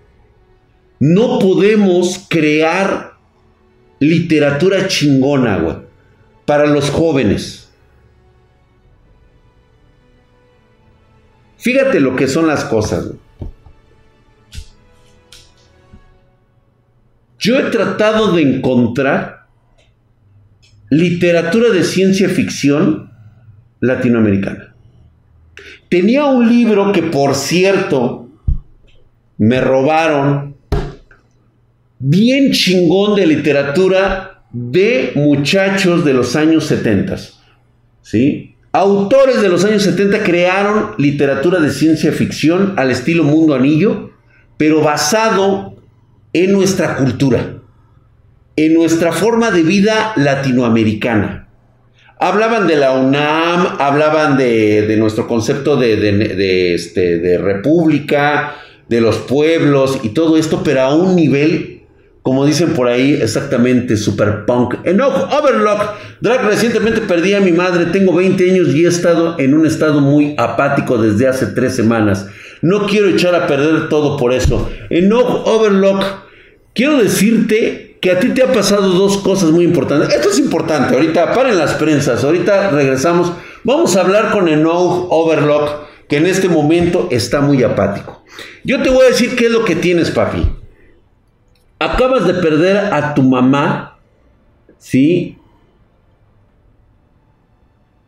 No 0.99 1.39
podemos 1.39 2.27
crear 2.29 3.16
literatura 3.99 4.88
chingona, 4.88 5.59
güey, 5.59 5.76
para 6.44 6.66
los 6.66 6.90
jóvenes. 6.90 7.70
Fíjate 11.59 12.01
lo 12.01 12.14
que 12.14 12.28
son 12.28 12.47
las 12.47 12.64
cosas. 12.64 13.11
Yo 17.38 17.59
he 17.59 17.70
tratado 17.70 18.32
de 18.32 18.42
encontrar 18.42 19.47
literatura 20.90 21.70
de 21.70 21.84
ciencia 21.84 22.28
ficción 22.28 23.12
latinoamericana. 23.80 24.74
Tenía 25.88 26.24
un 26.24 26.49
libro 26.49 26.92
que, 26.92 27.03
por 27.03 27.34
cierto, 27.34 28.28
me 29.38 29.61
robaron 29.61 30.56
bien 31.99 32.53
chingón 32.53 33.14
de 33.14 33.26
literatura 33.26 34.42
de 34.53 35.12
muchachos 35.14 36.05
de 36.05 36.14
los 36.14 36.36
años 36.36 36.64
70. 36.66 37.16
¿sí? 38.03 38.57
Autores 38.72 39.40
de 39.40 39.49
los 39.49 39.64
años 39.64 39.82
70 39.82 40.22
crearon 40.22 40.90
literatura 40.99 41.61
de 41.61 41.70
ciencia 41.70 42.12
ficción 42.12 42.74
al 42.76 42.90
estilo 42.90 43.24
Mundo 43.24 43.55
Anillo, 43.55 44.11
pero 44.57 44.82
basado 44.82 45.76
en 46.32 46.53
nuestra 46.53 46.97
cultura, 46.97 47.59
en 48.57 48.74
nuestra 48.74 49.12
forma 49.12 49.51
de 49.51 49.62
vida 49.62 50.12
latinoamericana. 50.16 51.49
Hablaban 52.18 52.66
de 52.66 52.76
la 52.76 52.92
UNAM, 52.92 53.76
hablaban 53.78 54.38
de, 54.38 54.94
nuestro 54.99 55.26
concepto 55.26 55.76
de, 55.76 56.74
este, 56.74 57.18
de 57.18 57.38
república, 57.38 58.55
de 58.88 59.01
los 59.01 59.16
pueblos 59.16 60.01
y 60.03 60.11
todo 60.11 60.36
esto, 60.36 60.62
pero 60.62 60.82
a 60.82 60.94
un 60.94 61.14
nivel 61.16 61.76
como 62.27 62.45
dicen 62.45 62.74
por 62.74 62.89
ahí, 62.89 63.14
exactamente, 63.22 63.97
super 63.97 64.47
punk. 64.47 64.79
Enough 64.83 65.33
Overlock. 65.33 65.95
Drag, 66.20 66.45
recientemente 66.45 67.03
perdí 67.03 67.35
a 67.35 67.41
mi 67.41 67.53
madre. 67.53 67.87
Tengo 67.87 68.12
20 68.12 68.51
años 68.51 68.74
y 68.74 68.85
he 68.85 68.89
estado 68.89 69.39
en 69.39 69.55
un 69.55 69.64
estado 69.64 70.01
muy 70.01 70.35
apático 70.37 70.99
desde 70.99 71.29
hace 71.29 71.47
tres 71.47 71.77
semanas. 71.77 72.27
No 72.62 72.89
quiero 72.89 73.07
echar 73.11 73.37
a 73.37 73.47
perder 73.47 73.89
todo 73.89 74.16
por 74.16 74.33
eso. 74.33 74.68
Enough 74.91 75.47
Overlock. 75.47 76.03
Quiero 76.74 76.99
decirte 76.99 77.97
que 78.01 78.11
a 78.11 78.18
ti 78.18 78.31
te 78.31 78.43
ha 78.43 78.53
pasado 78.53 78.89
dos 78.89 79.18
cosas 79.18 79.53
muy 79.53 79.64
importantes. 79.64 80.12
Esto 80.12 80.31
es 80.31 80.41
importante. 80.41 80.97
Ahorita 80.97 81.33
paren 81.33 81.57
las 81.57 81.74
prensas. 81.74 82.24
Ahorita 82.24 82.72
regresamos. 82.72 83.31
Vamos 83.62 83.95
a 83.95 84.01
hablar 84.01 84.33
con 84.33 84.49
Enough 84.49 85.07
Overlock, 85.11 85.87
que 86.09 86.16
en 86.16 86.27
este 86.27 86.49
momento 86.49 87.07
está 87.12 87.41
muy 87.41 87.62
apático. 87.62 88.24
Yo 88.64 88.83
te 88.83 88.91
voy 88.91 89.05
a 89.05 89.11
decir 89.11 89.37
qué 89.37 89.47
es 89.47 89.53
lo 89.53 89.64
que 89.64 89.77
tienes, 89.77 90.11
papi. 90.11 90.66
Acabas 91.79 92.27
de 92.27 92.35
perder 92.35 92.93
a 92.93 93.14
tu 93.14 93.22
mamá, 93.22 93.99
¿sí? 94.79 95.39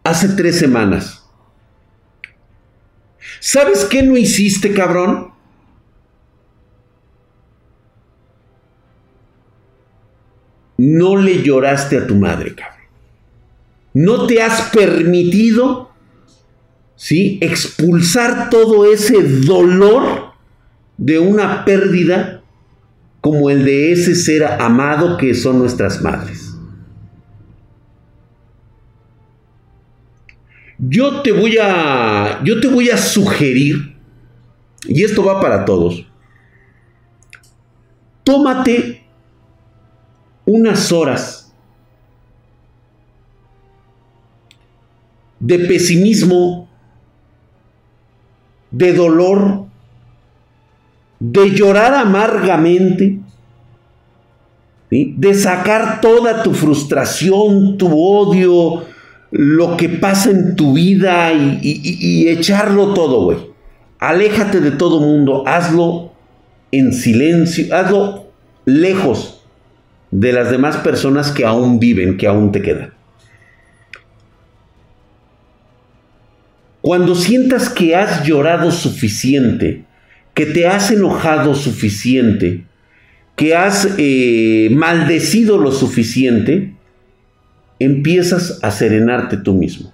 Hace 0.04 0.28
tres 0.30 0.58
semanas. 0.58 1.28
¿Sabes 3.40 3.84
qué 3.84 4.02
no 4.02 4.16
hiciste, 4.16 4.72
cabrón? 4.72 5.32
No 10.78 11.16
le 11.16 11.42
lloraste 11.42 11.98
a 11.98 12.06
tu 12.06 12.14
madre, 12.14 12.54
cabrón. 12.54 12.78
No 13.92 14.26
te 14.26 14.40
has 14.40 14.70
permitido, 14.70 15.90
¿sí? 16.96 17.38
Expulsar 17.42 18.48
todo 18.48 18.90
ese 18.90 19.22
dolor 19.22 20.32
de 20.96 21.18
una 21.18 21.64
pérdida 21.64 22.37
como 23.20 23.50
el 23.50 23.64
de 23.64 23.92
ese 23.92 24.14
ser 24.14 24.44
amado 24.44 25.16
que 25.16 25.34
son 25.34 25.58
nuestras 25.58 26.00
madres. 26.02 26.54
Yo 30.78 31.22
te 31.22 31.32
voy 31.32 31.58
a 31.60 32.40
yo 32.44 32.60
te 32.60 32.68
voy 32.68 32.88
a 32.90 32.96
sugerir 32.96 33.96
y 34.86 35.02
esto 35.02 35.24
va 35.24 35.40
para 35.40 35.64
todos. 35.64 36.06
Tómate 38.22 39.04
unas 40.44 40.92
horas 40.92 41.52
de 45.40 45.58
pesimismo, 45.60 46.68
de 48.70 48.92
dolor, 48.92 49.67
de 51.20 51.50
llorar 51.50 51.94
amargamente, 51.94 53.18
de 54.90 55.34
sacar 55.34 56.00
toda 56.00 56.42
tu 56.42 56.54
frustración, 56.54 57.76
tu 57.76 57.88
odio, 57.92 58.84
lo 59.30 59.76
que 59.76 59.88
pasa 59.88 60.30
en 60.30 60.56
tu 60.56 60.74
vida 60.74 61.32
y, 61.32 62.28
echarlo 62.28 62.94
todo, 62.94 63.24
güey. 63.24 63.38
Aléjate 63.98 64.60
de 64.60 64.70
todo 64.70 65.00
mundo, 65.00 65.42
hazlo 65.46 66.12
en 66.70 66.92
silencio, 66.92 67.74
hazlo 67.74 68.28
lejos 68.64 69.42
de 70.10 70.32
las 70.32 70.50
demás 70.50 70.76
personas 70.78 71.32
que 71.32 71.44
aún 71.44 71.78
viven, 71.80 72.16
que 72.16 72.26
aún 72.26 72.52
te 72.52 72.62
quedan. 72.62 72.94
Cuando 76.80 77.14
sientas 77.14 77.68
que 77.68 77.96
has 77.96 78.24
llorado 78.24 78.70
suficiente, 78.70 79.84
que 80.38 80.46
te 80.46 80.68
has 80.68 80.92
enojado 80.92 81.52
suficiente, 81.56 82.64
que 83.34 83.56
has 83.56 83.88
eh, 83.98 84.68
maldecido 84.70 85.58
lo 85.58 85.72
suficiente, 85.72 86.76
empiezas 87.80 88.60
a 88.62 88.70
serenarte 88.70 89.38
tú 89.38 89.54
mismo. 89.54 89.92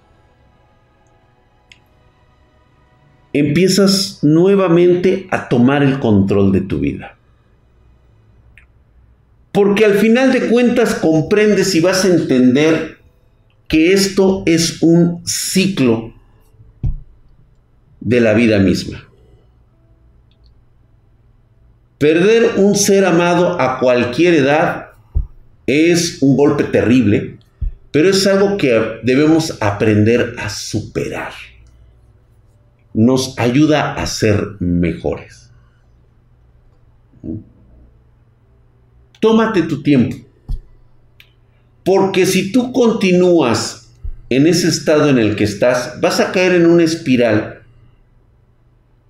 Empiezas 3.33 4.19
nuevamente 4.21 5.29
a 5.31 5.49
tomar 5.49 5.83
el 5.83 5.99
control 5.99 6.53
de 6.53 6.61
tu 6.61 6.79
vida. 6.79 7.17
Porque 9.51 9.87
al 9.87 9.95
final 9.95 10.31
de 10.31 10.49
cuentas 10.49 10.95
comprendes 10.97 11.75
y 11.75 11.81
vas 11.81 12.05
a 12.05 12.09
entender 12.09 12.99
que 13.67 13.95
esto 13.95 14.43
es 14.45 14.83
un 14.83 15.27
ciclo 15.27 16.13
de 18.01 18.21
la 18.21 18.35
vida 18.35 18.59
misma. 18.59 19.09
Perder 21.99 22.55
un 22.57 22.75
ser 22.75 23.05
amado 23.05 23.61
a 23.61 23.79
cualquier 23.79 24.35
edad 24.35 24.91
es 25.67 26.19
un 26.21 26.37
golpe 26.37 26.65
terrible, 26.65 27.39
pero 27.91 28.09
es 28.09 28.27
algo 28.27 28.57
que 28.57 29.01
debemos 29.03 29.57
aprender 29.61 30.35
a 30.39 30.49
superar. 30.49 31.33
Nos 32.93 33.39
ayuda 33.39 33.95
a 33.95 34.07
ser 34.07 34.57
mejores. 34.61 35.51
Tómate 39.21 39.63
tu 39.63 39.83
tiempo. 39.83 40.17
Porque 41.85 42.27
si 42.27 42.53
tú 42.53 42.73
continúas 42.73 43.93
en 44.31 44.47
ese 44.47 44.69
estado 44.69 45.09
en 45.09 45.19
el 45.19 45.37
que 45.37 45.45
estás, 45.45 46.01
vas 46.01 46.21
a 46.21 46.33
caer 46.33 46.55
en 46.55 46.67
una 46.67 46.83
espiral 46.83 47.63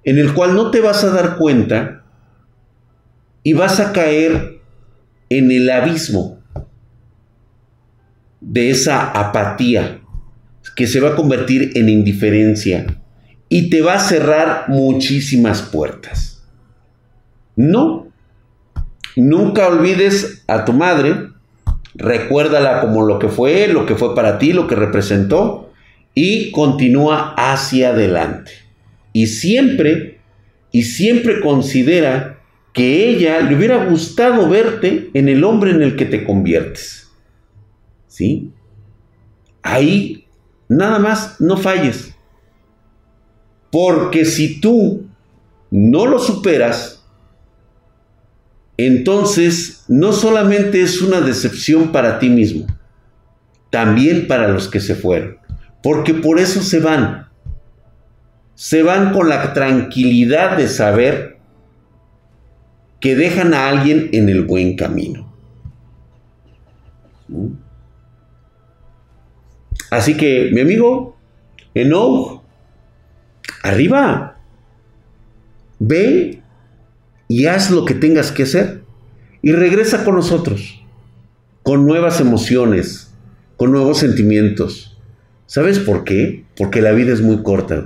en 0.05 0.19
el 0.19 0.35
cual 0.35 0.55
no 0.55 0.71
te 0.71 0.81
vas 0.81 1.03
a 1.03 1.11
dar 1.11 1.37
cuenta 1.37 2.04
y 3.45 3.53
vas 3.53 3.79
a 3.79 3.93
caer 3.93 4.59
en 5.29 5.53
el 5.53 5.71
abismo 5.71 6.41
de 8.41 8.71
esa 8.71 9.11
apatía 9.11 10.01
que 10.75 10.87
se 10.87 10.99
va 10.99 11.11
a 11.11 11.17
convertir 11.17 11.73
en 11.75 11.89
indiferencia 11.89 12.87
y 13.49 13.71
te 13.71 13.83
va 13.83 13.95
a 13.95 14.01
cerrar 14.01 14.65
muchísimas 14.69 15.63
puertas. 15.63 16.43
No, 17.55 18.09
nunca 19.15 19.69
olvides 19.69 20.43
a 20.49 20.65
tu 20.65 20.73
madre, 20.73 21.29
recuérdala 21.95 22.81
como 22.81 23.03
lo 23.03 23.19
que 23.19 23.29
fue, 23.29 23.69
lo 23.69 23.87
que 23.87 23.95
fue 23.95 24.15
para 24.15 24.39
ti, 24.39 24.53
lo 24.53 24.67
que 24.67 24.75
representó 24.75 25.71
y 26.15 26.51
continúa 26.51 27.35
hacia 27.37 27.91
adelante. 27.91 28.53
Y 29.13 29.27
siempre, 29.27 30.19
y 30.73 30.85
siempre 30.85 31.41
considera 31.41 32.34
que 32.75 33.09
ella 33.09 33.41
le 33.41 33.57
hubiera 33.57 33.87
gustado 33.87 34.49
verte 34.49 35.09
en 35.15 35.29
el 35.29 35.45
hombre 35.45 35.71
en 35.71 35.81
el 35.81 35.97
que 35.97 36.05
te 36.05 36.25
conviertes. 36.25 37.09
¿Sí? 38.09 38.51
Ahí, 39.63 40.27
nada 40.69 40.99
más, 40.99 41.41
no 41.41 41.57
falles. 41.57 42.15
Porque 43.71 44.25
si 44.25 44.61
tú 44.61 45.07
no 45.71 46.07
lo 46.07 46.19
superas, 46.19 47.05
entonces 48.77 49.85
no 49.87 50.13
solamente 50.13 50.83
es 50.83 51.01
una 51.01 51.21
decepción 51.21 51.93
para 51.93 52.19
ti 52.19 52.29
mismo, 52.29 52.67
también 53.71 54.27
para 54.27 54.49
los 54.49 54.67
que 54.67 54.81
se 54.81 54.97
fueron. 54.97 55.39
Porque 55.81 56.13
por 56.13 56.41
eso 56.41 56.61
se 56.61 56.81
van. 56.81 57.29
Se 58.57 58.83
van 58.83 59.13
con 59.13 59.29
la 59.29 59.53
tranquilidad 59.53 60.57
de 60.57 60.67
saber 60.67 61.34
que 63.05 63.15
dejan 63.15 63.53
a 63.53 63.69
alguien 63.69 64.09
en 64.13 64.31
el 64.31 64.47
buen 64.47 64.77
camino. 64.77 65.31
Así 69.91 70.17
que, 70.17 70.49
mi 70.55 70.63
amigo, 70.63 71.15
Enoch, 71.75 72.43
arriba, 73.63 74.41
ve 75.79 76.41
y 77.29 77.45
haz 77.45 77.71
lo 77.71 77.85
que 77.85 77.93
tengas 77.93 78.33
que 78.33 78.45
hacer 78.45 78.85
y 79.43 79.53
regresa 79.53 80.03
con 80.03 80.15
nosotros, 80.15 80.83
con 81.63 81.85
nuevas 81.85 82.23
emociones, 82.23 83.13
con 83.59 83.71
nuevos 83.71 83.99
sentimientos. 83.99 84.97
¿Sabes 85.45 85.79
por 85.79 86.05
qué? 86.05 86.47
Porque 86.57 86.81
la 86.81 86.93
vida 86.93 87.13
es 87.13 87.21
muy 87.21 87.43
corta. 87.43 87.85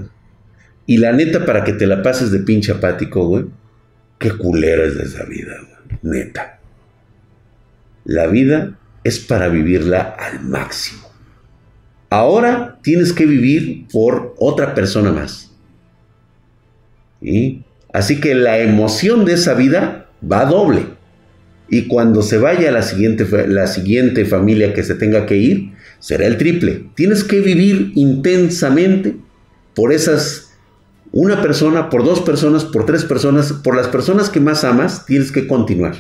Y 0.87 0.99
la 0.99 1.11
neta, 1.11 1.45
para 1.45 1.65
que 1.65 1.73
te 1.73 1.89
la 1.89 2.05
pases 2.05 2.31
de 2.31 2.39
pinche 2.39 2.71
apático, 2.71 3.27
güey, 3.27 3.47
Qué 4.19 4.31
culera 4.31 4.85
es 4.85 4.97
esa 4.97 5.25
vida, 5.25 5.57
neta. 6.03 6.61
La 8.05 8.27
vida 8.27 8.79
es 9.05 9.19
para 9.21 9.49
vivirla 9.49 10.01
al 10.19 10.41
máximo. 10.41 11.09
Ahora 12.11 12.79
tienes 12.83 13.13
que 13.13 13.27
vivir 13.27 13.87
por 13.93 14.35
otra 14.39 14.75
persona 14.75 15.13
más. 15.13 15.53
¿Y? 17.21 17.65
Así 17.93 18.21
que 18.21 18.35
la 18.35 18.59
emoción 18.59 19.25
de 19.25 19.35
esa 19.35 19.55
vida 19.55 20.09
va 20.21 20.47
doble. 20.47 20.87
Y 21.69 21.87
cuando 21.87 22.23
se 22.23 22.39
vaya 22.39 22.73
la 22.73 22.83
siguiente, 22.83 23.27
la 23.47 23.67
siguiente 23.67 24.25
familia 24.25 24.73
que 24.73 24.83
se 24.83 24.95
tenga 24.95 25.27
que 25.27 25.37
ir, 25.37 25.73
será 25.99 26.27
el 26.27 26.39
triple. 26.39 26.87
Tienes 26.95 27.25
que 27.25 27.41
vivir 27.41 27.93
intensamente 27.95 29.17
por 29.75 29.93
esas 29.93 30.48
una 31.13 31.41
persona, 31.41 31.91
por 31.91 32.05
dos 32.05 32.21
personas, 32.21 32.65
por 32.65 32.87
tres 32.87 33.05
personas, 33.05 33.53
por 33.53 33.77
las 33.77 33.89
personas 33.89 34.31
que 34.31 34.41
más 34.41 34.65
amas, 34.65 35.07
tienes 35.07 35.33
que 35.33 35.47
continuar 35.47 35.95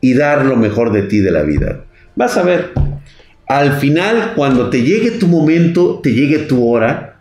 y 0.00 0.14
dar 0.14 0.44
lo 0.44 0.56
mejor 0.56 0.92
de 0.92 1.02
ti 1.02 1.18
de 1.18 1.30
la 1.30 1.42
vida. 1.42 1.84
Vas 2.14 2.36
a 2.36 2.42
ver, 2.42 2.72
al 3.46 3.74
final, 3.78 4.32
cuando 4.36 4.70
te 4.70 4.82
llegue 4.82 5.12
tu 5.12 5.26
momento, 5.26 6.00
te 6.02 6.12
llegue 6.12 6.38
tu 6.38 6.68
hora, 6.68 7.20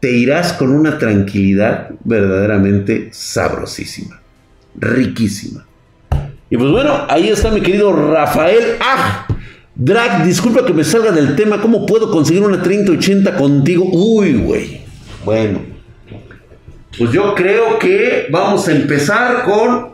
te 0.00 0.10
irás 0.12 0.52
con 0.54 0.70
una 0.70 0.98
tranquilidad 0.98 1.90
verdaderamente 2.04 3.10
sabrosísima, 3.12 4.20
riquísima. 4.76 5.66
Y 6.48 6.56
pues 6.56 6.70
bueno, 6.70 7.06
ahí 7.08 7.28
está 7.28 7.50
mi 7.50 7.60
querido 7.60 7.92
Rafael 7.92 8.76
Ah. 8.80 9.26
Drag, 9.76 10.26
disculpa 10.26 10.66
que 10.66 10.74
me 10.74 10.84
salga 10.84 11.12
del 11.12 11.36
tema, 11.36 11.62
¿cómo 11.62 11.86
puedo 11.86 12.10
conseguir 12.10 12.42
una 12.42 12.60
3080 12.60 13.36
contigo? 13.36 13.88
Uy, 13.90 14.34
güey. 14.34 14.80
Bueno, 15.24 15.60
pues 16.96 17.12
yo 17.12 17.34
creo 17.34 17.78
que 17.78 18.28
vamos 18.30 18.66
a 18.68 18.72
empezar 18.72 19.44
con 19.44 19.90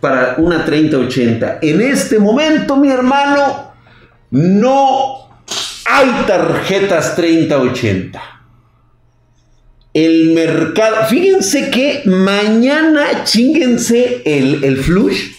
para 0.00 0.34
una 0.36 0.66
3080. 0.66 1.60
En 1.62 1.80
este 1.80 2.18
momento, 2.18 2.76
mi 2.76 2.90
hermano, 2.90 3.72
no 4.30 5.30
hay 5.86 6.10
tarjetas 6.26 7.16
3080. 7.16 8.20
El 9.94 10.34
mercado, 10.34 11.06
fíjense 11.08 11.70
que 11.70 12.02
mañana 12.04 13.24
chinguense 13.24 14.20
el, 14.26 14.62
el 14.62 14.76
flush. 14.76 15.30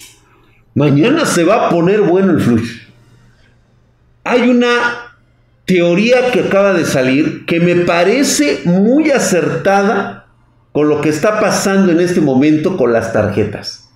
Mañana 0.73 1.27
se 1.27 1.43
va 1.43 1.67
a 1.67 1.69
poner 1.69 2.01
bueno 2.01 2.31
el 2.31 2.41
flush. 2.41 2.87
Hay 4.23 4.49
una 4.49 5.05
teoría 5.66 6.32
que 6.32 6.41
acaba 6.41 6.74
de 6.74 6.86
salir 6.86 7.45
que 7.45 7.59
me 7.59 7.76
parece 7.76 8.61
muy 8.66 9.11
acertada 9.11 10.28
con 10.72 10.89
lo 10.89 11.01
que 11.01 11.09
está 11.09 11.39
pasando 11.39 11.91
en 11.91 11.99
este 11.99 12.22
momento 12.22 12.78
con 12.78 12.93
las 12.93 13.13
tarjetas. 13.13 13.89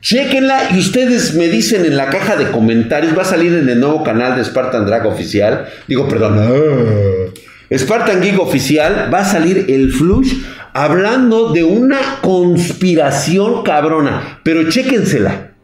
Chequenla 0.00 0.70
y 0.72 0.78
ustedes 0.78 1.34
me 1.34 1.48
dicen 1.48 1.84
en 1.84 1.96
la 1.96 2.10
caja 2.10 2.36
de 2.36 2.50
comentarios, 2.50 3.16
va 3.16 3.22
a 3.22 3.26
salir 3.26 3.52
en 3.54 3.68
el 3.68 3.80
nuevo 3.80 4.04
canal 4.04 4.36
de 4.36 4.44
Spartan 4.44 4.86
Drag 4.86 5.06
Oficial, 5.06 5.66
digo, 5.88 6.06
perdón, 6.06 6.38
ah, 6.38 7.76
Spartan 7.76 8.20
Geek 8.20 8.38
Oficial, 8.38 9.10
va 9.12 9.20
a 9.20 9.24
salir 9.24 9.66
el 9.68 9.90
flush 9.92 10.34
hablando 10.74 11.52
de 11.52 11.64
una 11.64 12.20
conspiración 12.20 13.62
cabrona, 13.62 14.40
pero 14.44 14.68
chéquensela 14.68 15.55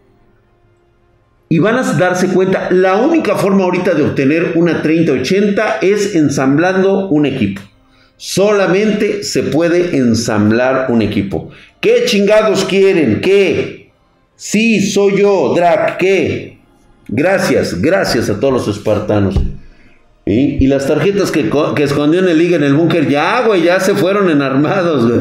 y 1.52 1.58
van 1.58 1.76
a 1.76 1.82
darse 1.82 2.28
cuenta, 2.28 2.70
la 2.70 2.96
única 2.96 3.36
forma 3.36 3.64
ahorita 3.64 3.92
de 3.92 4.04
obtener 4.04 4.52
una 4.54 4.80
3080 4.80 5.80
es 5.82 6.14
ensamblando 6.14 7.10
un 7.10 7.26
equipo. 7.26 7.60
Solamente 8.16 9.22
se 9.22 9.42
puede 9.42 9.98
ensamblar 9.98 10.86
un 10.88 11.02
equipo. 11.02 11.50
¿Qué 11.78 12.04
chingados 12.06 12.64
quieren? 12.64 13.20
¿Qué? 13.20 13.90
Sí, 14.34 14.80
soy 14.80 15.20
yo, 15.20 15.52
Drac, 15.54 15.98
¿qué? 15.98 16.56
Gracias, 17.08 17.82
gracias 17.82 18.30
a 18.30 18.40
todos 18.40 18.54
los 18.54 18.74
espartanos. 18.74 19.38
Y 20.24 20.66
las 20.68 20.86
tarjetas 20.86 21.30
que, 21.30 21.50
que, 21.76 21.82
escondió 21.82 22.20
en 22.20 22.28
el 22.28 22.38
liga 22.38 22.56
en 22.56 22.62
el 22.62 22.72
búnker, 22.72 23.10
ya, 23.10 23.44
güey, 23.46 23.64
ya 23.64 23.78
se 23.78 23.94
fueron 23.94 24.30
enarmados, 24.30 25.06
güey. 25.06 25.20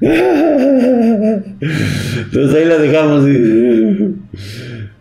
Entonces 1.60 2.54
ahí 2.54 2.64
la 2.64 2.78
dejamos. 2.78 3.26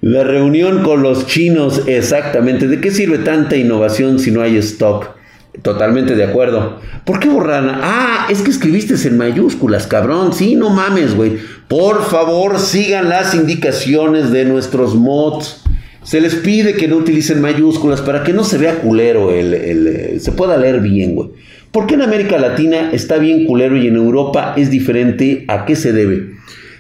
La 0.02 0.24
reunión 0.24 0.84
con 0.84 1.02
los 1.02 1.26
chinos, 1.26 1.84
exactamente. 1.88 2.68
¿De 2.68 2.80
qué 2.80 2.92
sirve 2.92 3.18
tanta 3.20 3.56
innovación 3.56 4.20
si 4.20 4.32
no 4.32 4.42
hay 4.42 4.58
stock? 4.58 5.18
Totalmente 5.64 6.16
de 6.16 6.24
acuerdo. 6.24 6.80
¿Por 7.04 7.20
qué 7.20 7.30
borran? 7.30 7.68
Ah, 7.70 8.28
es 8.30 8.42
que 8.42 8.52
escribiste 8.52 8.96
en 9.08 9.18
mayúsculas, 9.18 9.88
cabrón. 9.88 10.34
Sí, 10.34 10.56
no 10.56 10.70
mames, 10.70 11.16
güey. 11.16 11.38
Por 11.68 12.04
favor, 12.06 12.60
sigan 12.60 13.10
las 13.10 13.34
indicaciones 13.34 14.32
de 14.32 14.46
nuestros 14.46 14.94
mods. 14.94 15.64
Se 16.04 16.22
les 16.22 16.36
pide 16.36 16.76
que 16.76 16.88
no 16.88 16.98
utilicen 16.98 17.42
mayúsculas 17.42 18.02
para 18.02 18.24
que 18.24 18.34
no 18.34 18.44
se 18.44 18.58
vea 18.58 18.76
culero, 18.76 19.32
el, 19.32 19.54
el, 19.54 20.22
se 20.22 20.32
pueda 20.32 20.58
leer 20.58 20.80
bien, 20.80 21.16
güey. 21.16 21.30
¿Por 21.72 21.86
qué 21.86 21.96
en 21.96 22.04
América 22.04 22.38
Latina 22.38 22.92
está 22.94 23.18
bien 23.18 23.46
culero 23.46 23.76
y 23.76 23.88
en 23.88 23.96
Europa 23.96 24.54
es 24.56 24.70
diferente? 24.70 25.44
¿A 25.48 25.66
qué 25.66 25.76
se 25.76 25.92
debe? 25.92 26.36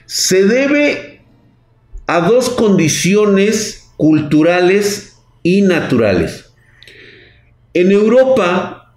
Se 0.05 0.45
debe 0.45 1.16
a 2.07 2.21
dos 2.21 2.49
condiciones 2.49 3.91
culturales 3.97 5.17
y 5.43 5.61
naturales. 5.61 6.45
En 7.73 7.91
Europa, 7.91 8.95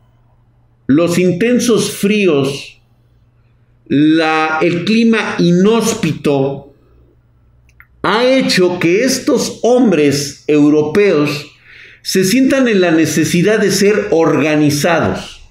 los 0.87 1.19
intensos 1.19 1.91
fríos, 1.91 2.81
el 3.89 4.85
clima 4.85 5.35
inhóspito, 5.39 6.73
ha 8.03 8.25
hecho 8.25 8.79
que 8.79 9.05
estos 9.05 9.59
hombres 9.63 10.45
europeos 10.47 11.47
se 12.03 12.25
sientan 12.25 12.69
en 12.69 12.81
la 12.81 12.93
necesidad 12.93 13.59
de 13.59 13.73
ser 13.73 14.07
organizados. 14.11 15.43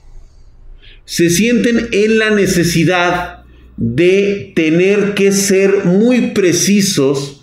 Se 1.05 1.29
sienten 1.29 1.89
en 1.91 2.19
la 2.19 2.31
necesidad 2.31 3.43
de 3.77 4.53
tener 4.55 5.13
que 5.13 5.31
ser 5.31 5.85
muy 5.85 6.31
precisos 6.31 7.38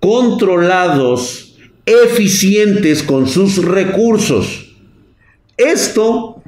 controlados, 0.00 1.56
eficientes 1.86 3.02
con 3.02 3.26
sus 3.28 3.64
recursos. 3.64 4.74
Esto 5.56 6.42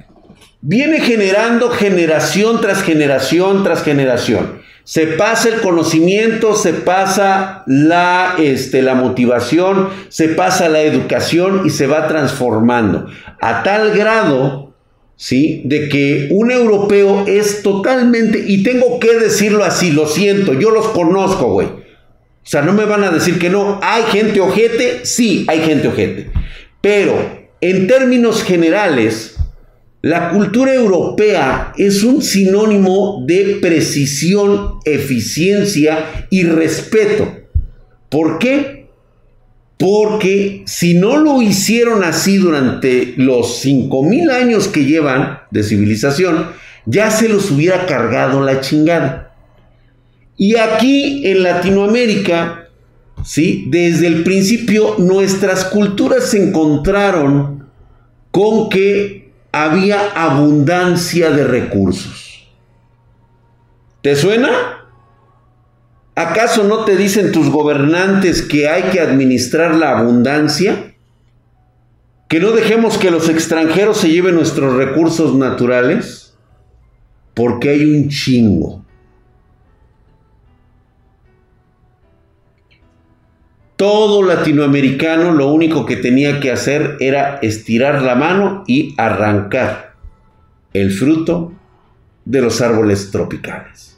viene 0.60 1.00
generando 1.00 1.70
generación 1.70 2.60
tras 2.60 2.82
generación 2.82 3.64
tras 3.64 3.82
generación. 3.82 4.60
Se 4.84 5.06
pasa 5.06 5.48
el 5.48 5.60
conocimiento, 5.60 6.54
se 6.54 6.72
pasa 6.72 7.62
la, 7.66 8.34
este, 8.38 8.82
la 8.82 8.94
motivación, 8.94 9.88
se 10.08 10.28
pasa 10.28 10.68
la 10.68 10.80
educación 10.82 11.62
y 11.64 11.70
se 11.70 11.86
va 11.86 12.08
transformando. 12.08 13.06
A 13.40 13.62
tal 13.62 13.92
grado, 13.92 14.74
¿sí? 15.16 15.62
De 15.64 15.88
que 15.88 16.28
un 16.32 16.50
europeo 16.50 17.24
es 17.28 17.62
totalmente, 17.62 18.42
y 18.46 18.62
tengo 18.62 18.98
que 18.98 19.14
decirlo 19.14 19.64
así, 19.64 19.90
lo 19.90 20.08
siento, 20.08 20.54
yo 20.54 20.70
los 20.70 20.88
conozco, 20.88 21.52
güey. 21.52 21.68
O 22.42 22.46
sea, 22.50 22.62
no 22.62 22.72
me 22.72 22.84
van 22.84 23.04
a 23.04 23.10
decir 23.10 23.38
que 23.38 23.50
no. 23.50 23.78
¿Hay 23.82 24.02
gente 24.04 24.40
ojete? 24.40 25.04
Sí, 25.04 25.44
hay 25.48 25.60
gente 25.60 25.88
ojete. 25.88 26.30
Pero 26.80 27.40
en 27.60 27.86
términos 27.86 28.42
generales, 28.42 29.36
la 30.02 30.30
cultura 30.30 30.72
europea 30.72 31.72
es 31.76 32.02
un 32.04 32.22
sinónimo 32.22 33.22
de 33.26 33.58
precisión, 33.60 34.78
eficiencia 34.86 36.26
y 36.30 36.44
respeto. 36.44 37.30
¿Por 38.08 38.38
qué? 38.38 38.88
Porque 39.76 40.62
si 40.66 40.94
no 40.94 41.18
lo 41.18 41.42
hicieron 41.42 42.02
así 42.02 42.38
durante 42.38 43.14
los 43.16 43.64
5.000 43.64 44.30
años 44.30 44.68
que 44.68 44.84
llevan 44.86 45.40
de 45.50 45.62
civilización, 45.62 46.46
ya 46.86 47.10
se 47.10 47.28
los 47.28 47.50
hubiera 47.50 47.86
cargado 47.86 48.42
la 48.42 48.60
chingada. 48.60 49.29
Y 50.40 50.56
aquí 50.56 51.20
en 51.26 51.42
Latinoamérica, 51.42 52.70
¿sí? 53.22 53.66
desde 53.68 54.06
el 54.06 54.24
principio 54.24 54.94
nuestras 54.96 55.66
culturas 55.66 56.30
se 56.30 56.42
encontraron 56.42 57.68
con 58.30 58.70
que 58.70 59.34
había 59.52 60.00
abundancia 60.14 61.30
de 61.30 61.44
recursos. 61.44 62.48
¿Te 64.00 64.16
suena? 64.16 64.48
¿Acaso 66.14 66.64
no 66.64 66.86
te 66.86 66.96
dicen 66.96 67.32
tus 67.32 67.50
gobernantes 67.50 68.40
que 68.40 68.66
hay 68.66 68.84
que 68.84 69.00
administrar 69.00 69.74
la 69.74 69.98
abundancia? 69.98 70.94
¿Que 72.30 72.40
no 72.40 72.52
dejemos 72.52 72.96
que 72.96 73.10
los 73.10 73.28
extranjeros 73.28 73.98
se 73.98 74.08
lleven 74.08 74.36
nuestros 74.36 74.74
recursos 74.74 75.34
naturales? 75.34 76.32
Porque 77.34 77.68
hay 77.68 77.84
un 77.84 78.08
chingo. 78.08 78.86
Todo 83.80 84.22
latinoamericano 84.22 85.32
lo 85.32 85.50
único 85.50 85.86
que 85.86 85.96
tenía 85.96 86.38
que 86.38 86.52
hacer 86.52 86.98
era 87.00 87.38
estirar 87.40 88.02
la 88.02 88.14
mano 88.14 88.62
y 88.66 88.94
arrancar 88.98 89.94
el 90.74 90.92
fruto 90.92 91.54
de 92.26 92.42
los 92.42 92.60
árboles 92.60 93.10
tropicales. 93.10 93.96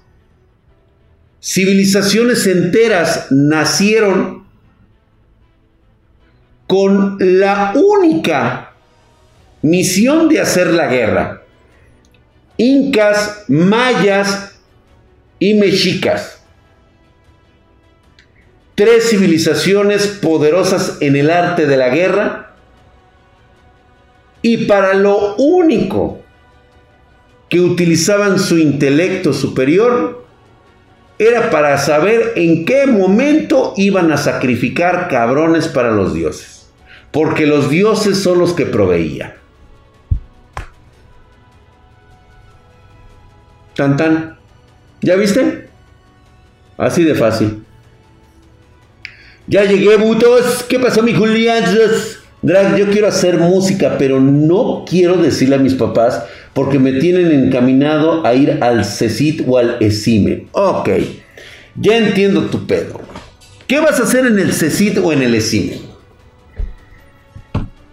Civilizaciones 1.42 2.46
enteras 2.46 3.26
nacieron 3.32 4.44
con 6.68 7.16
la 7.18 7.72
única 7.74 8.74
misión 9.62 10.28
de 10.28 10.42
hacer 10.42 10.68
la 10.74 10.86
guerra. 10.86 11.42
Incas, 12.56 13.46
mayas 13.48 14.54
y 15.40 15.54
mexicas 15.54 16.41
tres 18.74 19.10
civilizaciones 19.10 20.06
poderosas 20.06 20.98
en 21.00 21.16
el 21.16 21.30
arte 21.30 21.66
de 21.66 21.76
la 21.76 21.88
guerra 21.88 22.54
y 24.40 24.66
para 24.66 24.94
lo 24.94 25.36
único 25.36 26.20
que 27.48 27.60
utilizaban 27.60 28.38
su 28.38 28.58
intelecto 28.58 29.32
superior 29.32 30.24
era 31.18 31.50
para 31.50 31.78
saber 31.78 32.32
en 32.36 32.64
qué 32.64 32.86
momento 32.86 33.74
iban 33.76 34.10
a 34.10 34.16
sacrificar 34.16 35.08
cabrones 35.08 35.68
para 35.68 35.90
los 35.92 36.14
dioses, 36.14 36.68
porque 37.12 37.46
los 37.46 37.70
dioses 37.70 38.18
son 38.18 38.38
los 38.38 38.54
que 38.54 38.66
proveían. 38.66 39.34
Tan 43.76 43.96
tan. 43.96 44.38
¿Ya 45.00 45.16
viste? 45.16 45.68
Así 46.76 47.04
de 47.04 47.14
fácil. 47.14 47.61
Ya 49.52 49.64
llegué, 49.64 49.96
butos. 49.96 50.64
¿Qué 50.66 50.78
pasó, 50.78 51.02
mi 51.02 51.12
Julián? 51.12 51.62
Drag, 52.40 52.74
yo 52.74 52.88
quiero 52.88 53.06
hacer 53.06 53.36
música, 53.36 53.96
pero 53.98 54.18
no 54.18 54.86
quiero 54.88 55.18
decirle 55.18 55.56
a 55.56 55.58
mis 55.58 55.74
papás 55.74 56.24
porque 56.54 56.78
me 56.78 56.92
tienen 56.94 57.30
encaminado 57.30 58.24
a 58.24 58.32
ir 58.32 58.56
al 58.62 58.82
CECIT 58.82 59.42
o 59.46 59.58
al 59.58 59.76
ESIME. 59.78 60.46
Ok, 60.52 60.88
ya 61.76 61.98
entiendo 61.98 62.46
tu 62.46 62.66
pedo. 62.66 63.02
¿Qué 63.66 63.78
vas 63.78 64.00
a 64.00 64.04
hacer 64.04 64.24
en 64.24 64.38
el 64.38 64.54
CECIT 64.54 64.96
o 64.96 65.12
en 65.12 65.20
el 65.20 65.34
ESIME? 65.34 65.82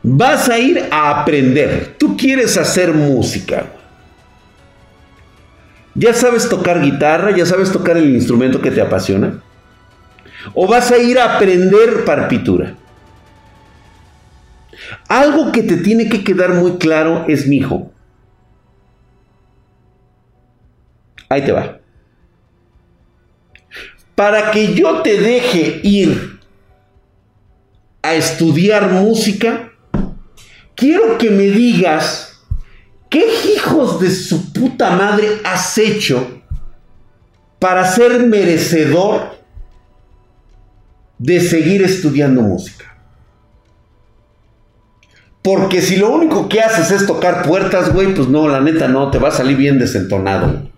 Vas 0.02 0.48
a 0.48 0.58
ir 0.58 0.86
a 0.90 1.10
aprender. 1.10 1.96
Tú 1.98 2.16
quieres 2.16 2.56
hacer 2.56 2.94
música. 2.94 3.66
¿Ya 5.94 6.14
sabes 6.14 6.48
tocar 6.48 6.82
guitarra? 6.82 7.36
¿Ya 7.36 7.46
sabes 7.46 7.70
tocar 7.70 7.98
el 7.98 8.16
instrumento 8.16 8.62
que 8.62 8.72
te 8.72 8.80
apasiona? 8.80 9.44
¿O 10.54 10.68
vas 10.68 10.92
a 10.92 10.98
ir 10.98 11.20
a 11.20 11.36
aprender 11.36 12.06
partitura? 12.06 12.76
Algo 15.08 15.52
que 15.52 15.64
te 15.64 15.78
tiene 15.78 16.10
que 16.10 16.24
quedar 16.24 16.54
muy 16.54 16.78
claro 16.78 17.26
es 17.28 17.48
mi 17.48 17.58
hijo. 17.58 17.92
Ahí 21.28 21.44
te 21.44 21.52
va. 21.52 21.80
Para 24.16 24.52
que 24.52 24.74
yo 24.74 25.02
te 25.02 25.20
deje 25.20 25.80
ir 25.84 26.40
a 28.02 28.16
estudiar 28.16 28.90
música, 28.92 29.72
quiero 30.76 31.18
que 31.18 31.30
me 31.30 31.44
digas 31.44 32.42
qué 33.10 33.26
hijos 33.56 34.00
de 34.00 34.10
su 34.10 34.52
puta 34.52 34.92
madre 34.92 35.40
has 35.44 35.78
hecho 35.78 36.42
para 37.60 37.86
ser 37.86 38.26
merecedor 38.26 39.39
de 41.20 41.42
seguir 41.42 41.84
estudiando 41.84 42.42
música. 42.42 42.86
Porque 45.42 45.82
si 45.82 45.98
lo 45.98 46.12
único 46.12 46.50
que 46.50 46.62
haces 46.62 46.92
es 46.92 47.06
tocar 47.06 47.44
puertas, 47.44 47.94
güey, 47.94 48.14
pues 48.14 48.28
no, 48.28 48.48
la 48.48 48.62
neta 48.62 48.88
no, 48.88 49.12
te 49.12 49.20
va 49.20 49.30
a 49.30 49.32
salir 49.32 49.58
bien 49.58 49.80
desentonado. 49.80 50.70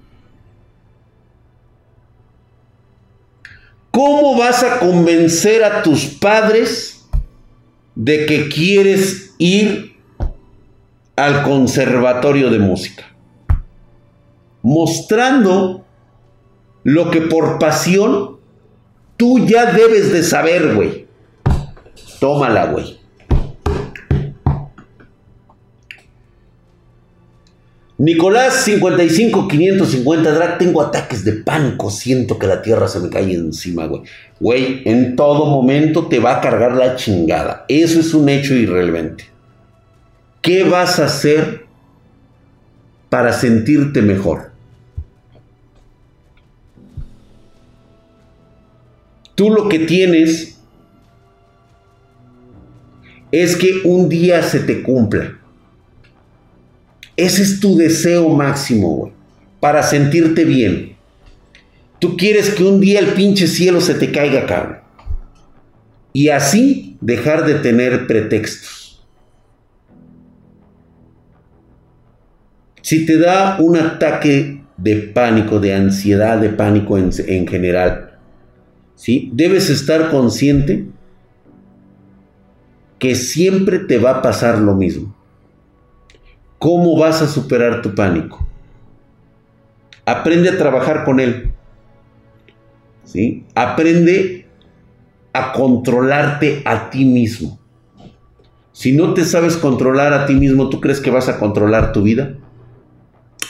¿Cómo 3.91 4.37
vas 4.37 4.63
a 4.63 4.79
convencer 4.79 5.63
a 5.63 5.83
tus 5.83 6.05
padres 6.05 7.05
de 7.95 8.25
que 8.25 8.49
quieres 8.49 9.35
ir 9.37 9.97
al 11.15 11.43
conservatorio 11.43 12.49
de 12.49 12.59
música? 12.59 13.03
Mostrando 14.61 15.85
lo 16.83 17.11
que 17.11 17.21
por 17.21 17.59
pasión 17.59 18.40
Tú 19.21 19.37
ya 19.45 19.71
debes 19.71 20.11
de 20.11 20.23
saber, 20.23 20.73
güey. 20.73 21.05
Tómala, 22.19 22.65
güey. 22.71 22.97
Nicolás 27.99 28.63
55 28.63 29.47
550 29.47 30.31
Drag, 30.31 30.57
tengo 30.57 30.81
ataques 30.81 31.23
de 31.23 31.33
pánico, 31.33 31.91
siento 31.91 32.39
que 32.39 32.47
la 32.47 32.63
tierra 32.63 32.87
se 32.87 32.99
me 32.99 33.11
cae 33.11 33.31
encima, 33.35 33.85
güey. 33.85 34.01
Güey, 34.39 34.81
en 34.85 35.15
todo 35.15 35.45
momento 35.45 36.07
te 36.07 36.17
va 36.17 36.37
a 36.37 36.41
cargar 36.41 36.73
la 36.73 36.95
chingada. 36.95 37.65
Eso 37.67 37.99
es 37.99 38.15
un 38.15 38.27
hecho 38.27 38.55
irrelevante. 38.55 39.25
¿Qué 40.41 40.63
vas 40.63 40.97
a 40.97 41.05
hacer 41.05 41.67
para 43.09 43.33
sentirte 43.33 44.01
mejor? 44.01 44.50
Tú 49.35 49.49
lo 49.49 49.69
que 49.69 49.79
tienes 49.79 50.59
es 53.31 53.55
que 53.55 53.81
un 53.85 54.09
día 54.09 54.43
se 54.43 54.59
te 54.59 54.81
cumpla. 54.81 55.37
Ese 57.15 57.41
es 57.41 57.59
tu 57.59 57.77
deseo 57.77 58.29
máximo, 58.29 59.11
para 59.59 59.83
sentirte 59.83 60.43
bien. 60.43 60.95
Tú 61.99 62.17
quieres 62.17 62.49
que 62.49 62.63
un 62.63 62.81
día 62.81 62.99
el 62.99 63.07
pinche 63.07 63.47
cielo 63.47 63.79
se 63.79 63.93
te 63.93 64.11
caiga, 64.11 64.45
cabrón. 64.45 64.77
Y 66.13 66.29
así 66.29 66.97
dejar 66.99 67.45
de 67.45 67.55
tener 67.55 68.07
pretextos. 68.07 69.03
Si 72.81 73.05
te 73.05 73.17
da 73.17 73.57
un 73.59 73.77
ataque 73.77 74.63
de 74.77 74.95
pánico, 74.95 75.59
de 75.59 75.75
ansiedad, 75.75 76.39
de 76.39 76.49
pánico 76.49 76.97
en, 76.97 77.11
en 77.27 77.47
general, 77.47 78.10
Debes 79.31 79.69
estar 79.69 80.11
consciente 80.11 80.87
que 82.99 83.15
siempre 83.15 83.79
te 83.79 83.97
va 83.97 84.11
a 84.11 84.21
pasar 84.21 84.59
lo 84.59 84.75
mismo. 84.75 85.15
¿Cómo 86.59 86.97
vas 86.97 87.21
a 87.21 87.27
superar 87.27 87.81
tu 87.81 87.95
pánico? 87.95 88.47
Aprende 90.05 90.49
a 90.49 90.57
trabajar 90.57 91.03
con 91.03 91.19
él. 91.19 91.51
¿sí? 93.11 93.45
Aprende 93.55 94.47
a 95.33 95.53
controlarte 95.53 96.61
a 96.65 96.89
ti 96.89 97.05
mismo. 97.05 97.59
Si 98.71 98.93
no 98.93 99.13
te 99.13 99.25
sabes 99.25 99.57
controlar 99.57 100.13
a 100.13 100.25
ti 100.25 100.33
mismo, 100.33 100.69
¿tú 100.69 100.79
crees 100.79 101.01
que 101.01 101.11
vas 101.11 101.29
a 101.29 101.37
controlar 101.39 101.91
tu 101.91 102.03
vida? 102.03 102.37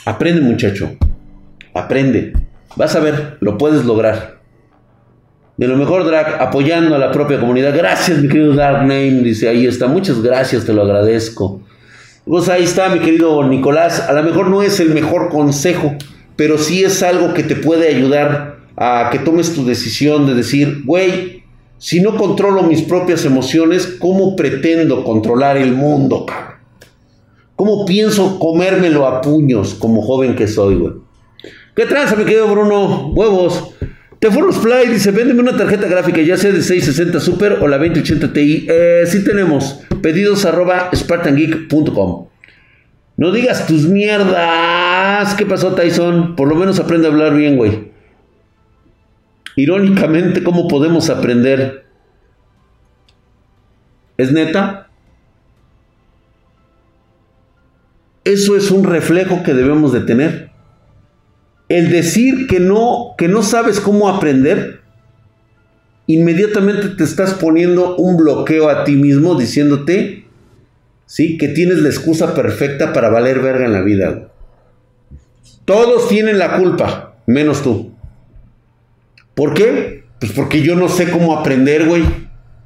Aprende 0.04 0.40
muchacho, 0.40 0.96
aprende. 1.74 2.32
Vas 2.76 2.96
a 2.96 3.00
ver, 3.00 3.38
lo 3.40 3.56
puedes 3.56 3.84
lograr. 3.84 4.41
De 5.62 5.68
lo 5.68 5.76
mejor, 5.76 6.04
Drag, 6.04 6.42
apoyando 6.42 6.96
a 6.96 6.98
la 6.98 7.12
propia 7.12 7.38
comunidad. 7.38 7.72
Gracias, 7.72 8.18
mi 8.18 8.26
querido 8.26 8.52
Dark 8.52 8.80
Name. 8.80 9.20
Dice, 9.22 9.48
ahí 9.48 9.64
está. 9.64 9.86
Muchas 9.86 10.20
gracias, 10.20 10.64
te 10.64 10.72
lo 10.72 10.82
agradezco. 10.82 11.60
Pues 12.24 12.48
ahí 12.48 12.64
está, 12.64 12.88
mi 12.88 12.98
querido 12.98 13.44
Nicolás. 13.44 14.00
A 14.00 14.12
lo 14.12 14.24
mejor 14.24 14.50
no 14.50 14.64
es 14.64 14.80
el 14.80 14.92
mejor 14.92 15.28
consejo, 15.28 15.94
pero 16.34 16.58
sí 16.58 16.82
es 16.82 17.00
algo 17.04 17.32
que 17.32 17.44
te 17.44 17.54
puede 17.54 17.94
ayudar 17.94 18.56
a 18.76 19.10
que 19.12 19.20
tomes 19.20 19.54
tu 19.54 19.64
decisión 19.64 20.26
de 20.26 20.34
decir, 20.34 20.82
güey, 20.84 21.44
si 21.78 22.00
no 22.00 22.16
controlo 22.16 22.64
mis 22.64 22.82
propias 22.82 23.24
emociones, 23.24 23.86
¿cómo 24.00 24.34
pretendo 24.34 25.04
controlar 25.04 25.56
el 25.56 25.74
mundo, 25.74 26.26
cabrón? 26.26 26.56
¿Cómo 27.54 27.86
pienso 27.86 28.40
comérmelo 28.40 29.06
a 29.06 29.20
puños 29.20 29.74
como 29.74 30.02
joven 30.02 30.34
que 30.34 30.48
soy, 30.48 30.74
güey? 30.74 30.94
¿Qué 31.76 31.86
tranza, 31.86 32.16
mi 32.16 32.24
querido 32.24 32.48
Bruno? 32.48 33.12
Huevos. 33.14 33.76
Teforos 34.22 34.58
Fly 34.58 34.88
dice, 34.88 35.10
véndeme 35.10 35.40
una 35.40 35.56
tarjeta 35.56 35.88
gráfica, 35.88 36.20
ya 36.22 36.36
sea 36.36 36.52
de 36.52 36.62
660 36.62 37.18
Super 37.18 37.54
o 37.54 37.66
la 37.66 37.76
2080 37.76 38.32
Ti. 38.32 38.66
Eh, 38.70 39.02
sí 39.04 39.24
tenemos. 39.24 39.80
Pedidos 40.00 40.44
arroba 40.44 40.90
spartangeek.com. 40.94 42.28
No 43.16 43.32
digas 43.32 43.66
tus 43.66 43.82
mierdas. 43.88 45.34
¿Qué 45.34 45.44
pasó, 45.44 45.74
Tyson? 45.74 46.36
Por 46.36 46.46
lo 46.46 46.54
menos 46.54 46.78
aprende 46.78 47.08
a 47.08 47.10
hablar 47.10 47.34
bien, 47.34 47.56
güey. 47.56 47.90
Irónicamente, 49.56 50.44
¿cómo 50.44 50.68
podemos 50.68 51.10
aprender? 51.10 51.84
¿Es 54.18 54.30
neta? 54.30 54.88
Eso 58.22 58.56
es 58.56 58.70
un 58.70 58.84
reflejo 58.84 59.42
que 59.42 59.52
debemos 59.52 59.92
de 59.92 60.02
tener 60.02 60.51
el 61.72 61.90
decir 61.90 62.46
que 62.48 62.60
no, 62.60 63.14
que 63.16 63.28
no 63.28 63.42
sabes 63.42 63.80
cómo 63.80 64.10
aprender, 64.10 64.82
inmediatamente 66.06 66.88
te 66.88 67.02
estás 67.02 67.32
poniendo 67.32 67.96
un 67.96 68.18
bloqueo 68.18 68.68
a 68.68 68.84
ti 68.84 68.96
mismo 68.96 69.36
diciéndote, 69.36 70.26
¿sí? 71.06 71.38
Que 71.38 71.48
tienes 71.48 71.78
la 71.78 71.88
excusa 71.88 72.34
perfecta 72.34 72.92
para 72.92 73.08
valer 73.08 73.40
verga 73.40 73.64
en 73.64 73.72
la 73.72 73.80
vida. 73.80 74.28
Todos 75.64 76.10
tienen 76.10 76.38
la 76.38 76.58
culpa, 76.58 77.14
menos 77.26 77.62
tú. 77.62 77.94
¿Por 79.34 79.54
qué? 79.54 80.04
Pues 80.20 80.32
porque 80.32 80.60
yo 80.60 80.76
no 80.76 80.90
sé 80.90 81.10
cómo 81.10 81.34
aprender, 81.34 81.86
güey. 81.86 82.04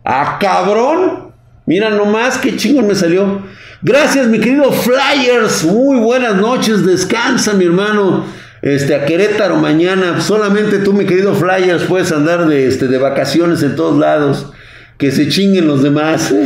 ¡Ah, 0.04 0.38
cabrón! 0.40 1.32
Mira 1.64 1.90
nomás 1.90 2.38
qué 2.38 2.56
chingón 2.56 2.88
me 2.88 2.96
salió. 2.96 3.42
Gracias, 3.82 4.26
mi 4.26 4.40
querido 4.40 4.72
Flyers. 4.72 5.62
Muy 5.62 6.00
buenas 6.00 6.34
noches. 6.34 6.84
Descansa, 6.84 7.54
mi 7.54 7.66
hermano 7.66 8.24
este, 8.66 8.94
a 8.96 9.04
Querétaro 9.06 9.56
mañana. 9.56 10.20
Solamente 10.20 10.78
tú, 10.78 10.92
mi 10.92 11.06
querido 11.06 11.34
Flyers, 11.34 11.84
puedes 11.84 12.10
andar 12.10 12.48
de, 12.48 12.66
este, 12.66 12.88
de 12.88 12.98
vacaciones 12.98 13.62
en 13.62 13.76
todos 13.76 13.96
lados. 13.96 14.50
Que 14.98 15.12
se 15.12 15.28
chinguen 15.28 15.68
los 15.68 15.84
demás. 15.84 16.34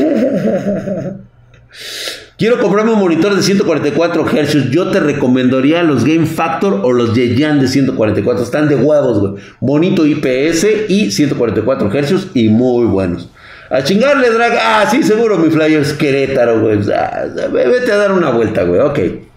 Quiero 2.36 2.60
comprarme 2.60 2.92
un 2.92 2.98
monitor 2.98 3.34
de 3.34 3.42
144 3.42 4.26
Hz. 4.26 4.70
Yo 4.70 4.90
te 4.90 5.00
recomendaría 5.00 5.82
los 5.82 6.04
Game 6.04 6.26
Factor 6.26 6.80
o 6.82 6.92
los 6.92 7.14
Yeyan 7.14 7.58
de 7.58 7.68
144. 7.68 8.44
Están 8.44 8.68
de 8.68 8.76
huevos, 8.76 9.18
güey. 9.18 9.42
Bonito 9.60 10.04
IPS 10.04 10.66
y 10.88 11.10
144 11.10 11.90
Hz 11.90 12.28
y 12.34 12.50
muy 12.50 12.84
buenos. 12.84 13.30
A 13.70 13.82
chingarle, 13.82 14.28
drag. 14.30 14.58
Ah, 14.60 14.86
sí, 14.90 15.02
seguro, 15.02 15.38
mi 15.38 15.48
Flyers 15.48 15.94
Querétaro, 15.94 16.60
güey. 16.60 16.80
Ah, 16.94 17.24
vete 17.50 17.92
a 17.92 17.96
dar 17.96 18.12
una 18.12 18.30
vuelta, 18.30 18.64
güey. 18.64 18.80
Ok. 18.80 19.29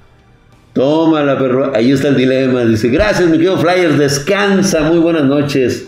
Tómala, 0.74 1.38
perro. 1.38 1.72
Ahí 1.76 1.92
está 1.92 2.08
el 2.08 2.18
dilema. 2.18 2.66
Dice, 2.66 2.90
gracias, 2.90 3.30
mi 3.30 3.34
querido 3.34 3.60
Flyers. 3.60 3.98
Descansa. 3.98 4.82
Muy 4.82 4.98
buenas 4.98 5.26
noches. 5.26 5.88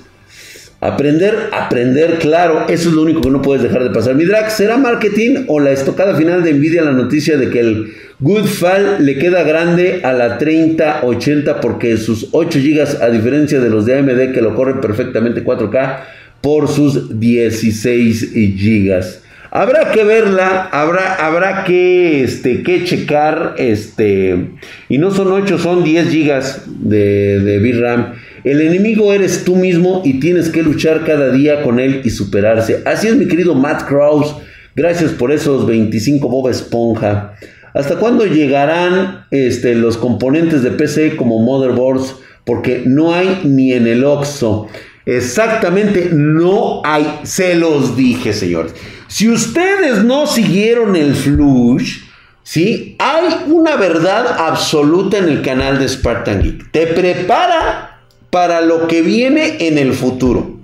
Aprender, 0.80 1.50
aprender, 1.52 2.20
claro. 2.20 2.66
Eso 2.70 2.90
es 2.90 2.96
lo 2.96 3.02
único 3.02 3.22
que 3.22 3.32
no 3.32 3.42
puedes 3.42 3.64
dejar 3.64 3.84
de 3.84 3.90
pasar. 3.90 4.14
Mi 4.14 4.26
drag, 4.26 4.52
¿será 4.52 4.78
marketing 4.78 5.46
o 5.48 5.60
la 5.60 5.72
estocada 5.72 6.16
final 6.16 6.44
de 6.44 6.54
Nvidia 6.54 6.84
la 6.84 6.92
noticia 6.92 7.38
de 7.38 7.50
que 7.50 7.60
el 7.60 7.94
Goodfall 8.20 9.04
le 9.04 9.18
queda 9.18 9.42
grande 9.42 10.02
a 10.04 10.14
la 10.14 10.38
3080 10.38 11.60
porque 11.62 11.98
sus 11.98 12.30
8 12.32 12.60
GB, 12.60 13.02
a 13.02 13.10
diferencia 13.10 13.60
de 13.60 13.70
los 13.72 13.88
de 13.88 13.98
AMD 13.98 14.34
que 14.34 14.42
lo 14.42 14.54
corren 14.54 14.80
perfectamente 14.80 15.44
4K, 15.44 16.02
por 16.42 16.68
sus 16.68 17.20
16 17.20 18.34
GB? 18.34 19.25
Habrá 19.56 19.94
que 19.94 20.04
verla, 20.04 20.68
habrá, 20.70 21.16
habrá 21.16 21.64
que, 21.64 22.26
este, 22.26 22.62
que 22.62 22.84
checar, 22.84 23.56
este, 23.58 24.50
y 24.90 24.98
no 24.98 25.12
son 25.12 25.32
8, 25.32 25.58
son 25.60 25.82
10 25.82 26.10
gigas 26.10 26.64
de, 26.68 27.40
de 27.40 27.60
VRAM. 27.60 28.16
El 28.44 28.60
enemigo 28.60 29.14
eres 29.14 29.46
tú 29.46 29.56
mismo 29.56 30.02
y 30.04 30.20
tienes 30.20 30.50
que 30.50 30.62
luchar 30.62 31.06
cada 31.06 31.32
día 31.32 31.64
con 31.64 31.80
él 31.80 32.02
y 32.04 32.10
superarse. 32.10 32.82
Así 32.84 33.08
es, 33.08 33.16
mi 33.16 33.30
querido 33.30 33.56
Matt 33.56 33.88
Krause. 33.88 34.36
Gracias 34.76 35.12
por 35.12 35.32
esos 35.32 35.66
25 35.66 36.28
Bob 36.28 36.50
Esponja. 36.50 37.36
¿Hasta 37.74 37.96
cuándo 37.96 38.26
llegarán 38.26 39.26
este, 39.32 39.74
los 39.74 39.96
componentes 39.96 40.64
de 40.64 40.72
PC 40.72 41.16
como 41.16 41.40
motherboards? 41.40 42.18
Porque 42.44 42.84
no 42.86 43.14
hay 43.14 43.40
ni 43.46 43.72
en 43.72 43.88
el 43.88 44.04
OXO. 44.04 44.68
Exactamente, 45.06 46.10
no 46.12 46.82
hay. 46.84 47.22
Se 47.24 47.56
los 47.56 47.96
dije, 47.96 48.34
señores. 48.34 48.74
Si 49.16 49.30
ustedes 49.30 50.04
no 50.04 50.28
siguieron 50.28 50.98
el 50.98 51.16
flush, 51.16 52.02
¿sí? 52.44 52.98
Hay 53.00 53.46
una 53.48 53.78
verdad 53.78 54.28
absoluta 54.40 55.20
en 55.20 55.30
el 55.30 55.42
canal 55.42 55.80
de 55.80 55.88
Spartan 55.88 56.42
Geek. 56.44 56.70
Te 56.72 56.88
prepara 56.88 58.02
para 58.30 58.60
lo 58.60 58.90
que 58.90 59.02
viene 59.02 59.56
en 59.66 59.78
el 59.78 59.94
futuro. 59.94 60.58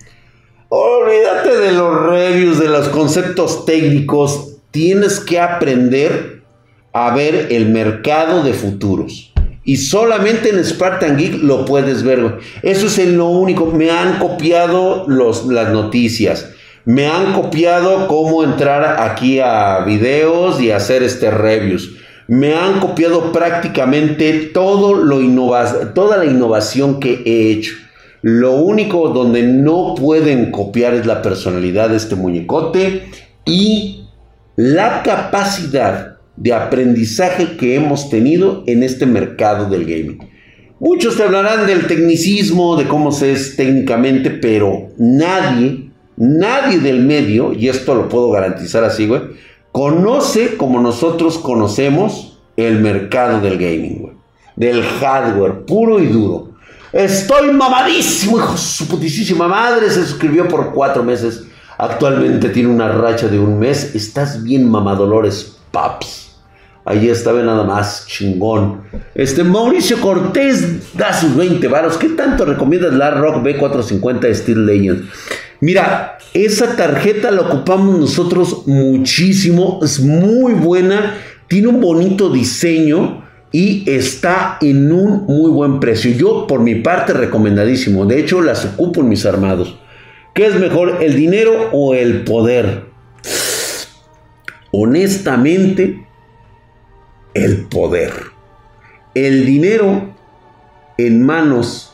Olvídate 0.68 1.60
de 1.60 1.72
los 1.72 2.06
reviews, 2.08 2.60
de 2.60 2.68
los 2.68 2.89
conceptos 2.89 3.64
técnicos. 3.64 4.58
Tienes 4.72 5.22
que 5.22 5.39
aprender 5.39 6.41
a 6.91 7.16
ver 7.16 7.47
el 7.52 7.70
mercado 7.70 8.43
de 8.43 8.52
futuros. 8.52 9.32
Y 9.64 9.78
solamente 9.78 10.49
en 10.49 10.62
Spartan 10.62 11.18
Geek 11.18 11.41
lo 11.41 11.64
puedes 11.64 12.04
ver. 12.04 12.39
Eso 12.64 12.88
es 12.88 12.97
lo 13.08 13.28
único. 13.28 13.68
Me 13.68 13.91
han 13.91 14.20
copiado 14.20 15.06
los, 15.08 15.45
las 15.45 15.72
noticias. 15.72 16.49
Me 16.86 17.06
han 17.08 17.34
copiado 17.34 18.08
cómo 18.08 18.44
entrar 18.44 19.02
aquí 19.02 19.40
a 19.40 19.84
videos 19.86 20.60
y 20.60 20.72
hacer 20.72 21.04
este 21.04 21.30
reviews. 21.30 21.98
Me 22.28 22.56
han 22.56 22.80
copiado 22.80 23.32
prácticamente 23.32 24.50
todo 24.54 24.96
lo 24.96 25.20
toda 25.94 26.18
la 26.18 26.26
innovación 26.26 27.00
que 27.00 27.22
he 27.26 27.52
hecho. 27.52 27.74
Lo 28.24 28.54
único 28.54 29.10
donde 29.10 29.44
no 29.44 29.96
pueden 29.96 30.52
copiar 30.52 30.94
es 30.94 31.06
la 31.06 31.22
personalidad 31.22 31.90
de 31.90 31.98
este 31.98 32.16
muñecote 32.16 33.04
y 33.46 34.06
la 34.56 35.04
capacidad 35.04 36.18
de 36.36 36.54
aprendizaje 36.54 37.58
que 37.58 37.76
hemos 37.76 38.10
tenido 38.10 38.64
en 38.66 38.84
este 38.84 39.06
mercado 39.06 39.70
del 39.70 39.86
gaming. 39.86 40.20
Muchos 40.80 41.16
te 41.16 41.24
hablarán 41.24 41.68
del 41.68 41.86
tecnicismo, 41.86 42.76
de 42.76 42.88
cómo 42.88 43.12
se 43.12 43.34
es 43.34 43.56
técnicamente, 43.56 44.32
pero 44.32 44.90
nadie 44.98 45.91
Nadie 46.24 46.78
del 46.78 47.00
medio, 47.00 47.52
y 47.52 47.68
esto 47.68 47.96
lo 47.96 48.08
puedo 48.08 48.30
garantizar 48.30 48.84
así, 48.84 49.08
güey, 49.08 49.24
conoce 49.72 50.56
como 50.56 50.80
nosotros 50.80 51.40
conocemos 51.40 52.38
el 52.56 52.80
mercado 52.80 53.42
del 53.42 53.58
gaming, 53.58 54.02
güey. 54.02 54.14
Del 54.56 54.84
hardware, 54.84 55.66
puro 55.66 56.00
y 56.00 56.06
duro. 56.06 56.52
Estoy 56.94 57.52
mamadísimo, 57.52 58.38
hijo 58.38 58.56
su 58.56 58.88
putísima 58.88 59.48
madre. 59.48 59.90
Se 59.90 60.06
suscribió 60.06 60.48
por 60.48 60.74
cuatro 60.74 61.04
meses. 61.04 61.46
Actualmente 61.80 62.50
tiene 62.50 62.70
una 62.70 62.90
racha 62.90 63.28
de 63.28 63.40
un 63.40 63.58
mes. 63.58 63.96
Estás 63.96 64.44
bien 64.44 64.70
mamadolores, 64.70 65.58
paps. 65.72 66.36
Ahí 66.86 67.10
estaba 67.10 67.42
nada 67.42 67.64
más, 67.64 68.06
chingón. 68.06 68.82
Este 69.16 69.44
Mauricio 69.44 70.00
Cortés 70.00 70.96
da 70.96 71.14
sus 71.14 71.36
20 71.36 71.68
varos. 71.68 71.98
¿Qué 71.98 72.10
tanto 72.10 72.46
recomiendas 72.46 72.94
la 72.94 73.10
Rock 73.10 73.38
B450 73.38 74.36
Steel 74.36 74.68
Legends? 74.68 75.08
Mira, 75.62 76.18
esa 76.34 76.76
tarjeta 76.76 77.30
la 77.30 77.41
ocupamos 77.41 77.99
nosotros 77.99 78.64
muchísimo, 78.66 79.80
es 79.84 79.99
muy 79.99 80.53
buena, 80.53 81.18
tiene 81.47 81.68
un 81.68 81.80
bonito 81.80 82.32
diseño 82.32 83.24
y 83.51 83.88
está 83.88 84.57
en 84.59 84.91
un 84.91 85.26
muy 85.28 85.51
buen 85.51 85.80
precio. 85.80 86.12
Yo 86.14 86.47
por 86.47 86.62
mi 86.62 86.76
parte 86.76 87.14
recomendadísimo, 87.14 88.07
de 88.07 88.20
hecho 88.20 88.41
las 88.41 88.66
ocupo 88.66 89.01
en 89.01 89.09
mis 89.09 89.24
armados. 89.28 89.78
¿Qué 90.34 90.47
es 90.47 90.55
mejor, 90.55 90.97
el 91.03 91.16
dinero 91.16 91.70
o 91.72 91.93
el 91.93 92.24
poder? 92.24 92.86
Honestamente, 94.72 96.07
el 97.36 97.68
poder. 97.68 98.14
El 99.14 99.45
dinero 99.45 100.16
en 100.97 101.24
manos 101.24 101.93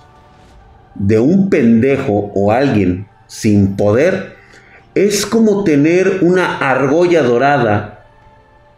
de 0.95 1.19
un 1.19 1.49
pendejo 1.49 2.31
o 2.33 2.53
alguien 2.53 3.07
sin 3.27 3.75
poder 3.75 4.37
es 4.95 5.25
como 5.25 5.63
tener 5.63 6.19
una 6.21 6.57
argolla 6.57 7.21
dorada 7.21 8.05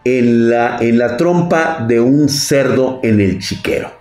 en 0.04 0.50
la, 0.50 0.78
en 0.80 0.98
la 0.98 1.16
trompa 1.16 1.86
de 1.88 2.02
un 2.02 2.28
cerdo 2.28 3.00
en 3.04 3.22
el 3.22 3.40
chiquero. 3.40 3.92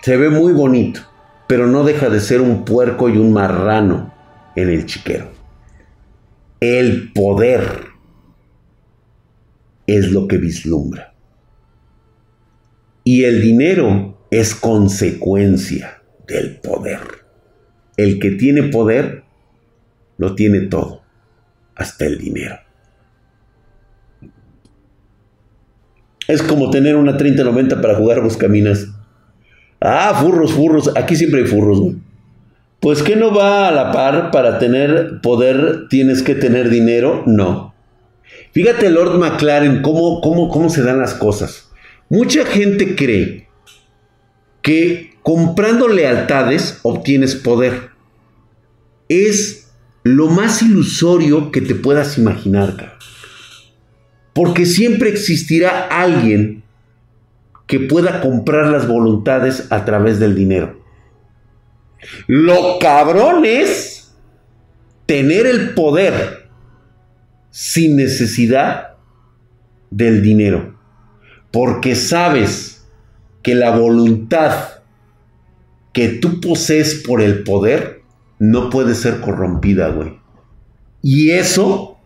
Se 0.00 0.16
ve 0.16 0.30
muy 0.30 0.52
bonito, 0.52 1.00
pero 1.46 1.66
no 1.66 1.84
deja 1.84 2.08
de 2.08 2.20
ser 2.20 2.40
un 2.40 2.64
puerco 2.64 3.08
y 3.08 3.18
un 3.18 3.32
marrano 3.32 4.14
en 4.56 4.70
el 4.70 4.86
chiquero. 4.86 5.28
El 6.60 7.12
poder 7.12 7.88
es 9.86 10.10
lo 10.10 10.26
que 10.28 10.38
vislumbra. 10.38 11.14
Y 13.02 13.24
el 13.24 13.42
dinero 13.42 14.18
es 14.30 14.54
consecuencia 14.54 16.02
del 16.26 16.58
poder. 16.60 17.00
El 17.98 18.18
que 18.18 18.30
tiene 18.30 18.64
poder 18.64 19.23
lo 20.18 20.34
tiene 20.34 20.60
todo, 20.62 21.02
hasta 21.74 22.06
el 22.06 22.18
dinero. 22.18 22.56
Es 26.26 26.42
como 26.42 26.70
tener 26.70 26.96
una 26.96 27.16
30-90 27.16 27.80
para 27.80 27.96
jugar 27.96 28.22
buscaminas. 28.22 28.88
Ah, 29.80 30.18
furros, 30.20 30.52
furros. 30.52 30.90
Aquí 30.96 31.16
siempre 31.16 31.42
hay 31.42 31.46
furros, 31.46 31.80
güey. 31.80 31.96
Pues 32.80 33.02
que 33.02 33.16
no 33.16 33.34
va 33.34 33.68
a 33.68 33.72
la 33.72 33.92
par 33.92 34.30
para 34.30 34.58
tener 34.58 35.20
poder, 35.22 35.88
tienes 35.88 36.22
que 36.22 36.34
tener 36.34 36.70
dinero. 36.70 37.22
No. 37.26 37.74
Fíjate, 38.52 38.90
Lord 38.90 39.18
McLaren, 39.18 39.82
cómo, 39.82 40.20
cómo, 40.20 40.48
cómo 40.48 40.68
se 40.70 40.82
dan 40.82 40.98
las 40.98 41.14
cosas. 41.14 41.70
Mucha 42.08 42.44
gente 42.44 42.94
cree 42.94 43.48
que 44.62 45.14
comprando 45.22 45.88
lealtades 45.88 46.80
obtienes 46.82 47.34
poder. 47.34 47.90
Es 49.08 49.63
lo 50.04 50.28
más 50.28 50.62
ilusorio 50.62 51.50
que 51.50 51.62
te 51.62 51.74
puedas 51.74 52.18
imaginar, 52.18 52.76
cabrón. 52.76 52.98
Porque 54.34 54.66
siempre 54.66 55.08
existirá 55.08 55.88
alguien 55.88 56.62
que 57.66 57.80
pueda 57.80 58.20
comprar 58.20 58.66
las 58.66 58.86
voluntades 58.86 59.72
a 59.72 59.84
través 59.84 60.20
del 60.20 60.34
dinero. 60.34 60.84
Lo 62.26 62.78
cabrón 62.78 63.44
es 63.46 64.14
tener 65.06 65.46
el 65.46 65.70
poder 65.70 66.50
sin 67.50 67.96
necesidad 67.96 68.96
del 69.90 70.20
dinero. 70.20 70.78
Porque 71.50 71.94
sabes 71.94 72.86
que 73.42 73.54
la 73.54 73.70
voluntad 73.70 74.80
que 75.94 76.08
tú 76.08 76.40
posees 76.40 77.02
por 77.06 77.22
el 77.22 77.44
poder 77.44 78.03
no 78.38 78.70
puede 78.70 78.94
ser 78.94 79.20
corrompida, 79.20 79.88
güey. 79.88 80.18
Y 81.02 81.30
eso 81.30 81.98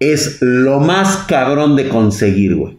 es 0.00 0.38
lo 0.40 0.80
más 0.80 1.18
cabrón 1.28 1.76
de 1.76 1.88
conseguir, 1.88 2.56
güey. 2.56 2.78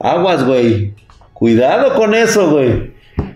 Aguas, 0.00 0.44
güey. 0.44 0.94
Cuidado 1.32 1.94
con 1.94 2.14
eso, 2.14 2.50
güey. 2.50 2.92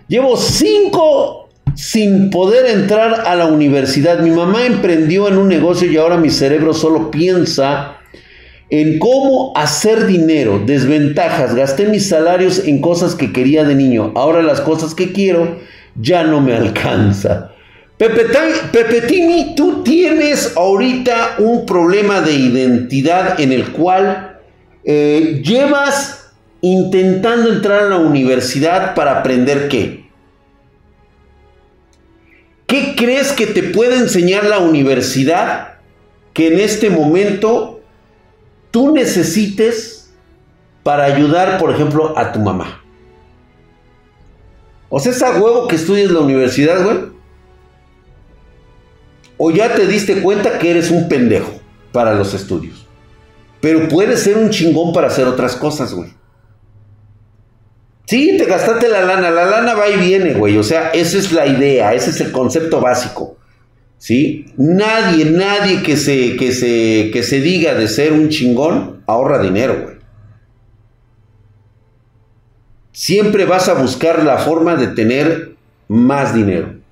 Llevo 0.07 0.37
cinco 0.37 1.49
sin 1.75 2.29
poder 2.29 2.65
entrar 2.67 3.23
a 3.25 3.35
la 3.35 3.47
universidad. 3.47 4.19
Mi 4.19 4.29
mamá 4.29 4.65
emprendió 4.65 5.27
en 5.27 5.37
un 5.37 5.47
negocio 5.47 5.91
y 5.91 5.97
ahora 5.97 6.17
mi 6.17 6.29
cerebro 6.29 6.73
solo 6.73 7.09
piensa 7.09 7.97
en 8.69 8.99
cómo 8.99 9.53
hacer 9.55 10.05
dinero. 10.05 10.61
Desventajas. 10.65 11.55
Gasté 11.55 11.85
mis 11.85 12.09
salarios 12.09 12.67
en 12.67 12.81
cosas 12.81 13.15
que 13.15 13.31
quería 13.33 13.63
de 13.63 13.75
niño. 13.75 14.11
Ahora 14.15 14.41
las 14.43 14.61
cosas 14.61 14.93
que 14.93 15.13
quiero 15.13 15.59
ya 15.95 16.23
no 16.23 16.41
me 16.41 16.55
alcanza. 16.55 17.52
Pepe, 18.09 19.01
Tini, 19.01 19.55
tú 19.55 19.81
tienes 19.81 20.57
ahorita 20.57 21.35
un 21.37 21.65
problema 21.65 22.19
de 22.19 22.33
identidad 22.33 23.39
en 23.39 23.53
el 23.53 23.71
cual 23.71 24.41
eh, 24.83 25.41
llevas 25.43 26.33
intentando 26.59 27.49
entrar 27.49 27.83
a 27.83 27.89
la 27.89 27.97
universidad 27.97 28.93
para 28.93 29.19
aprender 29.19 29.69
qué. 29.69 30.03
¿Qué 32.67 32.93
crees 32.97 33.31
que 33.31 33.47
te 33.47 33.63
puede 33.63 33.95
enseñar 33.95 34.45
la 34.45 34.59
universidad 34.59 35.75
que 36.33 36.47
en 36.47 36.59
este 36.59 36.89
momento 36.89 37.81
tú 38.71 38.91
necesites 38.91 40.11
para 40.81 41.05
ayudar, 41.05 41.57
por 41.57 41.71
ejemplo, 41.71 42.17
a 42.17 42.33
tu 42.33 42.39
mamá? 42.39 42.83
O 44.89 44.99
sea, 44.99 45.11
es 45.13 45.21
huevo 45.21 45.67
que 45.67 45.75
estudies 45.75 46.11
la 46.11 46.19
universidad, 46.19 46.83
güey. 46.83 47.12
O 49.37 49.51
ya 49.51 49.73
te 49.73 49.87
diste 49.87 50.21
cuenta 50.21 50.59
que 50.59 50.71
eres 50.71 50.91
un 50.91 51.09
pendejo 51.09 51.59
para 51.91 52.13
los 52.13 52.33
estudios. 52.33 52.85
Pero 53.61 53.87
puedes 53.87 54.21
ser 54.21 54.37
un 54.37 54.49
chingón 54.49 54.93
para 54.93 55.07
hacer 55.07 55.25
otras 55.25 55.55
cosas, 55.55 55.93
güey. 55.93 56.11
Sí, 58.05 58.35
te 58.37 58.45
gastaste 58.45 58.89
la 58.89 59.03
lana. 59.03 59.31
La 59.31 59.45
lana 59.45 59.73
va 59.73 59.89
y 59.89 59.97
viene, 59.97 60.33
güey. 60.33 60.57
O 60.57 60.63
sea, 60.63 60.89
esa 60.89 61.17
es 61.17 61.31
la 61.31 61.47
idea, 61.47 61.93
ese 61.93 62.09
es 62.09 62.19
el 62.21 62.31
concepto 62.31 62.81
básico. 62.81 63.37
¿Sí? 63.97 64.47
Nadie, 64.57 65.23
nadie 65.25 65.81
que 65.81 65.95
se, 65.95 66.35
que 66.35 66.51
se, 66.51 67.09
que 67.13 67.23
se 67.23 67.39
diga 67.39 67.73
de 67.73 67.87
ser 67.87 68.11
un 68.11 68.27
chingón 68.27 69.01
ahorra 69.07 69.41
dinero, 69.41 69.79
güey. 69.81 69.95
Siempre 72.91 73.45
vas 73.45 73.69
a 73.69 73.73
buscar 73.73 74.23
la 74.23 74.37
forma 74.39 74.75
de 74.75 74.87
tener 74.87 75.55
más 75.87 76.35
dinero. 76.35 76.82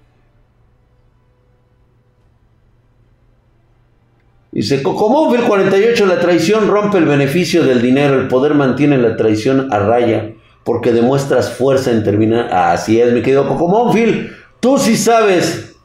Dice, 4.51 4.83
Cocomóvil 4.83 5.43
48, 5.43 6.05
la 6.05 6.19
traición 6.19 6.67
rompe 6.67 6.97
el 6.97 7.05
beneficio 7.05 7.63
del 7.63 7.81
dinero, 7.81 8.19
el 8.19 8.27
poder 8.27 8.53
mantiene 8.53 8.97
la 8.97 9.15
traición 9.15 9.71
a 9.71 9.79
raya, 9.79 10.33
porque 10.65 10.91
demuestras 10.91 11.53
fuerza 11.53 11.91
en 11.91 12.03
terminar. 12.03 12.53
Así 12.53 12.99
es, 12.99 13.13
mi 13.13 13.21
querido 13.21 13.47
Cocomóvil, 13.47 14.31
tú 14.59 14.77
sí 14.77 14.97
sabes. 14.97 15.75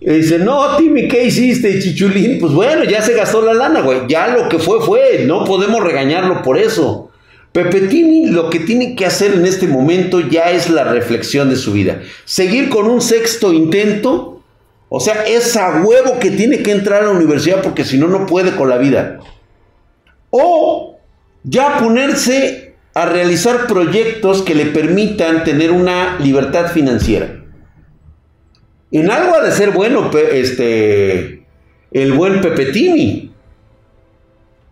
Y 0.00 0.08
dice, 0.08 0.38
no, 0.38 0.78
Timmy, 0.78 1.06
¿qué 1.08 1.26
hiciste, 1.26 1.78
chichulín? 1.78 2.38
Pues 2.40 2.54
bueno, 2.54 2.84
ya 2.84 3.02
se 3.02 3.14
gastó 3.14 3.42
la 3.42 3.52
lana, 3.52 3.82
güey. 3.82 4.00
Ya 4.08 4.28
lo 4.28 4.48
que 4.48 4.58
fue, 4.58 4.80
fue. 4.80 5.24
No 5.26 5.44
podemos 5.44 5.82
regañarlo 5.82 6.40
por 6.40 6.56
eso. 6.56 7.10
Pepe 7.52 7.82
Tini 7.82 8.30
lo 8.30 8.48
que 8.48 8.60
tiene 8.60 8.94
que 8.94 9.04
hacer 9.04 9.34
en 9.34 9.44
este 9.44 9.66
momento 9.66 10.20
ya 10.20 10.50
es 10.52 10.70
la 10.70 10.84
reflexión 10.84 11.50
de 11.50 11.56
su 11.56 11.72
vida. 11.72 12.00
Seguir 12.24 12.70
con 12.70 12.86
un 12.86 13.02
sexto 13.02 13.52
intento 13.52 14.39
o 14.92 14.98
sea, 14.98 15.22
es 15.22 15.56
a 15.56 15.82
huevo 15.82 16.18
que 16.18 16.32
tiene 16.32 16.64
que 16.64 16.72
entrar 16.72 17.04
a 17.04 17.06
la 17.06 17.12
universidad 17.12 17.62
porque 17.62 17.84
si 17.84 17.96
no, 17.96 18.08
no 18.08 18.26
puede 18.26 18.56
con 18.56 18.68
la 18.68 18.76
vida. 18.76 19.20
O 20.30 20.98
ya 21.44 21.78
ponerse 21.78 22.74
a 22.94 23.06
realizar 23.06 23.68
proyectos 23.68 24.42
que 24.42 24.56
le 24.56 24.66
permitan 24.66 25.44
tener 25.44 25.70
una 25.70 26.18
libertad 26.18 26.72
financiera. 26.72 27.44
En 28.90 29.12
algo 29.12 29.36
ha 29.36 29.44
de 29.44 29.52
ser 29.52 29.70
bueno 29.70 30.10
este, 30.32 31.44
el 31.92 32.12
buen 32.12 32.40
Pepetini. 32.40 33.32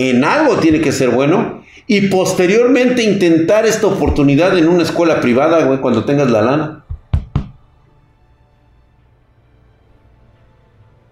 En 0.00 0.24
algo 0.24 0.56
tiene 0.56 0.80
que 0.80 0.90
ser 0.90 1.10
bueno. 1.10 1.62
Y 1.86 2.08
posteriormente 2.08 3.04
intentar 3.04 3.66
esta 3.66 3.86
oportunidad 3.86 4.58
en 4.58 4.68
una 4.68 4.82
escuela 4.82 5.20
privada, 5.20 5.64
güey, 5.64 5.80
cuando 5.80 6.04
tengas 6.04 6.28
la 6.28 6.42
lana. 6.42 6.84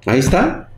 Ahí 0.06 0.20
está. 0.20 0.70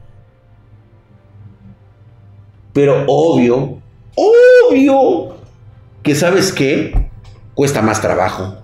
Pero 2.72 3.05
obvio, 3.07 3.81
obvio, 4.14 5.37
que 6.03 6.14
sabes 6.14 6.53
qué, 6.53 7.11
cuesta 7.55 7.83
más 7.83 8.01
trabajo. 8.01 8.62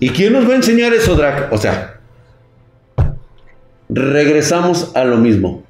¿Y 0.00 0.10
quién 0.10 0.32
nos 0.32 0.48
va 0.48 0.54
a 0.54 0.56
enseñar 0.56 0.92
eso, 0.92 1.14
Drac? 1.14 1.52
O 1.52 1.58
sea, 1.58 2.00
regresamos 3.88 4.90
a 4.96 5.04
lo 5.04 5.18
mismo. 5.18 5.62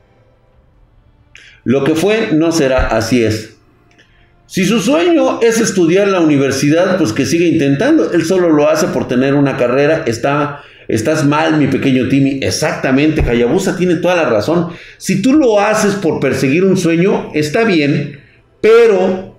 Lo 1.64 1.84
que 1.84 1.94
fue 1.94 2.30
no 2.32 2.50
será, 2.52 2.88
así 2.88 3.22
es. 3.22 3.56
Si 4.46 4.64
su 4.64 4.80
sueño 4.80 5.40
es 5.40 5.60
estudiar 5.60 6.08
la 6.08 6.20
universidad, 6.20 6.98
pues 6.98 7.12
que 7.12 7.26
siga 7.26 7.46
intentando. 7.46 8.12
Él 8.12 8.24
solo 8.24 8.50
lo 8.50 8.68
hace 8.68 8.86
por 8.88 9.08
tener 9.08 9.34
una 9.34 9.56
carrera, 9.56 10.04
está 10.06 10.62
Estás 10.88 11.24
mal, 11.24 11.58
mi 11.58 11.66
pequeño 11.66 12.08
Timmy. 12.08 12.40
Exactamente, 12.42 13.22
Hayabusa 13.22 13.76
tiene 13.76 13.96
toda 13.96 14.16
la 14.16 14.28
razón. 14.28 14.68
Si 14.98 15.22
tú 15.22 15.34
lo 15.34 15.60
haces 15.60 15.94
por 15.94 16.20
perseguir 16.20 16.64
un 16.64 16.76
sueño, 16.76 17.30
está 17.34 17.64
bien, 17.64 18.20
pero 18.60 19.36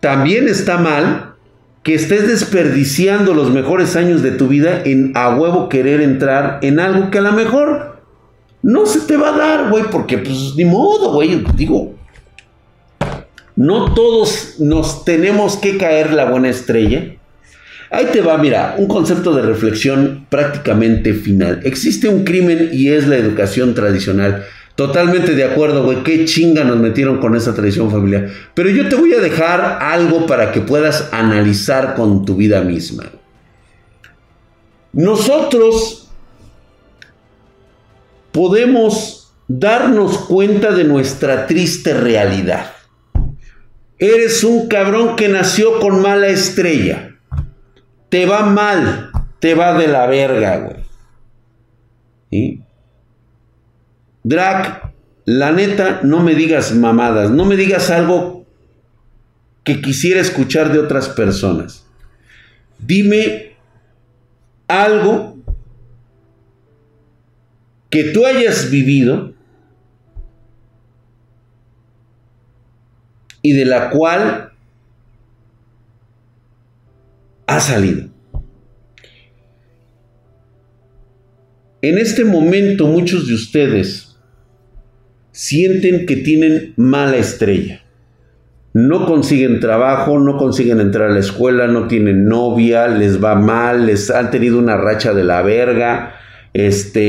también 0.00 0.48
está 0.48 0.78
mal 0.78 1.34
que 1.82 1.94
estés 1.94 2.28
desperdiciando 2.28 3.34
los 3.34 3.50
mejores 3.50 3.96
años 3.96 4.22
de 4.22 4.32
tu 4.32 4.48
vida 4.48 4.82
en 4.84 5.12
a 5.14 5.34
huevo 5.34 5.68
querer 5.68 6.00
entrar 6.00 6.58
en 6.62 6.78
algo 6.78 7.10
que 7.10 7.18
a 7.18 7.22
lo 7.22 7.32
mejor 7.32 8.00
no 8.62 8.86
se 8.86 9.00
te 9.00 9.16
va 9.16 9.30
a 9.30 9.38
dar, 9.38 9.70
güey, 9.70 9.84
porque 9.90 10.18
pues 10.18 10.54
ni 10.56 10.64
modo, 10.64 11.12
güey, 11.12 11.44
digo, 11.56 11.94
no 13.56 13.92
todos 13.94 14.56
nos 14.60 15.04
tenemos 15.04 15.56
que 15.56 15.76
caer 15.76 16.12
la 16.12 16.26
buena 16.26 16.48
estrella 16.48 17.16
Ahí 17.92 18.06
te 18.10 18.22
va, 18.22 18.38
mira, 18.38 18.76
un 18.78 18.88
concepto 18.88 19.34
de 19.34 19.42
reflexión 19.42 20.26
prácticamente 20.30 21.12
final. 21.12 21.60
Existe 21.62 22.08
un 22.08 22.24
crimen 22.24 22.70
y 22.72 22.88
es 22.88 23.06
la 23.06 23.18
educación 23.18 23.74
tradicional. 23.74 24.46
Totalmente 24.76 25.34
de 25.34 25.44
acuerdo, 25.44 25.84
güey. 25.84 26.02
Qué 26.02 26.24
chinga 26.24 26.64
nos 26.64 26.78
metieron 26.78 27.18
con 27.18 27.36
esa 27.36 27.54
tradición 27.54 27.90
familiar. 27.90 28.30
Pero 28.54 28.70
yo 28.70 28.88
te 28.88 28.96
voy 28.96 29.12
a 29.12 29.20
dejar 29.20 29.78
algo 29.82 30.24
para 30.24 30.52
que 30.52 30.62
puedas 30.62 31.10
analizar 31.12 31.94
con 31.94 32.24
tu 32.24 32.34
vida 32.34 32.62
misma. 32.62 33.10
Nosotros 34.94 36.08
podemos 38.32 39.34
darnos 39.48 40.16
cuenta 40.16 40.72
de 40.72 40.84
nuestra 40.84 41.46
triste 41.46 41.92
realidad. 41.92 42.72
Eres 43.98 44.44
un 44.44 44.66
cabrón 44.68 45.14
que 45.14 45.28
nació 45.28 45.78
con 45.78 46.00
mala 46.00 46.28
estrella 46.28 47.11
te 48.12 48.26
va 48.26 48.42
mal, 48.42 49.10
te 49.38 49.54
va 49.54 49.72
de 49.72 49.86
la 49.88 50.06
verga, 50.06 50.58
güey. 50.58 50.84
¿Sí? 52.30 52.62
Drac, 54.22 54.92
la 55.24 55.50
neta, 55.50 56.00
no 56.02 56.20
me 56.20 56.34
digas 56.34 56.74
mamadas, 56.74 57.30
no 57.30 57.46
me 57.46 57.56
digas 57.56 57.88
algo 57.88 58.44
que 59.64 59.80
quisiera 59.80 60.20
escuchar 60.20 60.70
de 60.72 60.78
otras 60.78 61.08
personas. 61.08 61.86
Dime 62.78 63.56
algo 64.68 65.38
que 67.88 68.04
tú 68.12 68.26
hayas 68.26 68.70
vivido 68.70 69.32
y 73.40 73.54
de 73.54 73.64
la 73.64 73.88
cual 73.88 74.51
ha 77.56 77.60
salido. 77.60 78.08
En 81.82 81.98
este 81.98 82.24
momento 82.24 82.86
muchos 82.86 83.26
de 83.26 83.34
ustedes 83.34 84.16
sienten 85.32 86.06
que 86.06 86.16
tienen 86.16 86.74
mala 86.76 87.16
estrella. 87.16 87.80
No 88.74 89.04
consiguen 89.04 89.60
trabajo, 89.60 90.18
no 90.18 90.38
consiguen 90.38 90.80
entrar 90.80 91.10
a 91.10 91.12
la 91.12 91.20
escuela, 91.20 91.66
no 91.66 91.88
tienen 91.88 92.24
novia, 92.24 92.88
les 92.88 93.22
va 93.22 93.34
mal, 93.34 93.86
les 93.86 94.10
han 94.10 94.30
tenido 94.30 94.58
una 94.58 94.76
racha 94.76 95.12
de 95.12 95.24
la 95.24 95.42
verga. 95.42 96.14
Este, 96.54 97.00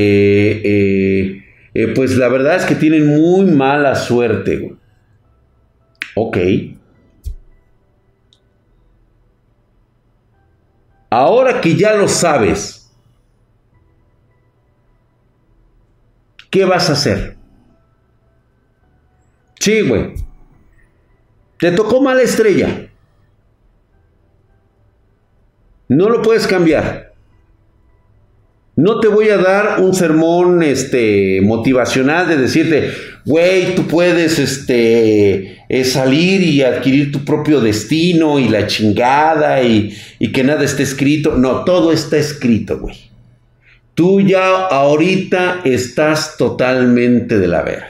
eh, 0.68 1.44
eh, 1.74 1.88
pues 1.96 2.18
la 2.18 2.28
verdad 2.28 2.58
es 2.58 2.66
que 2.66 2.76
tienen 2.76 3.08
muy 3.08 3.46
mala 3.46 3.96
suerte. 3.96 4.76
Ok. 6.16 6.38
Ahora 11.16 11.62
que 11.62 11.76
ya 11.76 11.94
lo 11.94 12.08
sabes, 12.08 12.92
¿qué 16.50 16.66
vas 16.66 16.90
a 16.90 16.94
hacer? 16.94 17.38
Sí, 19.60 19.88
güey. 19.88 20.16
Te 21.60 21.72
tocó 21.72 22.02
mala 22.02 22.24
estrella. 22.24 22.90
No 25.88 26.10
lo 26.10 26.24
puedes 26.24 26.48
cambiar. 26.48 27.14
No 28.76 29.00
te 29.00 29.08
voy 29.08 29.30
a 29.30 29.38
dar 29.38 29.82
un 29.82 29.94
sermón 29.94 30.64
este, 30.64 31.42
motivacional 31.44 32.28
de 32.28 32.38
decirte, 32.38 32.92
güey, 33.26 33.76
tú 33.76 33.88
puedes 33.88 34.40
este, 34.40 35.64
eh, 35.70 35.86
salir 35.86 36.42
y 36.42 36.62
adquirir 36.62 37.12
tu 37.12 37.24
propio 37.24 37.62
destino 37.62 38.40
y 38.40 38.50
la 38.50 38.68
chingada 38.68 39.64
y, 39.64 39.96
y 40.20 40.32
que 40.32 40.44
nada 40.44 40.64
esté 40.64 40.84
escrito. 40.84 41.36
No, 41.38 41.64
todo 41.64 41.92
está 41.92 42.18
escrito, 42.18 42.80
güey. 42.80 42.96
Tú 43.96 44.22
ya 44.22 44.66
ahorita 44.66 45.62
estás 45.64 46.38
totalmente 46.38 47.38
de 47.38 47.48
la 47.48 47.62
verga. 47.62 47.90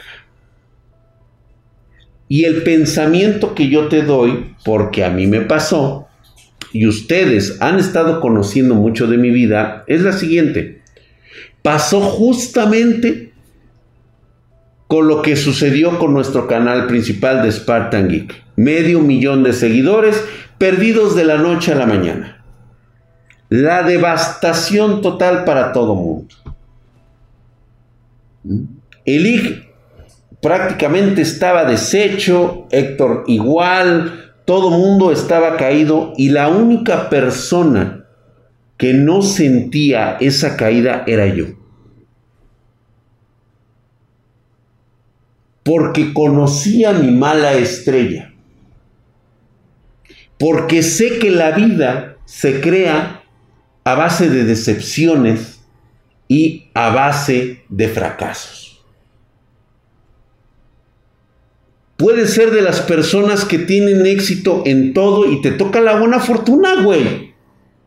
Y 2.28 2.46
el 2.46 2.64
pensamiento 2.64 3.54
que 3.54 3.70
yo 3.70 3.88
te 3.88 4.02
doy, 4.02 4.56
porque 4.66 5.04
a 5.04 5.10
mí 5.10 5.28
me 5.28 5.42
pasó, 5.42 6.08
y 6.72 6.88
ustedes 6.88 7.62
han 7.62 7.80
estado 7.80 8.20
conociendo 8.20 8.74
mucho 8.74 9.08
de 9.08 9.18
mi 9.18 9.30
vida, 9.30 9.84
es 9.88 10.02
la 10.02 10.14
siguiente. 10.14 10.82
Pasó 11.62 12.02
justamente 12.02 13.33
con 14.94 15.08
lo 15.08 15.24
que 15.24 15.36
sucedió 15.36 15.98
con 15.98 16.14
nuestro 16.14 16.46
canal 16.46 16.86
principal 16.86 17.41
de 17.41 17.52
Spartan 17.52 18.10
Geek. 18.10 18.44
Medio 18.56 19.00
millón 19.00 19.41
de 19.41 19.52
seguidores 19.52 20.24
perdidos 20.60 21.16
de 21.16 21.26
la 21.26 21.38
noche 21.39 21.72
a 21.72 21.76
la 21.76 21.88
mañana. 21.88 22.46
La 23.50 23.82
devastación 23.82 25.02
total 25.02 25.46
para 25.46 25.74
todo 25.74 25.96
mundo. 25.96 26.36
El 29.04 29.66
prácticamente 30.39 31.24
estaba 31.24 31.66
deshecho, 31.66 32.68
Héctor 32.70 33.24
igual, 33.26 34.36
todo 34.46 34.70
mundo 34.70 35.12
estaba 35.12 35.58
caído 35.58 36.14
y 36.18 36.30
la 36.30 36.50
única 36.50 37.10
persona 37.10 38.06
que 38.78 38.94
no 38.94 39.24
sentía 39.24 40.18
esa 40.20 40.56
caída 40.56 41.04
era 41.08 41.26
yo. 41.26 41.62
Porque 45.64 46.14
conocía 46.14 46.91
mi 46.93 47.11
mala 47.11 47.53
estrella. 47.53 48.34
Porque 50.38 50.84
sé 50.84 51.20
que 51.20 51.32
la 51.32 51.51
vida 51.51 52.18
se 52.26 52.59
crea 52.59 53.24
a 53.84 53.95
base 53.95 54.30
de 54.30 54.43
decepciones 54.43 55.61
y 56.28 56.70
a 56.74 56.89
base 56.89 57.64
de 57.70 57.88
fracasos. 57.88 58.64
Puedes 61.95 62.34
ser 62.34 62.51
de 62.51 62.61
las 62.61 62.82
personas 62.82 63.45
que 63.45 63.59
tienen 63.59 64.05
éxito 64.05 64.64
en 64.66 64.93
todo 64.93 65.32
y 65.32 65.41
te 65.41 65.51
toca 65.51 65.80
la 65.80 65.97
buena 65.97 66.20
fortuna, 66.20 66.84
güey. 66.84 67.34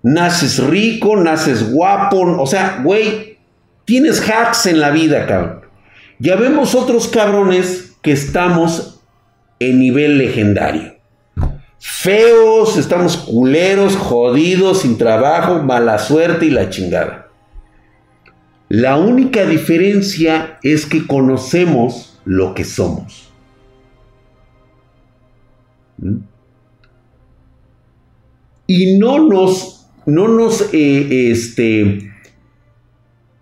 Naces 0.02 0.58
rico, 0.64 1.16
naces 1.16 1.72
guapo, 1.72 2.20
o 2.40 2.46
sea, 2.46 2.80
güey, 2.82 3.38
tienes 3.84 4.20
hacks 4.20 4.66
en 4.66 4.80
la 4.80 4.90
vida, 4.90 5.26
cabrón. 5.26 5.65
Ya 6.18 6.36
vemos 6.36 6.74
otros 6.74 7.08
cabrones 7.08 7.96
que 8.02 8.12
estamos 8.12 9.00
en 9.58 9.78
nivel 9.78 10.18
legendario. 10.18 10.94
Feos, 11.78 12.76
estamos 12.76 13.16
culeros, 13.16 13.96
jodidos, 13.96 14.80
sin 14.80 14.96
trabajo, 14.96 15.62
mala 15.62 15.98
suerte 15.98 16.46
y 16.46 16.50
la 16.50 16.70
chingada. 16.70 17.28
La 18.68 18.96
única 18.96 19.44
diferencia 19.44 20.58
es 20.62 20.86
que 20.86 21.06
conocemos 21.06 22.18
lo 22.24 22.54
que 22.54 22.64
somos. 22.64 23.30
Y 28.66 28.98
no 28.98 29.18
nos, 29.20 29.86
no 30.06 30.28
nos, 30.28 30.72
eh, 30.72 31.30
este, 31.30 32.10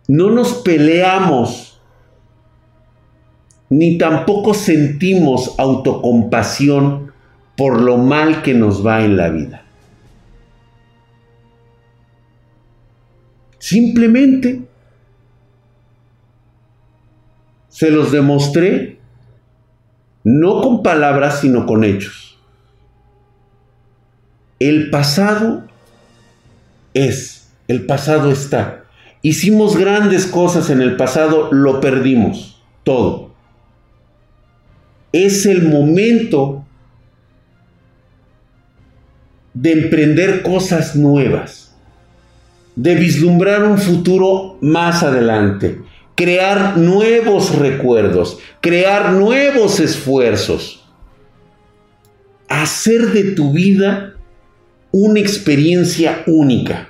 no 0.09 0.31
nos 0.31 0.55
peleamos, 0.57 1.74
ni 3.71 3.99
tampoco 3.99 4.55
sentimos 4.55 5.55
autocompasión 5.59 7.12
por 7.57 7.81
lo 7.81 7.97
mal 7.97 8.43
que 8.43 8.55
nos 8.55 8.85
va 8.85 9.05
en 9.05 9.17
la 9.17 9.29
vida. 9.31 9.65
Simplemente 13.59 14.62
se 17.69 17.91
los 17.91 18.12
demostré, 18.12 19.01
no 20.23 20.61
con 20.61 20.83
palabras, 20.83 21.41
sino 21.41 21.67
con 21.67 21.83
hechos. 21.83 22.39
El 24.59 24.91
pasado 24.91 25.65
es, 26.93 27.51
el 27.67 27.87
pasado 27.87 28.31
está. 28.31 28.85
Hicimos 29.23 29.77
grandes 29.77 30.27
cosas 30.27 30.71
en 30.71 30.83
el 30.83 30.97
pasado, 30.97 31.51
lo 31.51 31.81
perdimos, 31.81 32.62
todo. 32.83 33.24
Es 35.17 35.47
el 35.47 35.62
momento 35.62 36.67
de 39.53 39.71
emprender 39.71 40.43
cosas 40.43 40.97
nuevas, 40.97 41.73
de 42.75 42.97
vislumbrar 42.97 43.62
un 43.62 43.79
futuro 43.79 44.59
más 44.61 45.05
adelante, 45.05 45.81
crear 46.17 46.77
nuevos 46.77 47.57
recuerdos, 47.57 48.41
crear 48.61 49.12
nuevos 49.12 49.79
esfuerzos, 49.79 50.85
hacer 52.49 53.12
de 53.12 53.37
tu 53.37 53.53
vida 53.53 54.15
una 54.91 55.21
experiencia 55.21 56.25
única. 56.27 56.89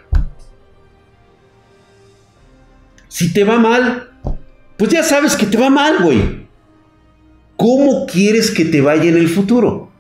Si 3.09 3.35
te 3.35 3.45
va 3.45 3.59
mal, 3.59 4.09
pues 4.79 4.91
ya 4.91 5.03
sabes 5.03 5.37
que 5.37 5.45
te 5.45 5.59
va 5.59 5.69
mal, 5.69 6.03
güey. 6.03 6.44
¿Cómo 7.57 8.07
quieres 8.07 8.51
que 8.51 8.65
te 8.65 8.81
vaya 8.81 9.05
en 9.05 9.17
el 9.17 9.29
futuro? 9.29 9.91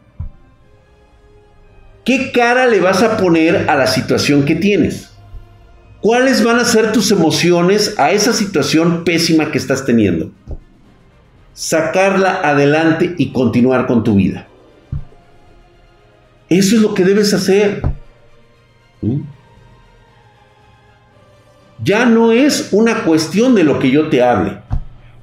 ¿Qué 2.04 2.32
cara 2.32 2.66
le 2.66 2.80
vas 2.80 3.02
a 3.02 3.16
poner 3.16 3.70
a 3.70 3.76
la 3.76 3.86
situación 3.86 4.44
que 4.44 4.54
tienes? 4.54 5.10
¿Cuáles 6.00 6.44
van 6.44 6.58
a 6.58 6.64
ser 6.64 6.92
tus 6.92 7.10
emociones 7.10 7.94
a 7.98 8.10
esa 8.10 8.34
situación 8.34 9.04
pésima 9.04 9.50
que 9.50 9.56
estás 9.56 9.86
teniendo? 9.86 10.30
Sacarla 11.54 12.40
adelante 12.42 13.14
y 13.16 13.32
continuar 13.32 13.86
con 13.86 14.04
tu 14.04 14.16
vida. 14.16 14.46
Eso 16.50 16.76
es 16.76 16.82
lo 16.82 16.92
que 16.92 17.04
debes 17.04 17.32
hacer. 17.32 17.80
¿Mm? 19.00 19.22
Ya 21.82 22.04
no 22.04 22.32
es 22.32 22.68
una 22.72 23.04
cuestión 23.04 23.54
de 23.54 23.64
lo 23.64 23.78
que 23.78 23.90
yo 23.90 24.08
te 24.08 24.22
hable. 24.22 24.58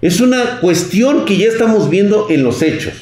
Es 0.01 0.19
una 0.19 0.59
cuestión 0.59 1.25
que 1.25 1.37
ya 1.37 1.47
estamos 1.47 1.89
viendo 1.89 2.27
en 2.29 2.43
los 2.43 2.61
hechos. 2.61 2.93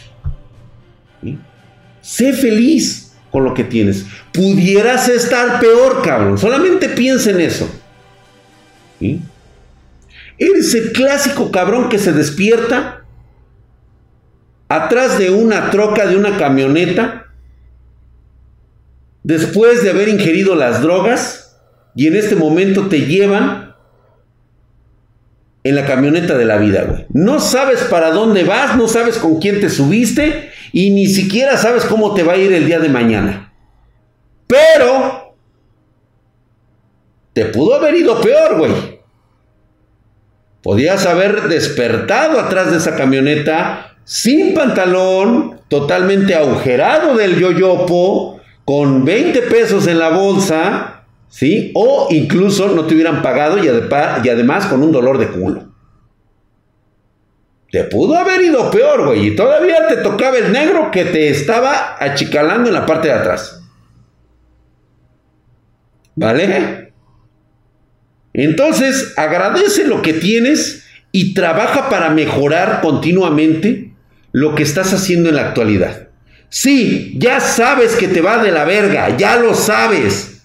Sé 2.01 2.33
feliz 2.33 3.13
con 3.31 3.43
lo 3.43 3.53
que 3.53 3.63
tienes. 3.63 4.05
Pudieras 4.33 5.07
estar 5.07 5.59
peor, 5.59 6.01
cabrón. 6.01 6.37
Solamente 6.37 6.89
piensa 6.89 7.29
en 7.31 7.41
eso. 7.41 7.69
Eres 10.37 10.73
el 10.73 10.91
clásico 10.91 11.51
cabrón 11.51 11.89
que 11.89 11.99
se 11.99 12.11
despierta 12.11 13.03
atrás 14.67 15.17
de 15.17 15.29
una 15.29 15.71
troca 15.71 16.05
de 16.05 16.15
una 16.15 16.37
camioneta 16.37 17.25
después 19.23 19.83
de 19.83 19.89
haber 19.89 20.09
ingerido 20.09 20.55
las 20.55 20.81
drogas 20.81 21.57
y 21.95 22.07
en 22.07 22.15
este 22.15 22.35
momento 22.35 22.87
te 22.87 23.01
llevan 23.01 23.68
en 25.63 25.75
la 25.75 25.85
camioneta 25.85 26.37
de 26.37 26.45
la 26.45 26.57
vida, 26.57 26.83
güey. 26.83 27.05
No 27.09 27.39
sabes 27.39 27.81
para 27.83 28.11
dónde 28.11 28.43
vas, 28.43 28.75
no 28.77 28.87
sabes 28.87 29.17
con 29.17 29.39
quién 29.39 29.59
te 29.59 29.69
subiste 29.69 30.51
y 30.71 30.91
ni 30.91 31.07
siquiera 31.07 31.57
sabes 31.57 31.85
cómo 31.85 32.13
te 32.13 32.23
va 32.23 32.33
a 32.33 32.37
ir 32.37 32.53
el 32.53 32.65
día 32.65 32.79
de 32.79 32.89
mañana. 32.89 33.53
Pero 34.47 35.35
te 37.33 37.45
pudo 37.45 37.75
haber 37.75 37.95
ido 37.95 38.19
peor, 38.21 38.57
güey. 38.57 38.99
Podías 40.61 41.05
haber 41.05 41.47
despertado 41.47 42.39
atrás 42.39 42.71
de 42.71 42.77
esa 42.77 42.95
camioneta 42.95 43.97
sin 44.03 44.53
pantalón, 44.53 45.61
totalmente 45.67 46.35
agujerado 46.35 47.15
del 47.15 47.39
yoyopo, 47.39 48.41
con 48.65 49.05
20 49.05 49.43
pesos 49.43 49.87
en 49.87 49.99
la 49.99 50.09
bolsa, 50.09 50.98
¿sí? 51.29 51.71
O 51.75 52.07
incluso 52.11 52.69
no 52.69 52.85
te 52.85 52.95
hubieran 52.95 53.21
pagado 53.21 53.57
y, 53.57 53.67
y 53.67 54.29
además 54.29 54.65
con 54.65 54.83
un 54.83 54.91
dolor 54.91 55.17
de 55.17 55.27
culo. 55.27 55.69
Te 57.71 57.83
pudo 57.83 58.15
haber 58.15 58.41
ido 58.41 58.71
peor, 58.71 59.05
güey. 59.05 59.27
Y 59.27 59.35
todavía 59.35 59.87
te 59.87 59.97
tocaba 59.97 60.37
el 60.37 60.51
negro 60.51 60.89
que 60.91 61.05
te 61.05 61.29
estaba 61.29 61.97
achicalando 61.99 62.69
en 62.69 62.73
la 62.73 62.85
parte 62.85 63.09
de 63.09 63.13
atrás. 63.13 63.61
¿Vale? 66.15 66.93
Entonces, 68.33 69.13
agradece 69.17 69.85
lo 69.85 70.01
que 70.01 70.13
tienes 70.13 70.83
y 71.11 71.33
trabaja 71.33 71.89
para 71.89 72.09
mejorar 72.09 72.81
continuamente 72.81 73.93
lo 74.31 74.55
que 74.55 74.63
estás 74.63 74.93
haciendo 74.93 75.29
en 75.29 75.35
la 75.35 75.47
actualidad. 75.47 76.09
Sí, 76.49 77.15
ya 77.17 77.39
sabes 77.39 77.95
que 77.95 78.07
te 78.07 78.21
va 78.21 78.43
de 78.43 78.51
la 78.51 78.65
verga, 78.65 79.15
ya 79.15 79.37
lo 79.37 79.53
sabes. 79.53 80.38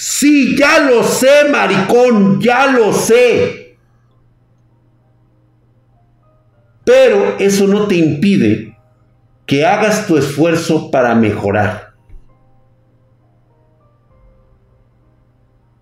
Sí, 0.00 0.56
ya 0.56 0.78
lo 0.78 1.02
sé, 1.02 1.48
maricón, 1.50 2.40
ya 2.40 2.68
lo 2.68 2.92
sé. 2.92 3.76
Pero 6.84 7.36
eso 7.40 7.66
no 7.66 7.88
te 7.88 7.96
impide 7.96 8.78
que 9.44 9.66
hagas 9.66 10.06
tu 10.06 10.16
esfuerzo 10.16 10.92
para 10.92 11.16
mejorar. 11.16 11.94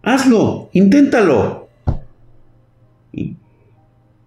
Hazlo, 0.03 0.71
inténtalo. 0.73 1.69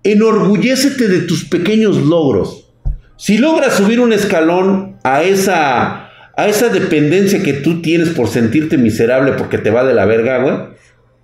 Enorgullécete 0.03 1.07
de 1.07 1.21
tus 1.21 1.45
pequeños 1.45 1.97
logros. 1.97 2.71
Si 3.17 3.39
logras 3.39 3.73
subir 3.73 3.99
un 3.99 4.13
escalón 4.13 4.99
a 5.03 5.23
esa, 5.23 6.08
a 6.39 6.47
esa 6.47 6.69
dependencia 6.69 7.43
que 7.43 7.51
tú 7.51 7.81
tienes 7.81 8.11
por 8.11 8.29
sentirte 8.29 8.77
miserable 8.77 9.33
porque 9.33 9.57
te 9.57 9.71
va 9.71 9.83
de 9.83 9.93
la 9.93 10.05
verga, 10.05 10.37
güey, 10.37 10.55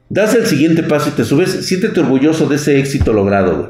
das 0.09 0.36
el 0.36 0.45
siguiente 0.45 0.84
paso 0.84 1.07
y 1.07 1.13
te 1.13 1.24
subes, 1.24 1.66
siéntete 1.66 2.01
orgulloso 2.01 2.47
de 2.49 2.57
ese 2.57 2.80
éxito 2.80 3.13
logrado, 3.13 3.55
güey. 3.55 3.70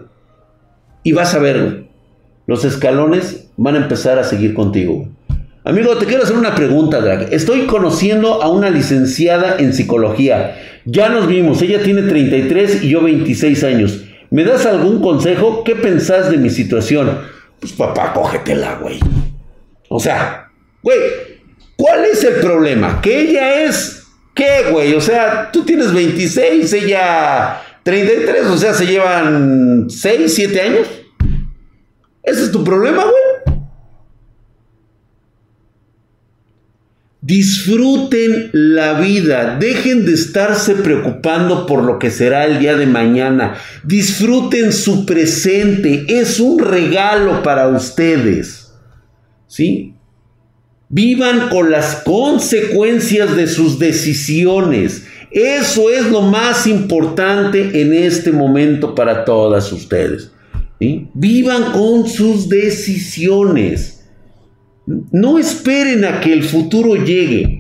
Y 1.04 1.12
vas 1.12 1.36
a 1.36 1.40
ver, 1.40 1.62
güey, 1.62 1.88
los 2.48 2.66
escalones 2.66 3.52
van 3.58 3.76
a 3.76 3.78
empezar 3.78 4.18
a 4.18 4.24
seguir 4.24 4.56
contigo. 4.56 5.08
Amigo, 5.64 5.96
te 5.98 6.08
quiero 6.08 6.24
hacer 6.24 6.36
una 6.36 6.56
pregunta, 6.56 7.00
Drag. 7.00 7.32
Estoy 7.32 7.68
conociendo 7.68 8.42
a 8.42 8.50
una 8.50 8.72
licenciada 8.72 9.58
en 9.60 9.76
psicología. 9.76 10.56
Ya 10.86 11.10
nos 11.10 11.28
vimos, 11.28 11.62
ella 11.62 11.84
tiene 11.84 12.02
33 12.02 12.84
y 12.84 12.90
yo 12.90 13.04
26 13.04 13.64
años. 13.66 14.04
¿Me 14.32 14.46
das 14.46 14.66
algún 14.66 15.00
consejo? 15.00 15.64
¿Qué 15.64 15.76
pensás 15.76 16.32
de 16.32 16.38
mi 16.38 16.50
situación? 16.50 17.20
Pues 17.60 17.74
papá, 17.74 18.14
cógetela, 18.14 18.80
güey. 18.82 19.00
O 19.90 20.00
sea, 20.00 20.50
güey, 20.82 20.98
¿cuál 21.78 22.06
es 22.06 22.24
el 22.24 22.36
problema? 22.36 23.02
Que 23.02 23.22
ella 23.22 23.64
es, 23.64 24.04
¿qué, 24.34 24.70
güey? 24.72 24.94
O 24.94 25.02
sea, 25.02 25.50
tú 25.52 25.64
tienes 25.64 25.94
26, 25.94 26.72
ella 26.74 27.62
33, 27.84 28.48
o 28.48 28.58
sea, 28.58 28.74
se 28.74 28.88
llevan 28.88 29.90
6, 29.90 30.34
7 30.34 30.62
años. 30.62 30.88
¿Ese 32.24 32.44
es 32.46 32.52
tu 32.52 32.64
problema, 32.64 33.04
güey? 33.04 33.36
Disfruten 37.26 38.52
la 38.54 39.00
vida, 39.00 39.58
dejen 39.60 40.06
de 40.06 40.14
estarse 40.14 40.76
preocupando 40.76 41.66
por 41.66 41.84
lo 41.84 41.98
que 41.98 42.12
será 42.12 42.46
el 42.46 42.60
día 42.60 42.78
de 42.78 42.86
mañana. 42.86 43.56
Disfruten 43.84 44.72
su 44.72 45.08
presente, 45.08 46.06
es 46.08 46.40
un 46.40 46.60
regalo 46.60 47.42
para 47.42 47.68
ustedes. 47.68 48.76
¿Sí? 49.48 49.95
Vivan 50.90 51.50
con 51.50 51.72
las 51.72 51.98
consecuencias 52.04 53.36
de 53.36 53.48
sus 53.48 53.80
decisiones. 53.80 55.06
Eso 55.32 55.90
es 55.90 56.10
lo 56.10 56.22
más 56.22 56.68
importante 56.68 57.82
en 57.82 57.94
este 57.94 58.32
momento 58.32 58.96
para 58.96 59.26
todas 59.26 59.72
ustedes. 59.72 60.32
Vivan 60.80 61.72
con 61.72 62.08
sus 62.08 62.48
decisiones. 62.50 64.06
No 65.12 65.40
esperen 65.40 66.06
a 66.06 66.20
que 66.22 66.32
el 66.32 66.44
futuro 66.44 66.96
llegue. 66.96 67.55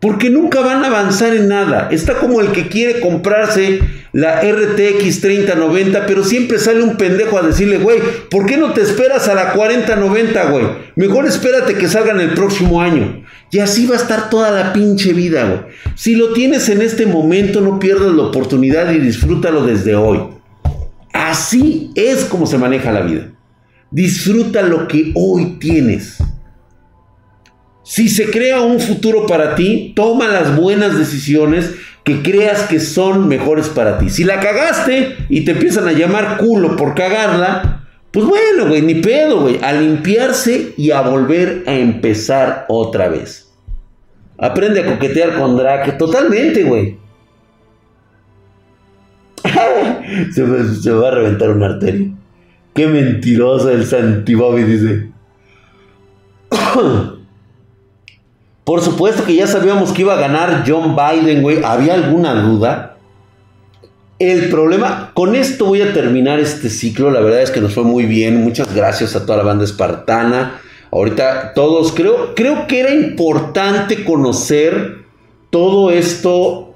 Porque 0.00 0.30
nunca 0.30 0.60
van 0.60 0.84
a 0.84 0.88
avanzar 0.88 1.34
en 1.34 1.48
nada. 1.48 1.88
Está 1.90 2.14
como 2.14 2.40
el 2.40 2.52
que 2.52 2.68
quiere 2.68 3.00
comprarse 3.00 3.80
la 4.12 4.40
RTX 4.40 5.20
3090, 5.20 6.06
pero 6.06 6.22
siempre 6.22 6.58
sale 6.58 6.82
un 6.82 6.96
pendejo 6.96 7.36
a 7.36 7.42
decirle, 7.42 7.78
güey, 7.78 7.98
¿por 8.30 8.46
qué 8.46 8.56
no 8.56 8.72
te 8.72 8.80
esperas 8.80 9.28
a 9.28 9.34
la 9.34 9.52
4090, 9.52 10.50
güey? 10.50 10.66
Mejor 10.94 11.26
espérate 11.26 11.74
que 11.74 11.88
salgan 11.88 12.20
el 12.20 12.30
próximo 12.30 12.80
año. 12.80 13.24
Y 13.50 13.58
así 13.58 13.86
va 13.86 13.96
a 13.96 13.98
estar 13.98 14.30
toda 14.30 14.50
la 14.50 14.72
pinche 14.72 15.12
vida, 15.12 15.44
güey. 15.44 15.60
Si 15.96 16.14
lo 16.14 16.32
tienes 16.32 16.68
en 16.68 16.80
este 16.80 17.06
momento, 17.06 17.60
no 17.60 17.78
pierdas 17.78 18.12
la 18.12 18.24
oportunidad 18.24 18.92
y 18.92 18.98
disfrútalo 18.98 19.64
desde 19.64 19.96
hoy. 19.96 20.20
Así 21.12 21.90
es 21.96 22.24
como 22.24 22.46
se 22.46 22.58
maneja 22.58 22.92
la 22.92 23.00
vida. 23.00 23.30
Disfruta 23.90 24.62
lo 24.62 24.86
que 24.86 25.12
hoy 25.14 25.56
tienes. 25.58 26.18
Si 27.88 28.10
se 28.10 28.30
crea 28.30 28.60
un 28.60 28.80
futuro 28.80 29.26
para 29.26 29.54
ti, 29.54 29.94
toma 29.96 30.28
las 30.28 30.54
buenas 30.54 30.98
decisiones 30.98 31.74
que 32.04 32.20
creas 32.20 32.64
que 32.64 32.80
son 32.80 33.28
mejores 33.28 33.70
para 33.70 33.96
ti. 33.96 34.10
Si 34.10 34.24
la 34.24 34.40
cagaste 34.40 35.16
y 35.30 35.46
te 35.46 35.52
empiezan 35.52 35.88
a 35.88 35.92
llamar 35.92 36.36
culo 36.36 36.76
por 36.76 36.94
cagarla, 36.94 37.86
pues 38.10 38.26
bueno, 38.26 38.68
güey, 38.68 38.82
ni 38.82 38.96
pedo, 38.96 39.40
güey. 39.40 39.58
A 39.62 39.72
limpiarse 39.72 40.74
y 40.76 40.90
a 40.90 41.00
volver 41.00 41.64
a 41.66 41.76
empezar 41.76 42.66
otra 42.68 43.08
vez. 43.08 43.50
Aprende 44.36 44.82
a 44.82 44.84
coquetear 44.84 45.38
con 45.38 45.56
Drake. 45.56 45.92
Totalmente, 45.92 46.64
güey. 46.64 46.98
se, 50.34 50.92
va 50.92 51.08
a 51.08 51.12
reventar 51.12 51.48
una 51.48 51.68
arteria. 51.68 52.10
Qué 52.74 52.86
mentiroso 52.86 53.70
el 53.70 53.86
Santi 53.86 54.34
Bobby, 54.34 54.64
dice. 54.64 55.08
Por 58.68 58.82
supuesto 58.82 59.24
que 59.24 59.34
ya 59.34 59.46
sabíamos 59.46 59.92
que 59.92 60.02
iba 60.02 60.12
a 60.12 60.20
ganar 60.20 60.62
John 60.66 60.94
Biden, 60.94 61.40
güey. 61.40 61.64
¿Había 61.64 61.94
alguna 61.94 62.34
duda? 62.34 62.98
El 64.18 64.50
problema, 64.50 65.12
con 65.14 65.34
esto 65.34 65.64
voy 65.64 65.80
a 65.80 65.94
terminar 65.94 66.38
este 66.38 66.68
ciclo. 66.68 67.10
La 67.10 67.20
verdad 67.20 67.40
es 67.40 67.50
que 67.50 67.62
nos 67.62 67.72
fue 67.72 67.84
muy 67.84 68.04
bien. 68.04 68.44
Muchas 68.44 68.74
gracias 68.74 69.16
a 69.16 69.24
toda 69.24 69.38
la 69.38 69.44
banda 69.44 69.64
espartana. 69.64 70.60
Ahorita 70.90 71.54
todos, 71.54 71.92
creo, 71.92 72.34
creo 72.34 72.66
que 72.66 72.80
era 72.80 72.92
importante 72.92 74.04
conocer 74.04 74.98
todo 75.48 75.90
esto 75.90 76.74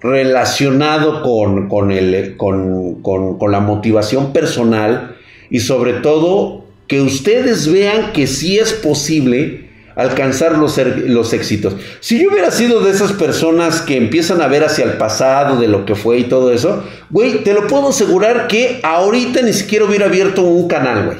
relacionado 0.00 1.20
con, 1.20 1.68
con, 1.68 1.92
el, 1.92 2.38
con, 2.38 3.02
con 3.02 3.52
la 3.52 3.60
motivación 3.60 4.32
personal 4.32 5.16
y 5.50 5.60
sobre 5.60 5.92
todo 5.92 6.64
que 6.86 7.02
ustedes 7.02 7.70
vean 7.70 8.14
que 8.14 8.26
sí 8.26 8.58
es 8.58 8.72
posible 8.72 9.63
alcanzar 9.96 10.58
los, 10.58 10.78
los 11.06 11.32
éxitos. 11.32 11.76
Si 12.00 12.22
yo 12.22 12.30
hubiera 12.30 12.50
sido 12.50 12.80
de 12.80 12.90
esas 12.90 13.12
personas 13.12 13.80
que 13.80 13.96
empiezan 13.96 14.40
a 14.40 14.48
ver 14.48 14.64
hacia 14.64 14.84
el 14.84 14.94
pasado, 14.94 15.58
de 15.58 15.68
lo 15.68 15.84
que 15.84 15.94
fue 15.94 16.18
y 16.18 16.24
todo 16.24 16.52
eso, 16.52 16.82
güey, 17.10 17.44
te 17.44 17.54
lo 17.54 17.66
puedo 17.66 17.88
asegurar 17.88 18.46
que 18.48 18.80
ahorita 18.82 19.42
ni 19.42 19.52
siquiera 19.52 19.84
hubiera 19.84 20.06
abierto 20.06 20.42
un 20.42 20.68
canal, 20.68 21.06
güey. 21.06 21.18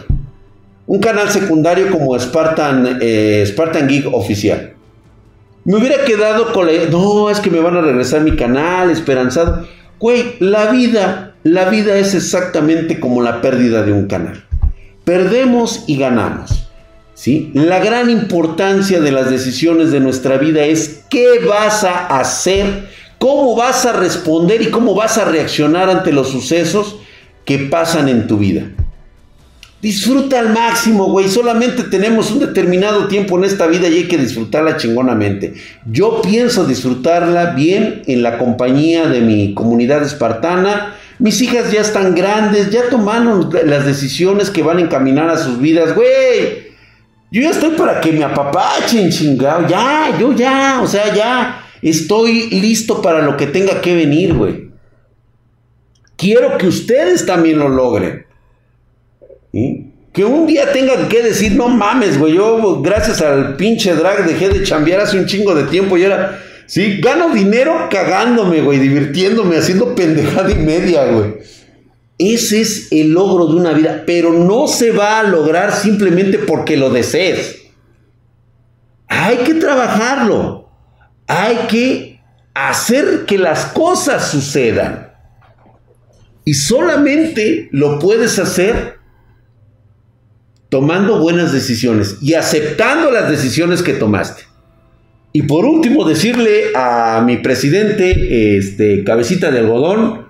Un 0.86 1.00
canal 1.00 1.30
secundario 1.30 1.90
como 1.90 2.18
Spartan, 2.18 2.98
eh, 3.00 3.42
Spartan 3.46 3.88
Geek 3.88 4.06
oficial. 4.12 4.74
Me 5.64 5.76
hubiera 5.76 6.04
quedado 6.04 6.52
con 6.52 6.66
la... 6.66 6.72
No, 6.90 7.30
es 7.30 7.40
que 7.40 7.50
me 7.50 7.60
van 7.60 7.76
a 7.76 7.80
regresar 7.80 8.20
mi 8.20 8.36
canal, 8.36 8.90
esperanzado. 8.90 9.66
Güey, 9.98 10.34
la 10.40 10.70
vida, 10.70 11.36
la 11.42 11.70
vida 11.70 11.96
es 11.96 12.14
exactamente 12.14 13.00
como 13.00 13.22
la 13.22 13.40
pérdida 13.40 13.82
de 13.82 13.92
un 13.92 14.06
canal. 14.06 14.44
Perdemos 15.04 15.84
y 15.86 15.96
ganamos. 15.96 16.63
La 17.54 17.78
gran 17.78 18.10
importancia 18.10 19.00
de 19.00 19.12
las 19.12 19.30
decisiones 19.30 19.90
de 19.90 20.00
nuestra 20.00 20.36
vida 20.36 20.64
es 20.64 21.04
qué 21.08 21.40
vas 21.48 21.84
a 21.84 22.06
hacer, 22.18 22.88
cómo 23.18 23.56
vas 23.56 23.86
a 23.86 23.92
responder 23.92 24.60
y 24.62 24.70
cómo 24.70 24.94
vas 24.94 25.16
a 25.16 25.24
reaccionar 25.24 25.88
ante 25.88 26.12
los 26.12 26.28
sucesos 26.28 26.96
que 27.44 27.58
pasan 27.58 28.08
en 28.08 28.26
tu 28.26 28.38
vida. 28.38 28.66
Disfruta 29.80 30.38
al 30.38 30.50
máximo, 30.50 31.10
güey. 31.10 31.28
Solamente 31.28 31.82
tenemos 31.84 32.30
un 32.30 32.40
determinado 32.40 33.06
tiempo 33.06 33.36
en 33.36 33.44
esta 33.44 33.66
vida 33.66 33.88
y 33.88 33.96
hay 33.96 34.08
que 34.08 34.16
disfrutarla 34.16 34.78
chingonamente. 34.78 35.54
Yo 35.84 36.22
pienso 36.22 36.64
disfrutarla 36.64 37.50
bien 37.50 38.02
en 38.06 38.22
la 38.22 38.38
compañía 38.38 39.06
de 39.08 39.20
mi 39.20 39.52
comunidad 39.52 40.02
espartana. 40.02 40.96
Mis 41.18 41.40
hijas 41.42 41.70
ya 41.70 41.82
están 41.82 42.14
grandes, 42.14 42.70
ya 42.70 42.88
tomaron 42.88 43.50
las 43.66 43.84
decisiones 43.84 44.50
que 44.50 44.62
van 44.62 44.78
a 44.78 44.82
encaminar 44.82 45.28
a 45.28 45.36
sus 45.36 45.60
vidas, 45.60 45.94
güey. 45.94 46.73
Yo 47.34 47.42
ya 47.42 47.50
estoy 47.50 47.70
para 47.70 48.00
que 48.00 48.12
me 48.12 48.22
apapachen, 48.22 49.10
chingado. 49.10 49.66
Ya, 49.66 50.16
yo 50.20 50.32
ya, 50.32 50.78
o 50.80 50.86
sea, 50.86 51.12
ya 51.12 51.66
estoy 51.82 52.48
listo 52.48 53.02
para 53.02 53.22
lo 53.22 53.36
que 53.36 53.48
tenga 53.48 53.80
que 53.80 53.92
venir, 53.92 54.34
güey. 54.34 54.70
Quiero 56.14 56.56
que 56.58 56.68
ustedes 56.68 57.26
también 57.26 57.58
lo 57.58 57.68
logren. 57.68 58.24
Que 59.50 60.24
un 60.24 60.46
día 60.46 60.70
tengan 60.70 61.08
que 61.08 61.24
decir, 61.24 61.56
no 61.56 61.68
mames, 61.68 62.20
güey, 62.20 62.34
yo 62.34 62.80
gracias 62.82 63.20
al 63.20 63.56
pinche 63.56 63.96
drag 63.96 64.24
dejé 64.28 64.50
de 64.50 64.62
chambear 64.62 65.00
hace 65.00 65.18
un 65.18 65.26
chingo 65.26 65.56
de 65.56 65.64
tiempo 65.64 65.98
y 65.98 66.04
ahora, 66.04 66.40
sí, 66.66 67.00
gano 67.00 67.34
dinero 67.34 67.88
cagándome, 67.90 68.60
güey, 68.60 68.78
divirtiéndome, 68.78 69.56
haciendo 69.56 69.96
pendejada 69.96 70.52
y 70.52 70.54
media, 70.54 71.06
güey. 71.06 71.34
Ese 72.18 72.60
es 72.60 72.92
el 72.92 73.12
logro 73.12 73.46
de 73.46 73.56
una 73.56 73.72
vida, 73.72 74.04
pero 74.06 74.32
no 74.32 74.68
se 74.68 74.92
va 74.92 75.18
a 75.18 75.24
lograr 75.24 75.72
simplemente 75.72 76.38
porque 76.38 76.76
lo 76.76 76.90
desees. 76.90 77.62
Hay 79.08 79.38
que 79.38 79.54
trabajarlo. 79.54 80.68
Hay 81.26 81.66
que 81.68 82.20
hacer 82.54 83.24
que 83.26 83.38
las 83.38 83.66
cosas 83.66 84.30
sucedan. 84.30 85.12
Y 86.44 86.54
solamente 86.54 87.68
lo 87.72 87.98
puedes 87.98 88.38
hacer 88.38 88.98
tomando 90.68 91.20
buenas 91.20 91.52
decisiones 91.52 92.18
y 92.20 92.34
aceptando 92.34 93.10
las 93.10 93.30
decisiones 93.30 93.82
que 93.82 93.94
tomaste. 93.94 94.42
Y 95.32 95.42
por 95.42 95.64
último, 95.64 96.04
decirle 96.04 96.66
a 96.76 97.22
mi 97.26 97.38
presidente, 97.38 98.56
este, 98.56 99.02
cabecita 99.02 99.50
de 99.50 99.60
algodón, 99.60 100.28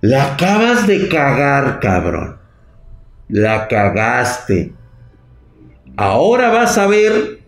la 0.00 0.34
acabas 0.34 0.86
de 0.86 1.08
cagar, 1.08 1.80
cabrón. 1.80 2.36
La 3.28 3.66
cagaste. 3.66 4.72
Ahora 5.96 6.50
vas 6.50 6.78
a 6.78 6.86
ver 6.86 7.40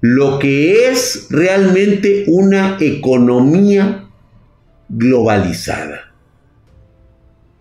lo 0.00 0.38
que 0.38 0.90
es 0.90 1.28
realmente 1.30 2.24
una 2.26 2.76
economía 2.80 4.04
globalizada. 4.88 6.12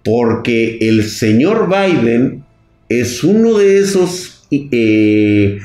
Porque 0.04 0.78
el 0.82 1.06
señor 1.06 1.70
Biden 1.70 2.44
es 2.90 3.24
uno 3.24 3.58
de 3.58 3.80
esos 3.80 4.46
eh, 4.52 5.60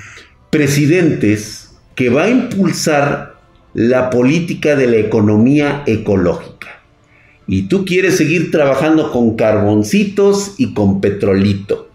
presidentes 0.51 1.73
que 1.95 2.09
va 2.09 2.25
a 2.25 2.31
impulsar 2.31 3.35
la 3.75 4.11
política 4.11 4.77
de 4.77 4.87
la 4.87 4.97
economía 4.97 5.83
ecológica. 5.87 6.80
Y 7.53 7.63
tú 7.63 7.85
quieres 7.85 8.17
seguir 8.17 8.53
trabajando 8.53 9.11
con 9.11 9.35
carboncitos 9.35 10.55
y 10.57 10.73
con 10.73 11.01
petrolito. 11.01 11.91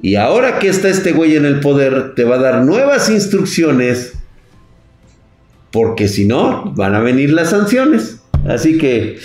Y 0.00 0.14
ahora 0.14 0.60
que 0.60 0.68
está 0.68 0.88
este 0.88 1.10
güey 1.10 1.34
en 1.34 1.46
el 1.46 1.58
poder, 1.58 2.14
te 2.14 2.22
va 2.22 2.36
a 2.36 2.42
dar 2.42 2.62
nuevas 2.62 3.10
instrucciones. 3.10 4.12
Porque 5.72 6.06
si 6.06 6.26
no, 6.26 6.72
van 6.76 6.94
a 6.94 7.00
venir 7.00 7.32
las 7.32 7.50
sanciones. 7.50 8.20
Así 8.46 8.78
que, 8.78 9.18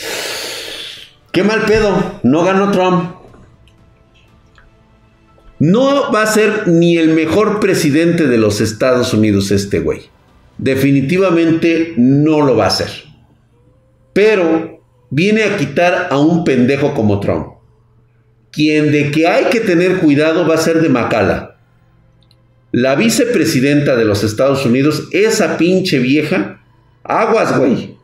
qué 1.31 1.43
mal 1.43 1.65
pedo. 1.67 2.19
No 2.23 2.43
ganó 2.43 2.71
Trump. 2.71 3.11
No 5.59 6.11
va 6.11 6.23
a 6.23 6.33
ser 6.33 6.67
ni 6.67 6.97
el 6.97 7.09
mejor 7.09 7.59
presidente 7.59 8.25
de 8.25 8.39
los 8.39 8.59
Estados 8.59 9.13
Unidos 9.13 9.51
este 9.51 9.81
güey. 9.81 10.01
Definitivamente 10.57 11.93
no 11.95 12.41
lo 12.41 12.55
va 12.55 12.65
a 12.65 12.71
ser. 12.71 12.89
Pero 14.13 14.76
viene 15.09 15.43
a 15.43 15.57
quitar 15.57 16.07
a 16.11 16.17
un 16.17 16.43
pendejo 16.43 16.93
como 16.93 17.19
Trump. 17.19 17.47
Quien 18.51 18.91
de 18.91 19.11
que 19.11 19.27
hay 19.27 19.45
que 19.45 19.59
tener 19.59 19.99
cuidado 19.99 20.47
va 20.47 20.55
a 20.55 20.59
ser 20.59 20.81
de 20.81 20.89
Macala. 20.89 21.57
La 22.71 22.95
vicepresidenta 22.95 23.95
de 23.95 24.05
los 24.05 24.23
Estados 24.23 24.65
Unidos, 24.65 25.07
esa 25.11 25.57
pinche 25.57 25.99
vieja, 25.99 26.61
aguas, 27.03 27.57
güey. 27.57 27.97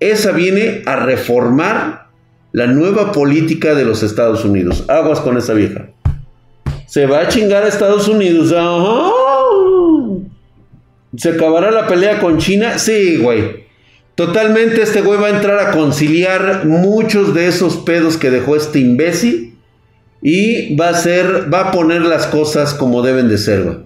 Esa 0.00 0.32
viene 0.32 0.82
a 0.86 0.96
reformar 0.96 2.08
la 2.52 2.66
nueva 2.66 3.12
política 3.12 3.74
de 3.74 3.84
los 3.84 4.02
Estados 4.02 4.44
Unidos. 4.44 4.84
Aguas 4.88 5.20
con 5.20 5.36
esa 5.36 5.54
vieja. 5.54 5.88
Se 6.86 7.06
va 7.06 7.20
a 7.20 7.28
chingar 7.28 7.64
a 7.64 7.68
Estados 7.68 8.08
Unidos. 8.08 8.54
¿Se 11.16 11.30
acabará 11.30 11.70
la 11.70 11.86
pelea 11.86 12.20
con 12.20 12.38
China? 12.38 12.78
Sí, 12.78 13.18
güey. 13.18 13.63
Totalmente 14.14 14.82
este 14.82 15.00
güey 15.00 15.18
va 15.18 15.26
a 15.26 15.36
entrar 15.36 15.58
a 15.58 15.70
conciliar 15.72 16.66
muchos 16.66 17.34
de 17.34 17.48
esos 17.48 17.78
pedos 17.78 18.16
que 18.16 18.30
dejó 18.30 18.56
este 18.56 18.78
imbécil. 18.78 19.58
Y 20.22 20.74
va 20.76 20.90
a 20.90 20.94
ser, 20.94 21.52
va 21.52 21.68
a 21.68 21.70
poner 21.70 22.02
las 22.02 22.26
cosas 22.26 22.72
como 22.72 23.02
deben 23.02 23.28
de 23.28 23.38
ser, 23.38 23.62
güey. 23.62 23.76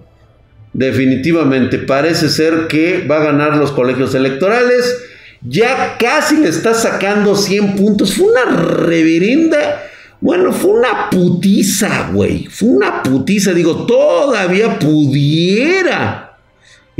Definitivamente, 0.71 1.79
parece 1.79 2.29
ser 2.29 2.67
que 2.67 3.05
va 3.05 3.17
a 3.17 3.23
ganar 3.23 3.57
los 3.57 3.71
colegios 3.71 4.15
electorales. 4.15 4.97
Ya 5.41 5.97
casi 5.97 6.37
le 6.37 6.49
está 6.49 6.73
sacando 6.73 7.35
100 7.35 7.75
puntos. 7.75 8.13
Fue 8.13 8.27
una 8.27 8.45
reverenda 8.45 9.89
bueno, 10.21 10.51
fue 10.51 10.71
una 10.71 11.09
putiza, 11.09 12.09
güey. 12.11 12.45
Fue 12.47 12.69
una 12.69 13.01
putiza. 13.03 13.53
Digo, 13.53 13.85
todavía 13.85 14.77
pudiera 14.77 16.28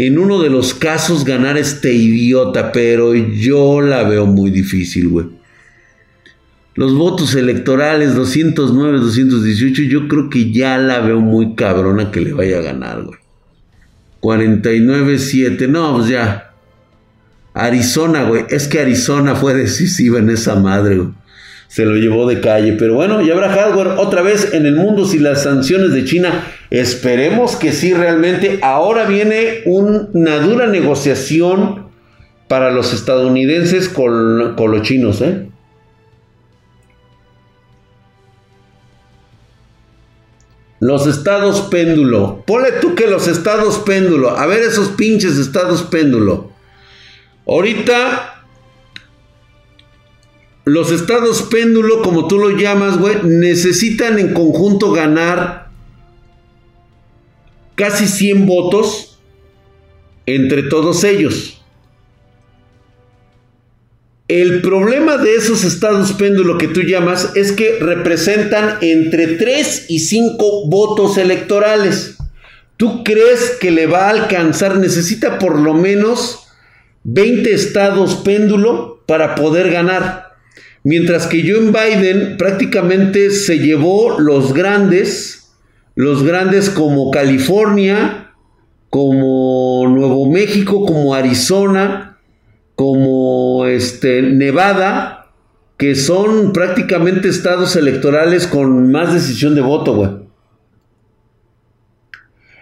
en 0.05 0.17
uno 0.17 0.41
de 0.41 0.49
los 0.49 0.73
casos 0.73 1.25
ganar 1.25 1.57
este 1.57 1.91
idiota, 1.91 2.71
pero 2.71 3.13
yo 3.13 3.81
la 3.81 4.03
veo 4.03 4.25
muy 4.25 4.49
difícil, 4.49 5.09
güey. 5.09 5.25
Los 6.75 6.95
votos 6.95 7.35
electorales 7.35 8.15
209, 8.15 8.99
218, 8.99 9.81
yo 9.83 10.07
creo 10.07 10.29
que 10.29 10.53
ya 10.53 10.77
la 10.77 11.01
veo 11.01 11.19
muy 11.19 11.53
cabrona 11.55 12.11
que 12.11 12.21
le 12.21 12.31
vaya 12.31 12.59
a 12.59 12.61
ganar, 12.61 13.03
güey. 13.03 13.19
49-7, 14.21 15.67
no, 15.67 15.97
pues 15.97 16.07
ya. 16.07 16.53
Arizona, 17.53 18.23
güey. 18.23 18.45
Es 18.49 18.69
que 18.69 18.79
Arizona 18.79 19.35
fue 19.35 19.53
decisiva 19.53 20.19
en 20.19 20.29
esa 20.29 20.55
madre, 20.55 20.95
güey 20.95 21.09
se 21.69 21.85
lo 21.85 21.95
llevó 21.95 22.27
de 22.27 22.41
calle. 22.41 22.73
Pero 22.73 22.95
bueno, 22.95 23.21
ya 23.21 23.33
habrá 23.33 23.49
hardware 23.49 23.89
otra 23.99 24.21
vez 24.21 24.53
en 24.53 24.65
el 24.65 24.75
mundo 24.75 25.05
si 25.05 25.19
las 25.19 25.43
sanciones 25.43 25.93
de 25.93 26.03
China. 26.03 26.43
Esperemos 26.69 27.55
que 27.55 27.71
sí 27.71 27.93
realmente. 27.93 28.59
Ahora 28.61 29.05
viene 29.05 29.61
una 29.65 30.37
dura 30.39 30.67
negociación 30.67 31.87
para 32.47 32.71
los 32.71 32.93
estadounidenses 32.93 33.89
con, 33.89 34.55
con 34.55 34.71
los 34.71 34.81
chinos, 34.83 35.21
¿eh? 35.21 35.49
Los 40.79 41.07
estados 41.07 41.61
péndulo. 41.69 42.43
Ponle 42.47 42.71
tú 42.73 42.95
que 42.95 43.07
los 43.07 43.27
estados 43.27 43.79
péndulo. 43.79 44.37
A 44.37 44.45
ver 44.45 44.61
esos 44.61 44.89
pinches 44.89 45.37
estados 45.37 45.83
péndulo. 45.83 46.51
Ahorita 47.45 48.45
los 50.65 50.91
estados 50.91 51.41
péndulo, 51.43 52.03
como 52.03 52.27
tú 52.27 52.37
lo 52.37 52.51
llamas, 52.51 52.97
güey, 52.97 53.15
necesitan 53.23 54.19
en 54.19 54.33
conjunto 54.33 54.91
ganar 54.91 55.68
casi 57.79 58.07
100 58.07 58.45
votos 58.45 59.17
entre 60.25 60.63
todos 60.63 61.05
ellos. 61.05 61.61
El 64.27 64.61
problema 64.61 65.17
de 65.17 65.35
esos 65.35 65.63
estados 65.63 66.11
péndulo 66.11 66.57
que 66.57 66.67
tú 66.67 66.81
llamas 66.81 67.31
es 67.35 67.53
que 67.53 67.79
representan 67.79 68.79
entre 68.81 69.27
3 69.27 69.85
y 69.87 69.99
5 69.99 70.67
votos 70.67 71.17
electorales. 71.17 72.17
¿Tú 72.75 73.05
crees 73.05 73.57
que 73.61 73.71
le 73.71 73.87
va 73.87 74.07
a 74.07 74.09
alcanzar? 74.09 74.77
Necesita 74.77 75.39
por 75.39 75.57
lo 75.57 75.73
menos 75.73 76.49
20 77.05 77.53
estados 77.53 78.15
péndulo 78.15 79.03
para 79.05 79.35
poder 79.35 79.71
ganar. 79.71 80.35
Mientras 80.83 81.27
que 81.27 81.49
Joe 81.49 81.71
Biden 81.71 82.35
prácticamente 82.35 83.31
se 83.31 83.59
llevó 83.59 84.19
los 84.19 84.53
grandes, 84.53 85.38
los 85.99 86.23
grandes 86.23 86.69
como 86.69 87.11
California, 87.11 88.31
como 88.89 89.85
Nuevo 89.89 90.31
México, 90.31 90.85
como 90.85 91.13
Arizona, 91.13 92.21
como 92.75 93.65
este, 93.65 94.21
Nevada, 94.21 95.25
que 95.75 95.95
son 95.95 96.53
prácticamente 96.53 97.27
estados 97.27 97.75
electorales 97.75 98.47
con 98.47 98.89
más 98.89 99.13
decisión 99.13 99.55
de 99.55 99.61
voto, 99.61 99.93
güey. 99.93 100.11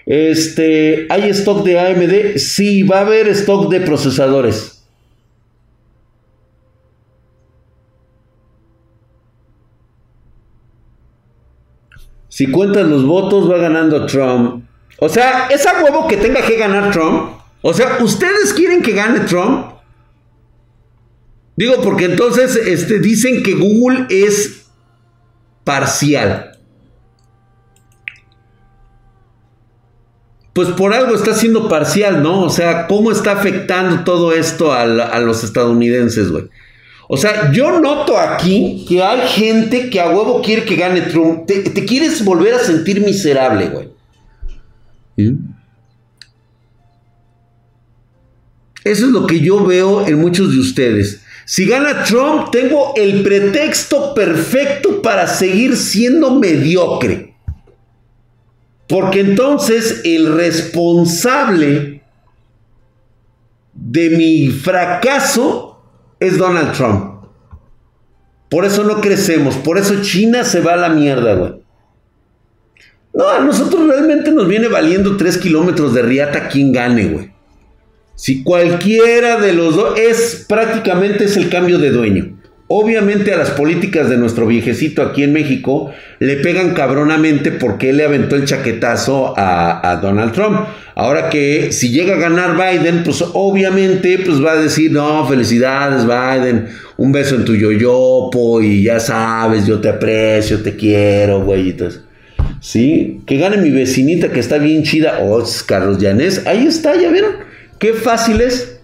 Este, 0.08 1.06
¿hay 1.12 1.30
stock 1.30 1.64
de 1.64 1.78
AMD? 1.78 2.38
Sí, 2.38 2.82
va 2.82 2.98
a 2.98 3.02
haber 3.02 3.28
stock 3.28 3.70
de 3.70 3.82
procesadores. 3.82 4.77
Si 12.38 12.46
cuentas 12.52 12.86
los 12.86 13.04
votos, 13.04 13.50
va 13.50 13.58
ganando 13.58 14.06
Trump. 14.06 14.64
O 15.00 15.10
sea, 15.10 15.48
es 15.48 15.66
a 15.66 15.82
huevo 15.82 16.08
que 16.08 16.18
tenga 16.18 16.44
que 16.44 16.56
ganar 16.56 16.92
Trump. 16.92 17.32
O 17.64 17.74
sea, 17.74 17.98
¿ustedes 18.00 18.54
quieren 18.54 18.84
que 18.84 18.92
gane 18.92 19.22
Trump? 19.22 19.72
Digo, 21.56 21.82
porque 21.82 22.06
entonces 22.06 22.56
este, 22.56 23.00
dicen 23.00 23.42
que 23.42 23.56
Google 23.56 24.06
es 24.12 24.68
parcial. 25.64 26.52
pues 30.54 30.70
por 30.70 30.94
algo 30.94 31.16
está 31.16 31.34
siendo 31.34 31.70
parcial, 31.70 32.22
¿no? 32.24 32.42
O 32.44 32.50
sea, 32.50 32.88
¿cómo 32.88 33.12
está 33.12 33.34
afectando 33.34 34.04
todo 34.04 34.34
esto 34.34 34.74
a, 34.74 34.86
los 35.20 35.44
estadounidenses, 35.44 36.32
güey? 36.32 36.50
O 37.10 37.16
sea, 37.16 37.52
yo 37.52 37.80
noto 37.80 38.18
aquí 38.18 38.86
que 38.88 39.02
hay 39.02 39.28
gente 39.28 39.90
que 39.90 40.00
a 40.00 40.10
huevo 40.10 40.42
quiere 40.42 40.66
que 40.66 40.76
gane 40.76 41.02
Trump. 41.02 41.46
Te, 41.46 41.64
quieres 41.86 42.24
volver 42.24 42.56
a 42.56 42.60
sentir 42.60 43.00
miserable, 43.02 43.70
güey. 43.70 45.38
Eso 48.84 49.06
es 49.06 49.12
lo 49.12 49.26
que 49.26 49.40
yo 49.40 49.66
veo 49.66 50.06
en 50.06 50.20
muchos 50.20 50.52
de 50.52 50.60
ustedes. 50.60 51.22
Si 51.46 51.66
gana 51.66 52.04
Trump, 52.04 52.52
tengo 52.52 52.94
el 52.98 53.24
pretexto 53.24 54.14
perfecto 54.14 55.02
para 55.02 55.28
seguir 55.28 55.78
siendo 55.78 56.36
mediocre. 56.36 57.36
Porque 58.88 59.22
entonces 59.22 60.02
el 60.04 60.34
responsable 60.34 62.02
de 63.74 64.10
mi 64.10 64.50
fracaso 64.50 65.67
es 66.20 66.38
Donald 66.38 66.74
Trump. 66.74 67.18
Por 68.50 68.66
eso 68.66 68.84
no 68.84 69.02
crecemos, 69.02 69.56
por 69.58 69.78
eso 69.78 70.02
China 70.02 70.44
se 70.44 70.62
va 70.62 70.74
a 70.74 70.78
la 70.78 70.90
mierda, 70.90 71.36
güey. 71.36 71.54
No, 73.14 73.28
a 73.28 73.40
nosotros 73.40 73.88
realmente 73.88 74.32
nos 74.32 74.48
viene 74.48 74.68
valiendo 74.68 75.18
tres 75.18 75.38
kilómetros 75.38 75.94
de 75.94 76.04
riata 76.04 76.48
quien 76.48 76.72
gane, 76.72 77.06
güey. 77.06 77.32
Si 78.16 78.44
cualquiera 78.44 79.40
de 79.40 79.54
los 79.54 79.76
dos 79.76 80.00
es 80.00 80.46
prácticamente 80.48 81.26
es 81.26 81.38
el 81.38 81.50
cambio 81.50 81.78
de 81.78 81.92
dueño. 81.92 82.37
Obviamente 82.70 83.34
a 83.34 83.38
las 83.38 83.52
políticas 83.52 84.10
de 84.10 84.18
nuestro 84.18 84.46
viejecito 84.46 85.02
aquí 85.02 85.24
en 85.24 85.32
México 85.32 85.94
le 86.20 86.36
pegan 86.36 86.74
cabronamente 86.74 87.52
porque 87.52 87.92
él 87.92 87.98
le 87.98 88.04
aventó 88.04 88.36
el 88.36 88.44
chaquetazo 88.44 89.34
a, 89.38 89.98
Donald 90.02 90.34
Trump. 90.34 90.68
Ahora 90.94 91.30
que 91.30 91.72
si 91.72 91.92
llega 91.92 92.16
a 92.16 92.18
ganar 92.18 92.58
Biden, 92.58 93.04
pues 93.06 93.24
obviamente 93.34 94.20
pues 94.20 94.44
va 94.44 94.54
a 94.54 94.56
decir, 94.58 94.92
no, 94.92 95.26
felicidades 95.30 96.04
Biden, 96.04 96.68
un 96.98 97.14
beso 97.14 97.36
en 97.36 97.46
tu 97.46 97.56
yoyopo 97.56 98.62
y 98.62 98.84
ya 98.84 99.00
sabes, 99.00 99.66
yo 99.66 99.80
te 99.80 99.88
aprecio, 99.88 100.62
te 100.62 100.76
quiero, 100.76 101.46
güey. 101.46 101.74
Sí, 102.60 103.22
que 103.26 103.38
gane 103.38 103.58
mi 103.58 103.70
vecinita 103.70 104.30
que 104.30 104.42
está 104.42 104.58
bien 104.58 104.84
chida. 104.84 105.20
Oh, 105.22 105.42
Carlos 105.66 106.00
Llanés, 106.00 106.46
ahí 106.46 106.68
está, 106.68 107.00
ya 107.00 107.10
vieron. 107.12 107.32
Qué 107.80 107.94
fácil 107.94 108.42
es. 108.42 108.77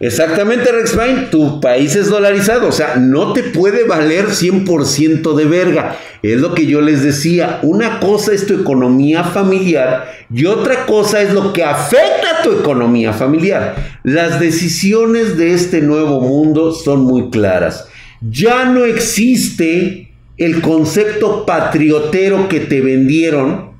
Exactamente, 0.00 0.72
Rex 0.72 0.92
Pine, 0.92 1.26
tu 1.30 1.60
país 1.60 1.94
es 1.94 2.08
dolarizado, 2.08 2.68
o 2.68 2.72
sea, 2.72 2.96
no 2.96 3.34
te 3.34 3.42
puede 3.42 3.84
valer 3.84 4.28
100% 4.28 5.34
de 5.34 5.44
verga. 5.44 5.98
Es 6.22 6.40
lo 6.40 6.54
que 6.54 6.64
yo 6.64 6.80
les 6.80 7.02
decía, 7.02 7.58
una 7.62 8.00
cosa 8.00 8.32
es 8.32 8.46
tu 8.46 8.54
economía 8.54 9.24
familiar 9.24 10.10
y 10.32 10.46
otra 10.46 10.86
cosa 10.86 11.20
es 11.20 11.34
lo 11.34 11.52
que 11.52 11.64
afecta 11.64 12.38
a 12.38 12.42
tu 12.42 12.50
economía 12.50 13.12
familiar. 13.12 14.00
Las 14.02 14.40
decisiones 14.40 15.36
de 15.36 15.52
este 15.52 15.82
nuevo 15.82 16.22
mundo 16.22 16.72
son 16.72 17.02
muy 17.02 17.28
claras. 17.28 17.86
Ya 18.22 18.64
no 18.64 18.86
existe 18.86 20.12
el 20.38 20.62
concepto 20.62 21.44
patriotero 21.44 22.48
que 22.48 22.60
te 22.60 22.80
vendieron 22.80 23.72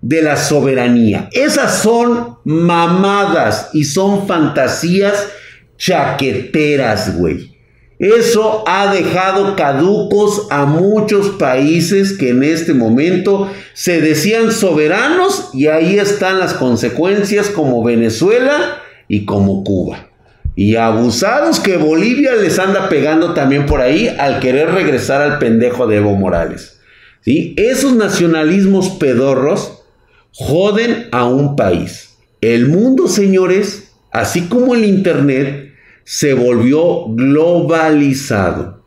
de 0.00 0.22
la 0.22 0.36
soberanía. 0.36 1.28
Esas 1.32 1.82
son 1.82 2.33
mamadas 2.44 3.70
y 3.72 3.84
son 3.84 4.26
fantasías 4.26 5.28
chaqueteras, 5.78 7.16
güey. 7.16 7.54
Eso 7.98 8.64
ha 8.66 8.92
dejado 8.92 9.54
caducos 9.54 10.48
a 10.50 10.66
muchos 10.66 11.30
países 11.30 12.12
que 12.12 12.30
en 12.30 12.42
este 12.42 12.74
momento 12.74 13.50
se 13.72 14.00
decían 14.00 14.50
soberanos 14.50 15.50
y 15.54 15.68
ahí 15.68 15.98
están 15.98 16.40
las 16.40 16.54
consecuencias 16.54 17.48
como 17.48 17.84
Venezuela 17.84 18.82
y 19.08 19.24
como 19.24 19.62
Cuba. 19.62 20.08
Y 20.56 20.76
abusados 20.76 21.60
que 21.60 21.76
Bolivia 21.76 22.34
les 22.34 22.58
anda 22.58 22.88
pegando 22.88 23.32
también 23.32 23.66
por 23.66 23.80
ahí 23.80 24.08
al 24.18 24.40
querer 24.40 24.72
regresar 24.72 25.22
al 25.22 25.38
pendejo 25.38 25.86
de 25.86 25.96
Evo 25.96 26.14
Morales. 26.14 26.80
¿Sí? 27.22 27.54
Esos 27.56 27.94
nacionalismos 27.94 28.90
pedorros 28.90 29.84
joden 30.32 31.08
a 31.10 31.24
un 31.24 31.56
país. 31.56 32.13
El 32.44 32.68
mundo, 32.68 33.08
señores, 33.08 33.94
así 34.12 34.48
como 34.48 34.74
el 34.74 34.84
Internet, 34.84 35.72
se 36.04 36.34
volvió 36.34 37.06
globalizado. 37.08 38.84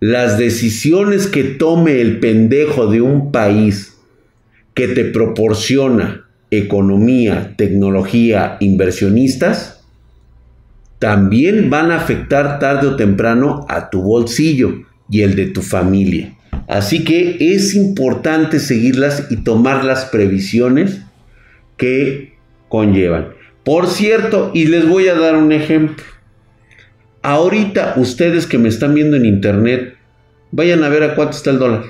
Las 0.00 0.36
decisiones 0.36 1.26
que 1.26 1.44
tome 1.44 2.02
el 2.02 2.20
pendejo 2.20 2.88
de 2.88 3.00
un 3.00 3.32
país 3.32 3.96
que 4.74 4.88
te 4.88 5.06
proporciona 5.06 6.28
economía, 6.50 7.54
tecnología, 7.56 8.58
inversionistas, 8.60 9.82
también 10.98 11.70
van 11.70 11.90
a 11.90 11.96
afectar 11.96 12.58
tarde 12.58 12.88
o 12.88 12.96
temprano 12.96 13.64
a 13.70 13.88
tu 13.88 14.02
bolsillo 14.02 14.82
y 15.08 15.22
el 15.22 15.36
de 15.36 15.46
tu 15.46 15.62
familia. 15.62 16.36
Así 16.68 17.02
que 17.02 17.38
es 17.54 17.74
importante 17.74 18.58
seguirlas 18.58 19.28
y 19.30 19.38
tomar 19.38 19.86
las 19.86 20.04
previsiones 20.04 21.00
que 21.78 22.33
conllevan. 22.74 23.34
Por 23.62 23.86
cierto, 23.86 24.50
y 24.52 24.66
les 24.66 24.88
voy 24.88 25.06
a 25.06 25.14
dar 25.14 25.36
un 25.36 25.52
ejemplo. 25.52 26.04
Ahorita 27.22 27.94
ustedes 27.96 28.48
que 28.48 28.58
me 28.58 28.68
están 28.68 28.94
viendo 28.94 29.16
en 29.16 29.26
internet, 29.26 29.96
vayan 30.50 30.82
a 30.82 30.88
ver 30.88 31.04
a 31.04 31.14
cuánto 31.14 31.36
está 31.36 31.50
el 31.50 31.60
dólar. 31.60 31.84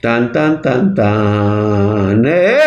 Tan, 0.00 0.32
tan, 0.32 0.62
tan, 0.62 0.94
tan. 0.94 2.24
¡Eh! 2.24 2.58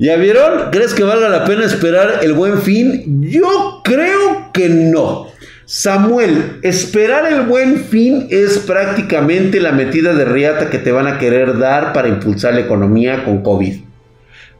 ¿Ya 0.00 0.16
vieron? 0.16 0.70
¿Crees 0.72 0.92
que 0.92 1.04
valga 1.04 1.28
la 1.28 1.44
pena 1.44 1.64
esperar 1.64 2.18
el 2.22 2.32
buen 2.32 2.60
fin? 2.62 3.22
Yo 3.22 3.82
creo 3.84 4.50
que 4.52 4.68
no. 4.68 5.28
Samuel, 5.72 6.58
esperar 6.62 7.32
el 7.32 7.42
buen 7.42 7.84
fin 7.84 8.26
es 8.28 8.58
prácticamente 8.58 9.60
la 9.60 9.70
metida 9.70 10.14
de 10.14 10.24
riata 10.24 10.68
que 10.68 10.78
te 10.78 10.90
van 10.90 11.06
a 11.06 11.20
querer 11.20 11.58
dar 11.58 11.92
para 11.92 12.08
impulsar 12.08 12.54
la 12.54 12.62
economía 12.62 13.24
con 13.24 13.40
COVID. 13.44 13.76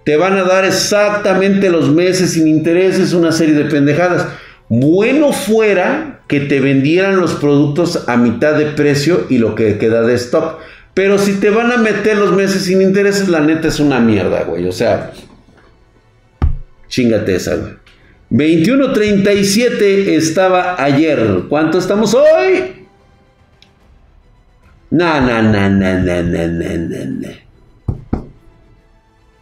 Te 0.05 0.17
van 0.17 0.37
a 0.37 0.45
dar 0.45 0.65
exactamente 0.65 1.69
los 1.69 1.91
meses 1.91 2.35
sin 2.35 2.47
intereses, 2.47 3.13
una 3.13 3.33
serie 3.33 3.57
de 3.57 3.65
pendejadas. 3.65 4.25
Bueno 4.69 5.33
fuera 5.33 6.21
que 6.29 6.39
te 6.39 6.61
vendieran 6.61 7.17
los 7.17 7.35
productos 7.35 8.05
a 8.09 8.17
mitad 8.17 8.55
de 8.55 8.67
precio 8.67 9.27
y 9.29 9.39
lo 9.39 9.57
que 9.57 9.79
queda 9.79 10.03
de 10.03 10.15
stock. 10.15 10.61
Pero 10.95 11.19
si 11.19 11.41
te 11.41 11.51
van 11.51 11.73
a 11.73 11.79
meter 11.79 12.19
los 12.19 12.31
meses 12.31 12.63
sin 12.63 12.81
intereses, 12.83 13.29
la 13.29 13.41
neta 13.41 13.67
es 13.67 13.81
una 13.81 13.99
mierda, 13.99 14.45
güey. 14.45 14.69
O 14.69 14.73
sea, 14.73 15.11
chingate 16.87 17.35
esa, 17.35 17.57
güey. 17.57 17.80
21.37 18.31 19.81
estaba 20.09 20.83
ayer. 20.83 21.45
¿Cuánto 21.49 21.79
estamos 21.79 22.15
hoy? 22.15 22.87
No. 24.91 25.21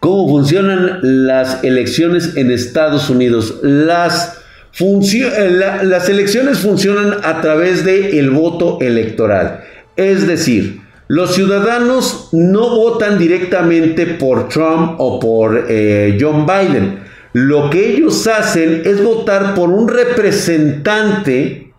¿Cómo 0.01 0.29
funcionan 0.29 1.01
las 1.03 1.65
elecciones 1.65 2.37
en 2.37 2.51
Estados 2.51 3.11
Unidos? 3.11 3.61
Las 3.63 4.39
Eh, 4.81 5.51
las 5.83 6.09
elecciones 6.09 6.59
funcionan 6.59 7.19
a 7.25 7.41
través 7.41 7.85
del 7.85 8.17
el 8.17 8.31
voto 8.31 8.79
electoral. 8.81 9.65
Es 9.97 10.27
decir, 10.27 10.81
los 11.09 11.35
ciudadanos 11.35 12.29
no 12.33 12.77
votan 12.77 13.19
directamente 13.19 14.07
por 14.07 14.49
Trump 14.49 14.95
o 14.99 15.19
por 15.19 15.67
eh, 15.69 16.17
John 16.21 16.47
Biden. 16.47 17.08
Lo 17.41 17.71
que 17.71 17.95
ellos 17.95 18.27
hacen 18.27 18.83
es 18.85 19.01
votar 19.01 19.55
por 19.55 19.69
un 19.71 19.87
representante 19.87 21.73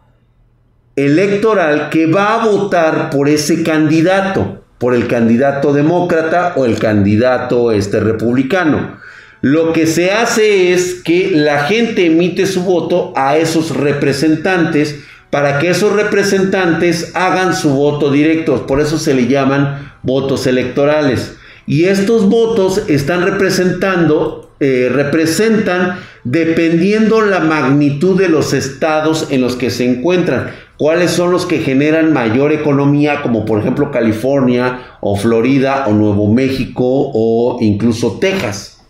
electoral 0.95 1.89
que 1.89 2.05
va 2.05 2.35
a 2.35 2.45
votar 2.45 3.09
por 3.09 3.27
ese 3.27 3.61
candidato, 3.61 4.63
por 4.77 4.95
el 4.95 5.07
candidato 5.07 5.73
demócrata 5.73 6.53
o 6.55 6.63
el 6.63 6.79
candidato 6.79 7.73
este, 7.73 7.99
republicano. 7.99 8.99
Lo 9.41 9.73
que 9.73 9.85
se 9.85 10.13
hace 10.13 10.71
es 10.71 11.01
que 11.03 11.31
la 11.33 11.65
gente 11.65 12.05
emite 12.05 12.45
su 12.45 12.63
voto 12.63 13.11
a 13.17 13.35
esos 13.35 13.75
representantes 13.75 15.01
para 15.29 15.59
que 15.59 15.71
esos 15.71 15.91
representantes 15.91 17.11
hagan 17.15 17.53
su 17.53 17.71
voto 17.71 18.11
directo. 18.11 18.65
Por 18.65 18.79
eso 18.79 18.97
se 18.97 19.13
le 19.13 19.27
llaman 19.27 19.91
votos 20.03 20.47
electorales. 20.47 21.35
Y 21.67 21.83
estos 21.83 22.29
votos 22.29 22.83
están 22.87 23.23
representando, 23.23 24.48
eh, 24.59 24.89
representan 24.91 25.99
dependiendo 26.23 27.21
la 27.21 27.39
magnitud 27.39 28.19
de 28.19 28.29
los 28.29 28.53
estados 28.53 29.27
en 29.29 29.41
los 29.41 29.55
que 29.55 29.69
se 29.69 29.89
encuentran. 29.89 30.51
¿Cuáles 30.77 31.11
son 31.11 31.31
los 31.31 31.45
que 31.45 31.59
generan 31.59 32.13
mayor 32.13 32.51
economía, 32.51 33.21
como 33.21 33.45
por 33.45 33.59
ejemplo 33.59 33.91
California 33.91 34.97
o 35.01 35.15
Florida 35.15 35.85
o 35.87 35.93
Nuevo 35.93 36.33
México 36.33 36.83
o 36.85 37.57
incluso 37.61 38.17
Texas? 38.19 38.81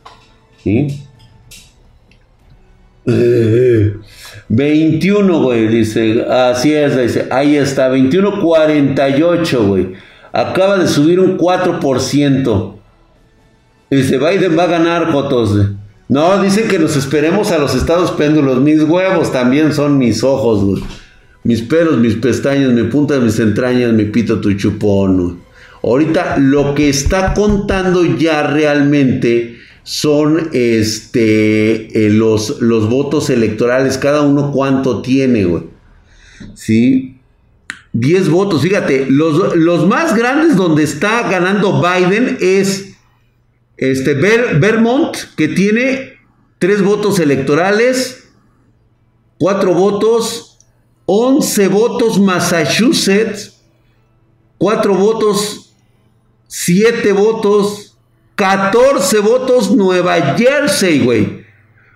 21, 4.49 5.43
güey, 5.43 5.67
dice. 5.67 6.25
Así 6.29 6.73
es, 6.73 6.97
dice. 6.97 7.27
Ahí 7.31 7.55
está, 7.55 7.91
21.48, 7.91 9.67
güey. 9.67 9.93
Acaba 10.31 10.77
de 10.77 10.87
subir 10.87 11.19
un 11.19 11.37
4%. 11.37 12.78
Dice, 13.89 14.17
Biden 14.17 14.57
va 14.57 14.63
a 14.63 14.67
ganar, 14.67 15.11
Jotos. 15.11 15.55
No, 16.07 16.41
dicen 16.41 16.67
que 16.67 16.79
nos 16.79 16.95
esperemos 16.95 17.51
a 17.51 17.57
los 17.57 17.75
estados 17.75 18.11
péndulos. 18.11 18.61
Mis 18.61 18.81
huevos 18.83 19.31
también 19.31 19.73
son 19.73 19.97
mis 19.97 20.23
ojos, 20.23 20.63
güey. 20.63 20.83
Mis 21.43 21.61
pelos, 21.61 21.97
mis 21.97 22.15
pestañas, 22.15 22.71
mi 22.71 22.83
punta 22.83 23.15
de 23.15 23.21
mis 23.21 23.39
entrañas, 23.39 23.93
mi 23.93 24.05
pito, 24.05 24.39
tu 24.39 24.53
chupón. 24.53 25.39
Ahorita 25.81 26.37
lo 26.37 26.75
que 26.75 26.89
está 26.89 27.33
contando 27.33 28.03
ya 28.17 28.43
realmente 28.43 29.57
son 29.83 30.49
este, 30.51 32.05
eh, 32.05 32.09
los, 32.09 32.61
los 32.61 32.89
votos 32.89 33.29
electorales, 33.29 33.97
cada 33.97 34.21
uno 34.21 34.51
cuánto 34.51 35.01
tiene, 35.01 35.45
güey. 35.45 35.63
¿Sí? 36.53 37.15
10 37.93 38.29
votos, 38.29 38.61
fíjate, 38.61 39.07
los, 39.09 39.55
los, 39.55 39.87
más 39.87 40.15
grandes 40.15 40.55
donde 40.55 40.83
está 40.83 41.27
ganando 41.27 41.81
Biden 41.81 42.37
es 42.39 42.88
este 43.79 44.13
Vermont, 44.13 45.15
que 45.35 45.47
tiene 45.47 46.19
3 46.59 46.83
votos 46.83 47.19
electorales, 47.19 48.29
4 49.39 49.73
votos, 49.73 50.59
11 51.05 51.67
votos 51.69 52.19
Massachusetts, 52.19 53.61
4 54.57 54.93
votos, 54.95 55.73
7 56.47 57.13
votos 57.13 57.97
14 58.35 59.19
votos 59.19 59.71
Nueva 59.75 60.35
Jersey, 60.37 61.03
güey. 61.03 61.45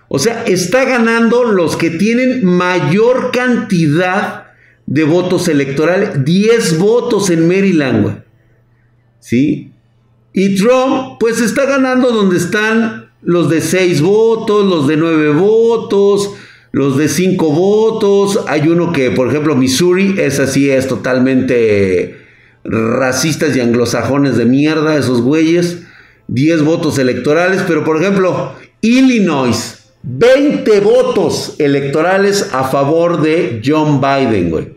O 0.08 0.18
sea, 0.18 0.44
está 0.44 0.84
ganando 0.84 1.44
los 1.44 1.76
que 1.76 1.90
tienen 1.90 2.44
mayor 2.44 3.30
cantidad 3.32 4.48
de 4.86 5.04
votos 5.04 5.48
electorales. 5.48 6.24
10 6.24 6.78
votos 6.78 7.30
en 7.30 7.48
Maryland, 7.48 8.02
güey. 8.02 8.16
¿Sí? 9.20 9.73
Y 10.36 10.56
Trump, 10.56 11.16
pues 11.20 11.40
está 11.40 11.64
ganando 11.64 12.10
donde 12.10 12.36
están 12.36 13.08
los 13.22 13.48
de 13.48 13.60
6 13.60 14.02
votos, 14.02 14.66
los 14.66 14.88
de 14.88 14.96
9 14.96 15.30
votos, 15.30 16.32
los 16.72 16.98
de 16.98 17.08
5 17.08 17.50
votos. 17.50 18.40
Hay 18.48 18.68
uno 18.68 18.92
que, 18.92 19.12
por 19.12 19.28
ejemplo, 19.28 19.54
Missouri, 19.54 20.16
es 20.18 20.40
así, 20.40 20.68
es 20.68 20.88
totalmente 20.88 22.18
racistas 22.64 23.56
y 23.56 23.60
anglosajones 23.60 24.36
de 24.36 24.44
mierda, 24.44 24.98
esos 24.98 25.22
güeyes. 25.22 25.84
10 26.26 26.64
votos 26.64 26.98
electorales, 26.98 27.62
pero 27.68 27.84
por 27.84 28.02
ejemplo, 28.02 28.54
Illinois, 28.80 29.84
20 30.02 30.80
votos 30.80 31.54
electorales 31.58 32.50
a 32.52 32.64
favor 32.64 33.22
de 33.22 33.62
John 33.64 34.00
Biden, 34.00 34.50
güey. 34.50 34.73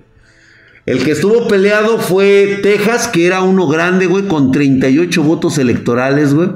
El 0.87 1.03
que 1.03 1.11
estuvo 1.11 1.49
peleado 1.49 1.99
fue 1.99 2.59
Texas, 2.63 3.09
que 3.09 3.27
era 3.27 3.41
uno 3.41 3.67
grande, 3.67 4.05
güey, 4.05 4.23
con 4.23 4.53
38 4.53 5.21
votos 5.21 5.57
electorales, 5.57 6.33
güey. 6.33 6.47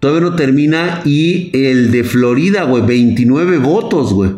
Todavía 0.00 0.22
no 0.22 0.34
termina. 0.34 1.00
Y 1.04 1.52
el 1.54 1.92
de 1.92 2.02
Florida, 2.02 2.64
güey, 2.64 2.84
29 2.84 3.58
votos, 3.58 4.12
güey. 4.12 4.32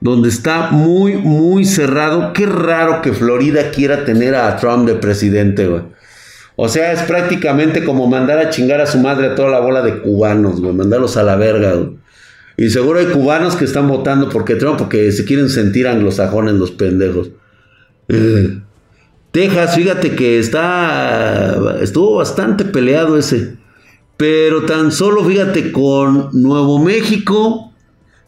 Donde 0.00 0.28
está 0.28 0.72
muy, 0.72 1.16
muy 1.16 1.64
cerrado. 1.64 2.34
Qué 2.34 2.44
raro 2.44 3.00
que 3.00 3.14
Florida 3.14 3.70
quiera 3.70 4.04
tener 4.04 4.34
a 4.34 4.54
Trump 4.58 4.86
de 4.86 4.96
presidente, 4.96 5.66
güey. 5.66 5.82
O 6.56 6.68
sea, 6.68 6.92
es 6.92 7.00
prácticamente 7.04 7.82
como 7.82 8.06
mandar 8.08 8.38
a 8.38 8.50
chingar 8.50 8.82
a 8.82 8.86
su 8.86 8.98
madre 8.98 9.28
a 9.28 9.34
toda 9.34 9.48
la 9.48 9.60
bola 9.60 9.80
de 9.80 10.02
cubanos, 10.02 10.60
güey. 10.60 10.74
Mandarlos 10.74 11.16
a 11.16 11.22
la 11.22 11.36
verga, 11.36 11.72
güey. 11.72 11.96
Y 12.58 12.68
seguro 12.68 12.98
hay 12.98 13.06
cubanos 13.06 13.56
que 13.56 13.64
están 13.64 13.88
votando 13.88 14.28
porque 14.28 14.56
Trump, 14.56 14.76
porque 14.76 15.10
se 15.12 15.24
quieren 15.24 15.48
sentir 15.48 15.88
anglosajones 15.88 16.56
los 16.56 16.72
pendejos. 16.72 17.30
Texas, 19.30 19.74
fíjate 19.74 20.14
que 20.14 20.38
está. 20.38 21.78
Estuvo 21.80 22.16
bastante 22.16 22.64
peleado 22.64 23.18
ese. 23.18 23.56
Pero 24.16 24.64
tan 24.64 24.92
solo, 24.92 25.24
fíjate, 25.24 25.72
con 25.72 26.30
Nuevo 26.32 26.78
México, 26.78 27.72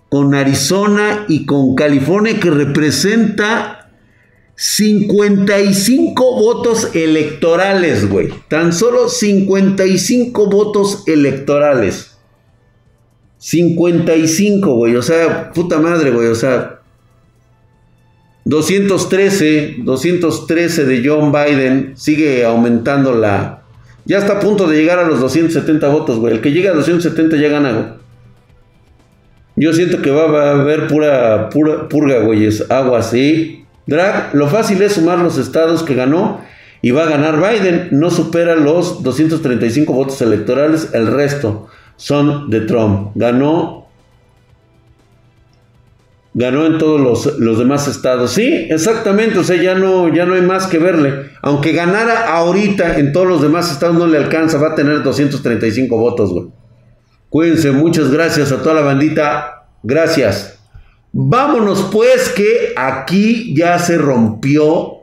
con 0.08 0.34
Arizona 0.34 1.24
y 1.28 1.46
con 1.46 1.76
California, 1.76 2.40
que 2.40 2.50
representa 2.50 3.92
55 4.56 6.40
votos 6.40 6.94
electorales, 6.94 8.08
güey. 8.08 8.30
Tan 8.48 8.72
solo 8.72 9.08
55 9.08 10.46
votos 10.48 11.04
electorales. 11.06 12.16
55, 13.38 14.74
güey. 14.74 14.96
O 14.96 15.02
sea, 15.02 15.52
puta 15.52 15.78
madre, 15.78 16.10
güey. 16.10 16.28
O 16.28 16.34
sea, 16.34 16.75
213, 18.46 19.78
213 19.78 20.84
de 20.84 21.02
John 21.04 21.32
Biden. 21.32 21.92
Sigue 21.96 22.44
aumentando 22.44 23.12
la... 23.12 23.64
Ya 24.04 24.18
está 24.18 24.34
a 24.34 24.40
punto 24.40 24.68
de 24.68 24.76
llegar 24.76 25.00
a 25.00 25.06
los 25.06 25.20
270 25.20 25.88
votos, 25.88 26.18
güey. 26.20 26.34
El 26.34 26.40
que 26.40 26.52
llega 26.52 26.70
a 26.70 26.74
270 26.74 27.36
ya 27.36 27.48
gana. 27.48 27.96
Yo 29.56 29.72
siento 29.72 30.00
que 30.00 30.10
va, 30.10 30.50
a 30.50 30.52
haber 30.52 30.86
pura, 30.86 31.50
pura 31.50 31.88
purga, 31.88 32.20
güey. 32.20 32.48
Agua 32.70 33.00
así. 33.00 33.64
Drag, 33.86 34.32
lo 34.34 34.46
fácil 34.46 34.80
es 34.80 34.92
sumar 34.92 35.18
los 35.18 35.38
estados 35.38 35.82
que 35.82 35.94
ganó 35.94 36.40
y 36.82 36.92
va 36.92 37.02
a 37.02 37.10
ganar 37.10 37.38
Biden. 37.38 37.88
No 37.90 38.10
supera 38.10 38.54
los 38.54 39.02
235 39.02 39.92
votos 39.92 40.22
electorales, 40.22 40.90
el 40.92 41.08
resto 41.08 41.66
son 41.96 42.48
de 42.48 42.60
Trump. 42.60 43.10
Ganó 43.16 43.85
ganó 46.36 46.66
en 46.66 46.76
todos 46.76 47.00
los, 47.00 47.38
los, 47.38 47.58
demás 47.58 47.88
estados. 47.88 48.32
Sí, 48.32 48.66
exactamente, 48.68 49.38
o 49.38 49.44
sea, 49.44 49.60
ya 49.60 49.74
no, 49.74 50.14
ya 50.14 50.26
no 50.26 50.34
hay 50.34 50.42
más 50.42 50.66
que 50.66 50.78
verle. 50.78 51.30
Aunque 51.40 51.72
ganara 51.72 52.34
ahorita 52.34 52.98
en 52.98 53.12
todos 53.12 53.26
los 53.26 53.40
demás 53.40 53.72
estados 53.72 53.96
no 53.96 54.06
le 54.06 54.18
alcanza, 54.18 54.58
va 54.58 54.68
a 54.68 54.74
tener 54.74 55.02
235 55.02 55.96
votos, 55.96 56.32
güey. 56.34 56.46
Cuídense, 57.30 57.72
muchas 57.72 58.10
gracias 58.10 58.52
a 58.52 58.62
toda 58.62 58.74
la 58.74 58.82
bandita. 58.82 59.66
Gracias. 59.82 60.58
Vámonos 61.10 61.88
pues 61.90 62.28
que 62.28 62.74
aquí 62.76 63.54
ya 63.56 63.78
se 63.78 63.96
rompió 63.96 64.95